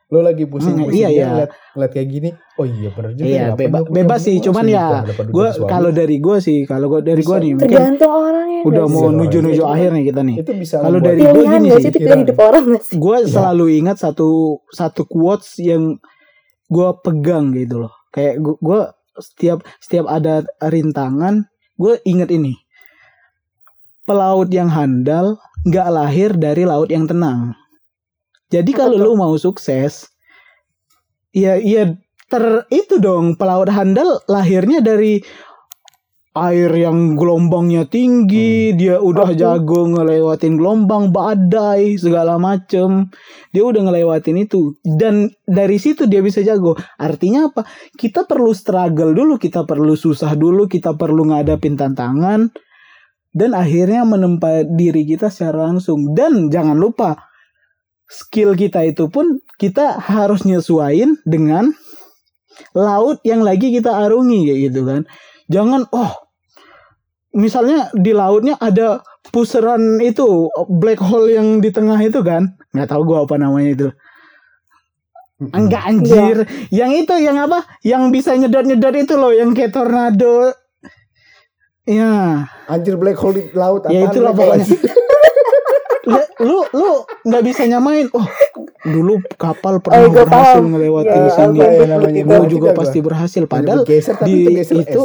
Lo 0.07 0.23
lagi 0.23 0.47
pusing 0.47 0.79
Hmm, 0.79 0.89
iya, 0.89 1.09
iya. 1.09 1.27
ngeliat, 1.27 1.51
ngeliat 1.75 1.91
kayak 1.91 2.09
gini 2.09 2.31
oh 2.55 2.63
iya 2.63 2.89
bener 2.89 3.11
juga 3.13 3.27
Iya, 3.27 3.43
ya, 3.43 3.47
beba- 3.53 3.87
bebas 3.87 4.21
sih, 4.23 4.39
cuman 4.39 4.63
Gua 4.63 4.71
ya, 4.71 4.87
Gue 5.27 5.49
kalau 5.67 5.91
dari 5.91 6.17
gue 6.17 6.37
sih, 6.39 6.59
kalau 6.63 6.87
gue 6.89 7.01
dari 7.03 7.21
gue 7.21 7.37
nih 7.37 7.53
mungkin 7.53 7.67
tergantung 7.67 8.13
orangnya 8.13 8.61
udah 8.63 8.85
mau 8.85 8.95
sih? 8.97 9.03
Bisa, 9.05 9.19
nuju-nuju 9.19 9.61
orang. 9.61 9.75
akhir 9.75 9.89
nih 9.91 10.05
kita 10.05 10.21
nih. 10.23 10.37
itu 10.39 10.53
bisa 10.55 10.77
Kalau 10.79 10.99
dari 11.01 11.21
gua 11.21 11.33
pilihan 11.33 11.61
gini 11.61 11.69
sih 11.77 11.91
Gue 12.97 13.17
Iya. 13.19 13.29
selalu 13.29 13.65
ingat 13.77 13.97
satu 13.99 14.29
satu 14.69 15.03
quotes 15.05 15.59
yang 15.59 15.99
gue 16.67 16.89
pegang 17.01 17.51
gitu 17.53 17.77
loh. 17.81 17.93
Kayak 18.09 18.35
gue 18.41 18.81
setiap 19.17 19.59
setiap 19.79 20.07
ada 20.07 20.35
rintangan, 20.61 21.51
gue 21.75 21.99
inget 22.05 22.31
ini. 22.31 22.55
Pelaut 24.03 24.47
yang 24.49 24.71
handal 24.71 25.35
nggak 25.63 25.89
lahir 25.89 26.31
dari 26.33 26.63
laut 26.63 26.87
yang 26.87 27.05
tenang. 27.05 27.59
Jadi 28.47 28.71
kalau 28.71 28.95
lu 28.95 29.13
mau 29.19 29.35
sukses, 29.35 30.07
ya 31.35 31.59
ya 31.59 31.99
ter 32.31 32.67
itu 32.71 33.03
dong 33.03 33.35
pelaut 33.35 33.67
handal 33.71 34.23
lahirnya 34.31 34.79
dari 34.83 35.19
air 36.37 36.69
yang 36.69 37.17
gelombangnya 37.17 37.89
tinggi, 37.89 38.77
dia 38.77 39.01
udah 39.01 39.33
Oke. 39.33 39.41
jago 39.41 39.89
ngelewatin 39.89 40.61
gelombang, 40.61 41.09
badai, 41.09 41.97
segala 41.97 42.37
macem. 42.37 43.09
Dia 43.57 43.65
udah 43.65 43.89
ngelewatin 43.89 44.45
itu 44.45 44.77
dan 44.85 45.33
dari 45.49 45.81
situ 45.81 46.05
dia 46.05 46.21
bisa 46.21 46.45
jago. 46.45 46.77
Artinya 47.01 47.49
apa? 47.49 47.65
Kita 47.97 48.29
perlu 48.29 48.53
struggle 48.53 49.17
dulu, 49.17 49.41
kita 49.41 49.65
perlu 49.65 49.97
susah 49.97 50.37
dulu, 50.37 50.69
kita 50.69 50.93
perlu 50.95 51.33
ngadapin 51.33 51.75
tantangan 51.75 52.53
dan 53.33 53.51
akhirnya 53.57 54.05
menempa 54.05 54.69
diri 54.69 55.09
kita 55.09 55.33
secara 55.33 55.73
langsung. 55.73 56.13
Dan 56.13 56.53
jangan 56.53 56.77
lupa 56.77 57.26
skill 58.07 58.55
kita 58.55 58.87
itu 58.87 59.11
pun 59.11 59.43
kita 59.59 59.99
harus 59.99 60.47
nyesuain 60.47 61.19
dengan 61.27 61.75
laut 62.73 63.21
yang 63.27 63.43
lagi 63.45 63.75
kita 63.75 63.93
arungi 63.93 64.49
kayak 64.49 64.61
gitu 64.71 64.81
kan. 64.87 65.03
Jangan 65.51 65.87
oh 65.93 66.13
misalnya 67.37 67.93
di 67.93 68.17
lautnya 68.17 68.57
ada 68.59 69.05
puseran 69.31 70.01
itu 70.01 70.49
black 70.71 71.03
hole 71.03 71.35
yang 71.35 71.61
di 71.61 71.71
tengah 71.75 71.99
itu 72.01 72.23
kan. 72.23 72.57
nggak 72.73 72.89
tahu 72.89 73.03
gua 73.05 73.25
apa 73.25 73.37
namanya 73.37 73.71
itu. 73.73 73.89
Enggak 75.53 75.85
anjir. 75.85 76.37
Yang 76.73 76.93
itu 77.05 77.15
yang 77.21 77.37
apa? 77.37 77.69
Yang 77.85 78.03
bisa 78.09 78.33
nyedot-nyedot 78.41 78.95
itu 78.97 79.15
loh 79.21 79.33
yang 79.37 79.53
kayak 79.53 79.77
tornado. 79.77 80.57
Ya, 81.87 82.43
anjir 82.67 82.99
black 82.99 83.21
hole 83.21 83.37
di 83.39 83.43
laut 83.55 83.87
ya 83.87 84.11
itulah 84.11 84.35
pokoknya. 84.35 84.67
Lu- 86.07 86.31
lu 86.41 86.59
lu 86.73 86.93
nggak 87.25 87.43
bisa 87.43 87.67
nyamain. 87.67 88.07
Oh, 88.15 88.27
dulu 88.83 89.19
kapal 89.35 89.83
pernah 89.83 90.07
Oh, 90.07 90.09
gua 90.09 90.23
berhasil 90.23 90.63
paham. 90.63 90.71
ngelewatin 90.71 91.21
Ya, 91.21 91.33
sini. 91.33 91.59
ya 91.59 91.85
namanya 91.89 92.23
Gua 92.23 92.47
juga 92.47 92.71
gua. 92.71 92.79
pasti 92.79 92.99
berhasil. 93.01 93.43
Ada 93.43 93.51
Padahal 93.51 93.81
tapi 93.83 94.25
di 94.25 94.35
tergeser 94.47 94.77
itu 94.81 95.03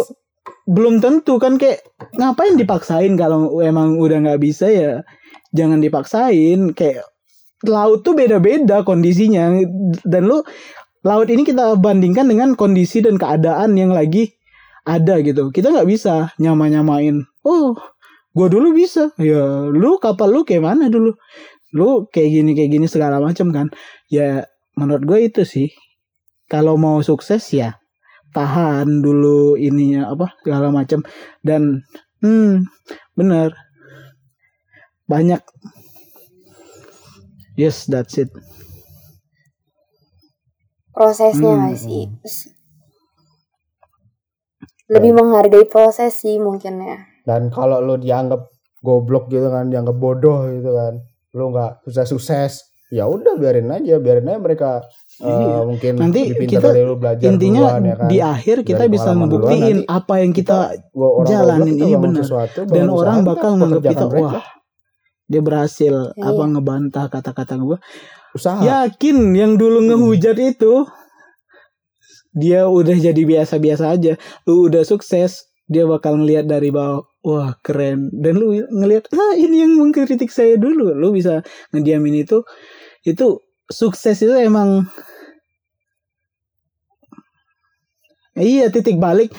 belum 0.64 1.02
tentu 1.02 1.38
kan 1.38 1.58
kayak 1.58 1.82
ngapain 2.16 2.54
dipaksain 2.56 3.14
kalau 3.14 3.60
emang 3.60 3.97
udah 3.97 4.22
nggak 4.22 4.41
bisa 4.41 4.70
ya 4.70 5.02
jangan 5.52 5.82
dipaksain 5.82 6.72
kayak 6.72 7.02
laut 7.66 8.02
tuh 8.02 8.14
beda-beda 8.14 8.82
kondisinya 8.82 9.58
dan 10.02 10.24
lu 10.24 10.41
laut 11.02 11.28
ini 11.28 11.41
kita 11.41 11.78
bandingkan 11.78 12.26
dengan 12.26 12.54
kondisi 12.54 13.02
dan 13.02 13.18
keadaan 13.18 13.74
yang 13.74 13.89
lagi 13.89 14.34
ada 14.82 15.18
gitu 15.20 15.49
kita 15.49 15.70
nggak 15.70 15.86
bisa 15.86 16.30
nyama-nyamain 16.38 17.22
oh 17.41 17.74
gue 18.38 18.47
dulu 18.51 18.67
bisa. 18.75 19.11
Ya 19.19 19.67
lu 19.71 19.97
kapal 20.01 20.29
lu 20.34 20.41
kayak 20.47 20.63
mana 20.65 20.88
dulu? 20.91 21.15
Lu 21.75 22.07
kayak 22.13 22.29
gini 22.36 22.51
kayak 22.57 22.71
gini 22.75 22.88
segala 22.89 23.17
macam 23.21 23.47
kan? 23.55 23.67
Ya 24.11 24.45
menurut 24.79 25.03
gue 25.07 25.19
itu 25.29 25.41
sih. 25.47 25.69
Kalau 26.51 26.75
mau 26.79 26.99
sukses 27.03 27.43
ya 27.53 27.77
tahan 28.36 29.01
dulu 29.05 29.55
ininya 29.59 30.11
apa 30.13 30.34
segala 30.43 30.69
macam 30.73 31.01
dan 31.45 31.84
hmm 32.23 32.65
bener. 33.17 33.53
Banyak. 35.07 35.43
Yes 37.55 37.86
that's 37.86 38.17
it. 38.17 38.29
Prosesnya 40.95 41.55
Hmm, 41.59 41.75
sih? 41.84 42.03
Lebih 44.93 45.11
menghargai 45.17 45.65
proses 45.73 46.11
sih 46.21 46.36
mungkin 46.45 46.75
ya 46.89 46.97
dan 47.24 47.49
kalau 47.49 47.80
lo 47.80 47.95
dianggap 47.95 48.49
goblok 48.80 49.28
gitu 49.28 49.47
kan 49.47 49.69
dianggap 49.69 49.95
bodoh 49.95 50.45
gitu 50.47 50.72
kan 50.72 50.93
lo 51.32 51.43
nggak 51.49 51.86
sukses 51.86 52.07
sukses 52.07 52.51
ya 52.89 53.07
udah 53.07 53.39
biarin 53.39 53.72
aja 53.72 53.97
biarin 53.97 54.28
aja 54.28 54.39
mereka 54.39 54.72
Iya. 55.22 55.61
mungkin 55.63 55.93
Nanti 56.01 56.34
kita 56.34 56.74
dari 56.74 56.82
lo 56.82 56.97
belajar 56.97 57.22
intinya 57.24 57.61
duluan, 57.69 57.84
ya 57.86 57.95
kan. 57.95 58.07
di 58.09 58.17
akhir 58.19 58.57
kita 58.65 58.84
Dari 58.84 58.91
bisa 58.91 59.09
duluan, 59.13 59.53
nanti 59.53 59.86
apa 59.86 60.13
yang 60.17 60.32
kita 60.34 60.57
orang 60.91 61.30
jalanin, 61.30 61.72
kita 61.72 61.86
iya 61.86 61.97
benar. 62.01 62.22
sesuatu, 62.26 62.59
dan 62.65 62.86
orang 62.89 63.17
bakal 63.22 63.49
kita 63.53 63.57
nganggap 63.61 63.80
pekerjakan 63.80 64.01
kita 64.01 64.05
mereka. 64.09 64.26
wah 64.34 64.45
dia 65.30 65.41
berhasil 65.41 65.93
Iya. 66.11 66.26
apa 66.26 66.43
ngebantah 66.49 67.05
kata-kata 67.07 67.53
gue 67.55 67.78
usaha 68.34 68.59
yakin 68.59 69.17
yang 69.32 69.53
dulu 69.55 69.78
ngehujat 69.86 70.36
itu 70.41 70.89
dia 72.32 72.65
udah 72.65 72.95
jadi 72.97 73.22
biasa-biasa 73.22 73.91
aja 73.91 74.13
lu 74.43 74.65
udah 74.65 74.82
sukses 74.82 75.45
dia 75.67 75.84
bakal 75.84 76.15
ngelihat 76.17 76.47
dari 76.47 76.72
bawah 76.72 77.03
wah 77.22 77.57
keren. 77.61 78.09
Dan 78.13 78.41
lu 78.41 78.53
ngelihat 78.53 79.09
ah 79.13 79.34
ini 79.38 79.65
yang 79.65 79.78
mengkritik 79.78 80.30
saya 80.34 80.57
dulu. 80.57 80.93
Lu 80.93 81.13
bisa 81.13 81.45
ngediamin 81.74 82.26
itu. 82.26 82.45
Itu 83.05 83.41
sukses 83.72 84.19
itu 84.19 84.34
emang 84.36 84.86
iya 88.36 88.67
titik 88.69 88.97
balik. 88.99 89.32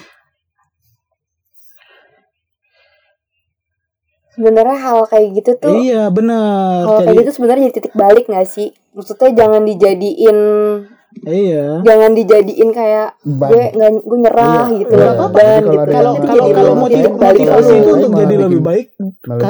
Sebenarnya 4.33 4.81
hal 4.81 5.05
kayak 5.13 5.29
gitu 5.45 5.51
tuh 5.61 5.77
iya 5.77 6.09
benar. 6.09 6.89
hal 6.89 7.05
kayak 7.05 7.13
jadi 7.13 7.21
gitu 7.21 7.31
sebenarnya 7.37 7.63
jadi 7.69 7.77
titik 7.77 7.95
balik 7.95 8.25
nggak 8.33 8.49
sih? 8.49 8.73
Maksudnya 8.97 9.31
jangan 9.37 9.63
dijadiin 9.69 10.39
iya 11.23 11.79
jangan 11.81 12.13
dijadiin 12.13 12.71
kayak 12.71 13.15
Ban. 13.23 13.49
gue 13.49 13.65
nggak 13.71 13.91
gue 14.01 14.19
nyerah 14.19 14.49
Iya, 14.67 14.79
gitu 14.79 14.93
iya. 14.93 15.11
gitu 15.13 15.25
kalau 15.87 15.87
kalau 15.87 16.13
jadi 16.19 16.51
kalau 16.53 16.73
motiv- 16.75 17.15
motivasi 17.15 17.43
lagi. 17.47 17.79
itu 17.79 17.91
untuk 17.93 18.13
jadi 18.17 18.35
lebih 18.41 18.61
baik 18.61 18.87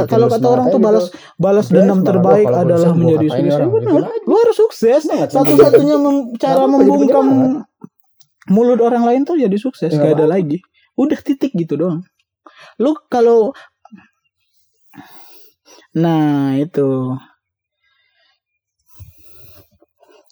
kalau 0.07 0.27
kata 0.29 0.47
orang 0.47 0.67
tuh 0.69 0.81
balas 0.81 1.05
gitu. 1.07 1.17
balas 1.37 1.67
dendam 1.69 2.01
terbaik 2.01 2.47
adalah 2.47 2.91
menjadi 2.93 3.27
sukses. 3.29 3.55
aja. 3.55 3.65
Lu 4.23 4.35
harus 4.37 4.57
sukses. 4.57 5.01
Satu-satunya 5.07 5.97
mem- 5.97 6.29
cara 6.37 6.65
membungkam 6.65 7.27
mulut 8.45 8.79
orang 8.79 9.05
lain 9.05 9.23
tuh 9.23 9.37
jadi 9.37 9.55
sukses. 9.55 9.91
Gak 9.91 10.15
ada 10.15 10.27
lagi. 10.27 10.61
Udah 10.93 11.17
titik 11.17 11.53
gitu 11.53 11.75
doang. 11.75 12.03
Lu 12.77 12.93
kalau 13.07 13.55
Nah, 15.93 16.57
itu. 16.57 17.13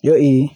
Yoi. 0.01 0.49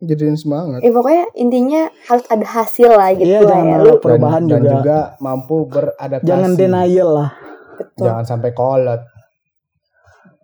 Jadiin 0.00 0.32
semangat 0.34 0.80
ya 0.80 0.90
pokoknya 0.90 1.24
intinya 1.34 1.82
harus 2.04 2.24
ada 2.26 2.46
hasil 2.46 2.88
lah 2.88 3.12
gitu 3.12 3.26
Iya, 3.26 3.38
lah 3.38 3.50
jangan 3.50 3.66
ya 3.66 3.76
lu 3.78 3.86
dan, 3.86 4.00
perubahan 4.00 4.42
dan 4.42 4.50
juga. 4.58 4.72
juga 4.74 4.98
mampu 5.18 5.56
beradaptasi 5.66 6.26
Jangan 6.26 6.50
denial 6.54 7.10
lah. 7.14 7.30
betul 7.76 8.04
jangan 8.06 8.24
sampai 8.26 8.50
kolot 8.50 9.02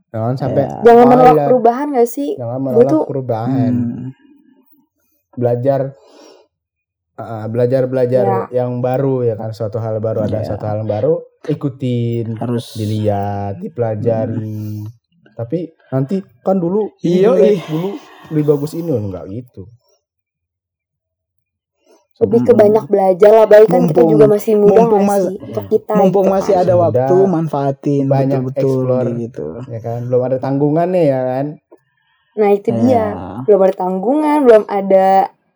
jangan 0.09 0.34
sampai 0.34 0.62
Ya. 0.62 0.80
jangan 0.82 1.04
menolak 1.07 1.46
perubahan 1.46 1.86
gak 1.90 2.07
sih 2.07 2.30
jangan 2.34 2.59
menolak 2.59 2.90
tuh- 2.90 3.07
perubahan 3.07 3.72
Hmm. 3.72 4.07
belajar 5.32 5.80
uh, 7.14 7.46
belajar 7.46 7.82
belajar 7.84 8.24
Ya. 8.24 8.40
yang 8.54 8.80
baru 8.80 9.20
ya 9.22 9.34
kan 9.34 9.50
suatu 9.50 9.76
hal 9.76 9.98
baru 9.98 10.20
ada 10.22 10.40
Ya. 10.40 10.46
suatu 10.46 10.64
hal 10.64 10.80
yang 10.80 10.90
baru 10.90 11.14
ikutin 11.44 12.36
Harus 12.36 12.72
dilihat 12.74 13.57
dipelajari 13.59 14.84
tapi 15.37 15.59
nanti 15.87 16.16
kan 16.41 16.57
dulu 16.57 16.89
Iya, 16.99 17.37
ih. 17.39 17.61
dulu 17.62 17.93
lebih 18.28 18.45
bagus 18.49 18.72
ini 18.72 18.89
loh 18.89 19.03
enggak 19.03 19.28
gitu 19.30 19.68
lebih 22.16 22.41
ke 22.41 22.51
Hmm. 22.51 22.61
banyak 22.64 22.84
belajar 22.87 23.28
lah 23.30 23.45
baik 23.45 23.68
kan 23.68 23.84
kita 23.84 24.01
Mumpung- 24.01 24.11
juga 24.11 24.24
masih 24.26 24.53
muda 24.57 24.72
mumpung 24.74 24.89
nggak 24.99 25.12
mas- 25.12 25.28
sih 25.28 25.37
untuk 25.39 25.64
kita 25.68 25.93
mumpung 25.95 26.24
gitu 26.24 26.32
masih 26.32 26.49
kan. 26.51 26.57
ada 26.57 26.64
Sudah 26.66 26.80
waktu 26.82 27.14
manfaatin 27.28 28.05
banyak 28.09 28.41
betul-betul 28.43 28.80
explore. 28.80 29.09
gitu. 29.20 29.47
ya 29.68 29.80
kan 29.80 29.99
belum 30.03 30.22
ada 30.22 30.37
tanggungan 30.39 30.89
nih 30.91 31.07
ya 31.07 31.20
kan 31.22 31.47
nah 32.34 32.49
itu 32.51 32.68
dia 32.74 32.89
Ya. 32.89 33.05
belum 33.45 33.61
ada 33.62 33.74
tanggungan 33.74 34.39
belum 34.43 34.62
ada 34.66 35.07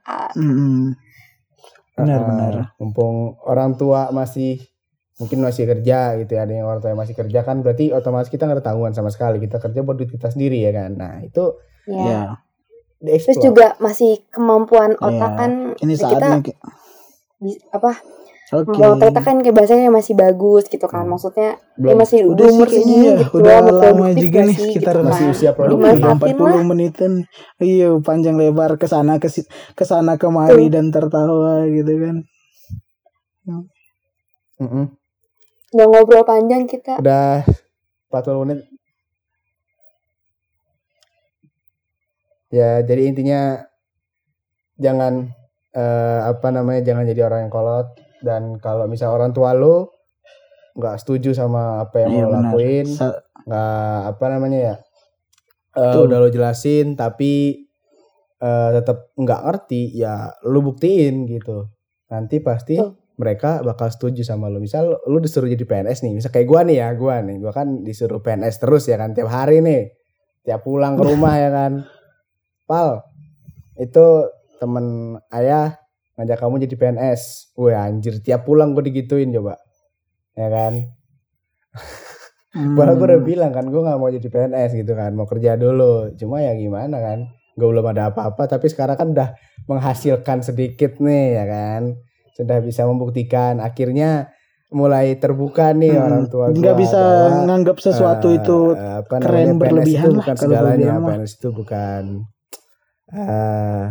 ah, 0.02 0.30
Mm-mm. 0.34 0.96
Benar, 1.92 2.16
Uh, 2.16 2.26
benar. 2.26 2.52
mumpung 2.76 3.16
orang 3.42 3.72
tua 3.74 4.08
masih 4.10 4.60
mungkin 5.20 5.38
masih 5.38 5.68
kerja 5.68 6.16
gitu 6.16 6.32
ya 6.32 6.42
ada 6.42 6.52
yang 6.52 6.64
orang 6.64 6.80
tua 6.80 6.90
yang 6.90 6.98
masih 6.98 7.12
kerja 7.12 7.44
kan 7.44 7.60
berarti 7.60 7.92
otomatis 7.92 8.26
kita 8.26 8.48
nggak 8.48 8.56
ada 8.56 8.64
tanggungan 8.64 8.96
sama 8.96 9.12
sekali 9.12 9.36
kita 9.36 9.60
kerja 9.60 9.84
buat 9.84 9.94
duit 9.94 10.08
kita 10.08 10.32
sendiri 10.32 10.58
ya 10.58 10.72
kan 10.72 10.96
nah 10.96 11.20
itu 11.20 11.60
ya. 11.84 12.00
Ya, 12.00 12.20
terus 12.98 13.28
dieksplor 13.28 13.44
juga 13.44 13.66
masih 13.78 14.24
kemampuan 14.28 14.96
otak 14.96 15.12
Iya. 15.30 15.36
kan 15.36 15.50
ini 15.76 15.94
kita 15.94 16.04
saatnya 16.08 16.38
ki- 16.40 16.58
di- 17.38 17.60
apa 17.70 18.00
Oke. 18.50 18.82
Mau 18.82 18.98
kita 18.98 19.22
kan 19.22 19.38
kayak 19.38 19.54
bahasanya 19.54 19.94
masih 19.94 20.18
bagus 20.18 20.66
gitu 20.66 20.82
kan. 20.90 21.06
Maksudnya 21.06 21.54
ya 21.54 21.78
Belum. 21.78 22.02
masih 22.02 22.18
Udah 22.26 22.42
sih 22.42 22.50
umur 22.50 22.66
kayaknya 22.66 22.82
segini 22.82 23.06
ya, 23.06 23.14
gitu 23.14 23.34
udah 23.38 23.54
mau 23.62 23.70
lama 23.78 24.06
juga 24.10 24.40
nih, 24.42 24.56
sih, 24.58 24.64
sekitar 24.66 24.94
gitu 24.98 25.06
masih 25.06 25.22
kan. 25.22 25.30
usia 25.30 25.50
produktif. 25.54 25.94
40 26.02 26.34
lah. 26.42 26.64
menitan. 26.66 27.12
Iya, 27.62 27.88
panjang 28.02 28.34
lebar 28.34 28.74
ke 28.74 28.90
sana 28.90 29.22
ke 29.22 29.30
si- 29.30 29.46
ke 29.46 29.84
sana 29.86 30.18
kemari 30.18 30.66
Tuh. 30.66 30.74
dan 30.74 30.90
tertawa 30.90 31.62
gitu 31.62 31.92
kan. 31.94 32.16
Mm-mm. 34.58 34.84
Udah 35.70 35.86
ngobrol 35.86 36.26
panjang 36.26 36.66
kita. 36.66 36.98
Udah 36.98 37.46
40 38.10 38.42
menit. 38.42 38.60
Ya, 42.50 42.82
jadi 42.82 43.06
intinya 43.06 43.62
jangan 44.74 45.30
eh, 45.76 46.20
apa 46.26 46.48
namanya 46.50 46.82
jangan 46.82 47.06
jadi 47.06 47.30
orang 47.30 47.46
yang 47.46 47.52
kolot 47.52 47.94
dan 48.24 48.58
kalau 48.58 48.90
misal 48.90 49.14
orang 49.14 49.30
tua 49.30 49.54
lo 49.54 50.00
nggak 50.74 50.96
setuju 50.98 51.36
sama 51.36 51.84
apa 51.84 52.06
yang 52.06 52.10
Iya 52.16 52.24
lo 52.24 52.28
lakuin 52.32 52.86
nggak 53.46 54.00
apa 54.16 54.24
namanya 54.30 54.58
ya 54.58 54.74
eh, 55.76 55.84
Betul. 55.84 56.02
udah 56.08 56.18
lo 56.20 56.28
jelasin 56.32 56.86
tapi 56.96 57.64
eh, 58.40 58.68
tetap 58.74 59.12
nggak 59.14 59.40
ngerti 59.46 59.82
ya 60.00 60.32
lo 60.48 60.58
buktiin 60.64 61.28
gitu 61.28 61.68
nanti 62.08 62.40
pasti 62.40 62.80
Betul. 62.80 62.99
Mereka 63.20 63.60
bakal 63.60 63.92
setuju 63.92 64.24
sama 64.24 64.48
lo 64.48 64.56
misal 64.56 64.96
lo 64.96 65.18
disuruh 65.20 65.44
jadi 65.44 65.60
PNS 65.68 66.00
nih 66.08 66.12
misal 66.16 66.32
kayak 66.32 66.48
gua 66.48 66.64
nih 66.64 66.80
ya 66.80 66.88
gua 66.96 67.20
nih. 67.20 67.36
Gua 67.36 67.52
kan 67.52 67.84
disuruh 67.84 68.24
PNS 68.24 68.56
terus 68.64 68.88
ya 68.88 68.96
kan 68.96 69.12
tiap 69.12 69.28
hari 69.28 69.60
nih. 69.60 69.92
Tiap 70.48 70.64
pulang 70.64 70.96
ke 70.96 71.04
rumah 71.04 71.36
ya 71.36 71.52
kan. 71.52 71.72
Pal 72.68 73.04
itu 73.76 74.06
temen 74.56 75.16
ayah 75.36 75.76
ngajak 76.16 76.36
kamu 76.40 76.64
jadi 76.64 76.76
PNS 76.80 77.52
wah 77.56 77.84
anjir 77.88 78.20
tiap 78.24 78.48
pulang 78.48 78.72
gue 78.72 78.88
digituin 78.88 79.28
coba. 79.32 79.60
Ya 80.32 80.48
kan? 80.48 80.72
Padahal 82.50 82.98
gue 82.98 83.06
udah 83.06 83.20
Hmm. 83.22 83.28
bilang 83.30 83.52
kan 83.54 83.68
gue 83.70 83.78
nggak 83.78 83.98
mau 84.00 84.10
jadi 84.10 84.26
PNS 84.26 84.70
gitu 84.74 84.92
kan 84.98 85.14
mau 85.14 85.28
kerja 85.28 85.54
dulu. 85.54 86.10
Cuma 86.18 86.42
ya 86.42 86.56
gimana 86.56 86.98
kan? 86.98 87.30
Gue 87.54 87.68
belum 87.70 87.86
ada 87.94 88.10
apa-apa 88.10 88.48
tapi 88.48 88.66
sekarang 88.66 88.96
kan 88.98 89.08
udah 89.14 89.28
menghasilkan 89.68 90.42
sedikit 90.42 90.98
nih 90.98 91.38
ya 91.38 91.44
kan 91.46 91.82
sudah 92.34 92.58
bisa 92.60 92.82
membuktikan 92.86 93.58
akhirnya 93.58 94.30
mulai 94.70 95.18
terbuka 95.18 95.74
nih 95.74 95.98
Hmm, 95.98 96.06
orang 96.06 96.24
tua 96.30 96.44
nggak 96.48 96.76
bisa 96.78 97.00
bahwa, 97.02 97.42
nganggap 97.50 97.76
sesuatu 97.82 98.26
eh, 98.30 98.38
itu 98.38 98.58
apa 98.78 99.14
keren 99.18 99.26
namanya, 99.26 99.50
PNS 99.50 99.60
berlebihan 99.60 99.90
itu 99.90 100.10
lah 100.10 100.18
bukan 100.22 100.34
kalau 100.34 100.42
segalanya 100.46 100.86
berlebihan. 100.94 101.18
PNS 101.18 101.32
itu 101.34 101.48
bukan 101.50 102.02
eh 103.10 103.84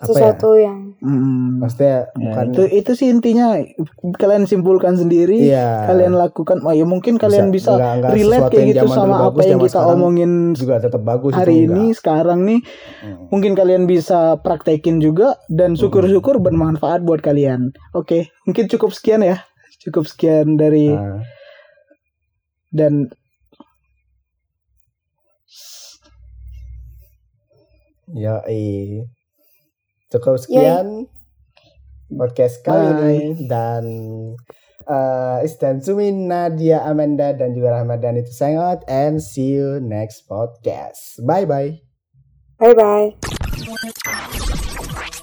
apa 0.00 0.08
ya? 0.08 0.32
Sesuatu 0.32 0.50
yang 0.56 0.78
Hmm. 1.00 1.64
maksudnya 1.64 2.12
Ya, 2.12 2.20
bukan 2.20 2.44
itu 2.52 2.62
itu 2.76 2.92
sih 2.92 3.08
intinya. 3.08 3.56
Kalian 4.16 4.44
simpulkan 4.44 4.96
sendiri 4.96 5.48
iya. 5.48 5.88
kalian 5.88 6.12
lakukan. 6.12 6.60
Oh 6.60 6.72
ya 6.72 6.84
mungkin 6.84 7.16
kalian 7.16 7.48
bisa, 7.48 7.72
nggak- 7.72 7.96
nggak 8.04 8.12
relate 8.12 8.36
sesuatu 8.36 8.52
kayak 8.52 8.60
yang 8.60 8.68
gitu 8.68 8.84
zaman 8.84 8.96
sama 8.96 9.04
dulu 9.08 9.16
apa 9.16 9.32
bagus, 9.32 9.48
yang 9.48 9.60
kita 9.60 9.80
omongin 9.80 10.30
juga 10.52 10.74
tetap 10.76 11.02
bagus 11.04 11.32
hari 11.32 11.56
itu 11.64 11.72
ini 11.72 11.84
sekarang 11.96 12.40
nih. 12.44 12.60
Enggak. 12.60 13.28
mungkin 13.32 13.52
kalian 13.56 13.84
bisa 13.88 14.36
praktekin 14.40 15.00
juga 15.00 15.40
dan 15.48 15.72
syukur-syukur 15.72 16.36
bermanfaat 16.36 17.00
buat 17.00 17.20
kalian. 17.20 17.72
Oke 17.92 18.28
mungkin 18.44 18.68
cukup 18.68 18.92
sekian 18.92 19.24
ya. 19.24 19.40
Cukup 19.80 20.04
sekian 20.04 20.60
dari 20.60 20.92
Nah, 20.92 21.24
dan 22.72 23.08
Ya, 28.10 28.42
cukup 30.10 30.36
sekian 30.42 31.06
podcast 32.10 32.66
kali 32.66 32.90
Bye. 32.90 32.98
ini 33.06 33.46
dan 33.46 33.84
uh, 34.90 35.38
Istan 35.46 35.78
Sumin, 35.78 36.26
Nadia, 36.26 36.82
Amanda 36.82 37.30
dan 37.30 37.54
juga 37.54 37.78
Ramadan 37.78 38.18
itu 38.18 38.34
sign 38.34 38.58
out 38.58 38.82
and 38.90 39.22
see 39.22 39.54
you 39.54 39.78
next 39.78 40.26
podcast. 40.26 41.22
Bye 41.22 41.46
bye. 41.46 41.78
bye 42.58 42.74
bye. 42.74 43.14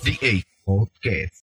The 0.07 0.15
A 0.23 0.33
Podcast. 0.63 1.43